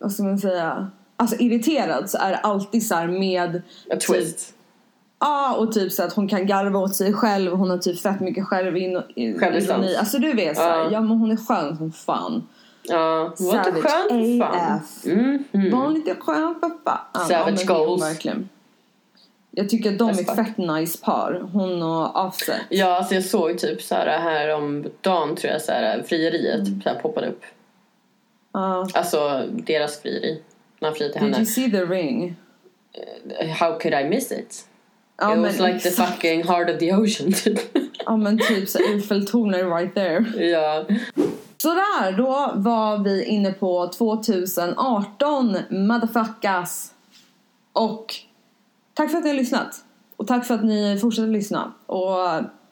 vad 0.00 0.12
ska 0.12 0.22
man 0.22 0.38
säga, 0.38 0.90
alltså 1.20 1.36
irriterad 1.36 2.10
så 2.10 2.18
är 2.18 2.30
det 2.30 2.36
alltid 2.38 2.86
så 2.86 2.94
här 2.94 3.06
med 3.06 3.62
A 3.92 3.96
twist. 4.06 4.54
Ja, 5.20 5.54
och 5.54 5.72
typ 5.72 5.92
så 5.92 6.02
att 6.02 6.12
hon 6.12 6.28
kan 6.28 6.46
garva 6.46 6.78
åt 6.78 6.94
sig 6.94 7.12
själv. 7.12 7.52
Hon 7.52 7.70
har 7.70 7.78
typ 7.78 8.00
fett 8.00 8.20
mycket 8.20 8.46
själv 8.46 8.76
in, 8.76 9.02
i- 9.14 9.38
Självdistans. 9.38 9.84
ironi. 9.84 9.96
Alltså 9.96 10.18
du 10.18 10.32
vet 10.32 10.56
så 10.56 10.62
här, 10.62 10.78
Ja. 10.78 10.90
ja 10.92 11.00
men 11.00 11.18
hon 11.18 11.30
är 11.30 11.36
skön 11.36 11.76
som 11.76 11.92
fan. 11.92 12.48
Ja, 12.82 13.34
hon 13.38 13.46
var 13.46 13.56
inte 13.58 13.72
skön 13.72 13.82
för 14.08 14.38
fan. 14.46 14.76
AF. 14.76 15.04
Mm, 15.06 15.44
Var 15.52 15.60
mm. 15.60 15.72
hon 15.72 15.94
lite 15.94 16.14
skön 16.14 16.54
för 16.60 16.70
fan? 16.84 17.28
Savage 17.28 17.58
hon 17.68 17.76
goals. 17.86 18.02
Verkligen. 18.02 18.48
Jag 19.50 19.68
tycker 19.68 19.92
att 19.92 19.98
de 19.98 20.10
As 20.10 20.18
är 20.20 20.24
fett 20.24 20.56
nice 20.58 20.98
par. 21.04 21.48
Hon 21.52 21.82
och 21.82 22.26
Offset. 22.26 22.60
Ja, 22.68 22.96
alltså 22.96 23.14
jag 23.14 23.24
såg 23.24 23.58
typ 23.58 23.82
så 23.82 23.94
här, 23.94 24.18
här 24.18 24.54
om 24.54 24.84
dagen 25.00 25.36
tror 25.36 25.52
jag 25.52 25.62
så 25.62 25.72
här, 25.72 26.02
frieriet 26.02 26.68
Mm. 26.68 26.82
så 26.82 26.88
här, 26.88 26.96
poppade 27.00 27.26
upp. 27.28 27.42
Ja. 28.52 28.88
Alltså 28.94 29.42
deras 29.50 30.00
frieri. 30.02 30.42
När 30.80 30.88
han 30.88 30.94
till 30.98 31.06
did 31.06 31.16
henne. 31.16 31.36
you 31.36 31.46
see 31.46 31.70
the 31.70 31.84
ring? 31.84 32.36
How 33.58 33.78
could 33.78 33.94
I 33.94 34.08
miss 34.08 34.32
it? 34.32 34.66
Ja, 35.20 35.32
It 35.34 35.38
was 35.40 35.58
like 35.60 35.78
the 35.80 35.88
exakt. 35.88 36.12
fucking 36.12 36.42
heart 36.44 36.70
of 36.70 36.78
the 36.78 36.92
ocean 36.94 37.32
typ. 37.44 37.58
Ja 38.06 38.16
men 38.16 38.38
typ 38.38 38.68
så 38.68 38.78
Eiffeltornet 38.78 39.64
right 39.66 39.94
there. 39.94 40.46
ja. 40.46 40.84
Sådär, 41.56 42.16
då 42.16 42.52
var 42.54 43.04
vi 43.04 43.24
inne 43.24 43.52
på 43.52 43.86
2018 43.88 45.56
motherfuckers. 45.70 46.90
Och 47.72 48.14
tack 48.94 49.10
för 49.10 49.18
att 49.18 49.24
ni 49.24 49.30
har 49.30 49.36
lyssnat. 49.36 49.84
Och 50.16 50.26
tack 50.26 50.46
för 50.46 50.54
att 50.54 50.64
ni 50.64 50.98
fortsätter 51.00 51.28
lyssna. 51.28 51.72
Och 51.86 52.16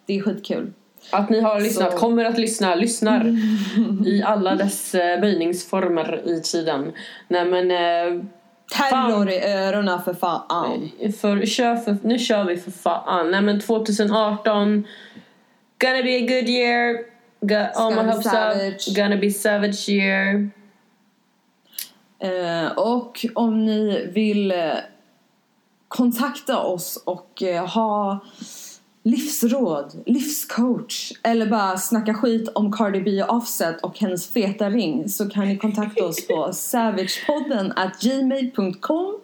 det 0.07 0.19
är 0.19 0.23
skitkul. 0.23 0.73
Att 1.11 1.31
ni 1.31 1.41
har 1.41 1.61
lyssnat, 1.61 1.93
Så- 1.93 1.99
kommer 1.99 2.25
att 2.25 2.39
lyssna, 2.39 2.75
lyssnar 2.75 3.37
i 4.07 4.23
alla 4.27 4.55
dess 4.55 4.95
eh, 4.95 5.21
böjningsformer 5.21 6.23
i 6.29 6.41
tiden. 6.41 6.93
Nej 7.29 7.45
men, 7.45 7.71
eh, 7.71 8.25
Terror 8.77 9.31
i 9.31 9.41
öronen 9.45 10.03
för 10.03 10.15
fan. 10.15 10.91
för, 11.21 11.47
kör 11.47 11.77
för, 11.77 11.97
nu 12.03 12.19
kör 12.19 12.45
vi 12.45 12.57
för 12.57 12.71
fan. 12.71 13.31
Nej 13.31 13.43
men 13.43 13.61
2018, 13.61 14.85
gonna 15.79 16.03
be 16.03 16.17
a 16.17 16.21
good 16.21 16.49
year. 16.49 16.97
Go, 17.41 17.55
oh, 17.55 17.91
my 17.91 18.11
hopes 18.13 18.25
savage. 18.31 18.89
up. 18.89 18.97
Gonna 18.97 19.17
be 19.17 19.31
savage 19.31 19.89
year. 19.89 20.51
Eh, 22.19 22.73
och 22.77 23.27
om 23.35 23.67
ni 23.67 24.07
vill 24.13 24.51
eh, 24.53 24.73
kontakta 25.89 26.59
oss 26.59 27.03
och 27.07 27.43
eh, 27.43 27.67
ha 27.67 28.19
livsråd, 29.03 30.03
livscoach 30.07 31.13
eller 31.23 31.47
bara 31.47 31.79
snacka 31.79 32.15
skit 32.15 32.49
om 32.55 32.73
Cardi 32.73 33.01
B 33.01 33.23
och 33.23 33.37
Offset 33.37 33.81
och 33.81 33.99
hennes 33.99 34.29
feta 34.29 34.71
ring 34.71 35.09
så 35.09 35.31
kan 35.31 35.49
ni 35.49 35.57
kontakta 35.57 36.05
oss 36.05 36.27
på 36.27 36.53
savagepodden 36.57 37.73
at 37.77 38.01
gmail.com 38.01 39.15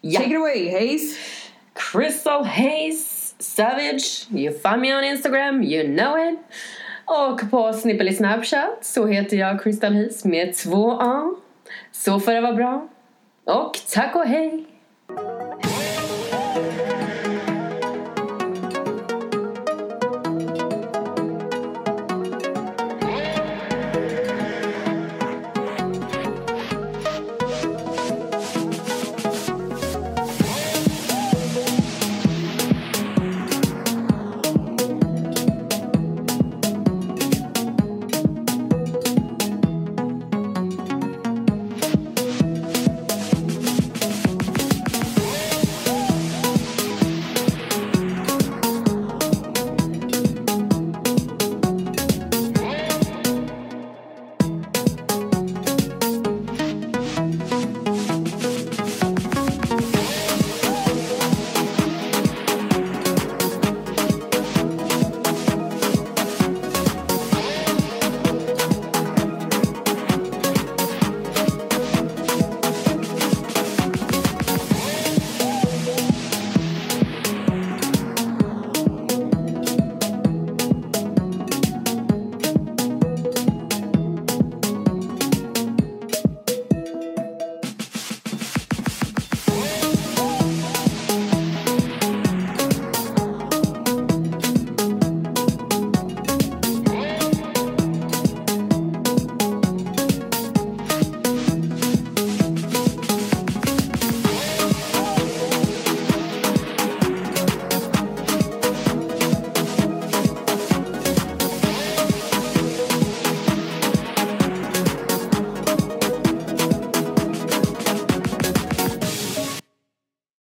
Ja. 0.00 0.20
Take 0.20 0.30
it 0.30 0.36
away, 0.36 0.70
Hayes. 0.70 1.16
Crystal 1.74 2.44
Hayes 2.44 3.17
Savage. 3.38 4.26
You 4.30 4.52
find 4.52 4.80
me 4.80 4.94
on 4.94 5.04
Instagram, 5.04 5.62
you 5.62 5.96
know 5.96 6.18
it. 6.18 6.38
Och 7.04 7.50
på 7.50 7.72
Snippel 7.72 8.08
i 8.08 8.14
Snapchat 8.14 8.78
så 8.80 9.06
heter 9.06 9.36
jag 9.36 9.62
Crystal 9.62 9.94
Hayes 9.94 10.24
med 10.24 10.54
två 10.54 10.90
A. 10.90 11.34
Så 11.92 12.20
får 12.20 12.32
det 12.32 12.40
vara 12.40 12.52
bra. 12.52 12.88
Och 13.44 13.78
tack 13.92 14.16
och 14.16 14.26
hej! 14.26 14.66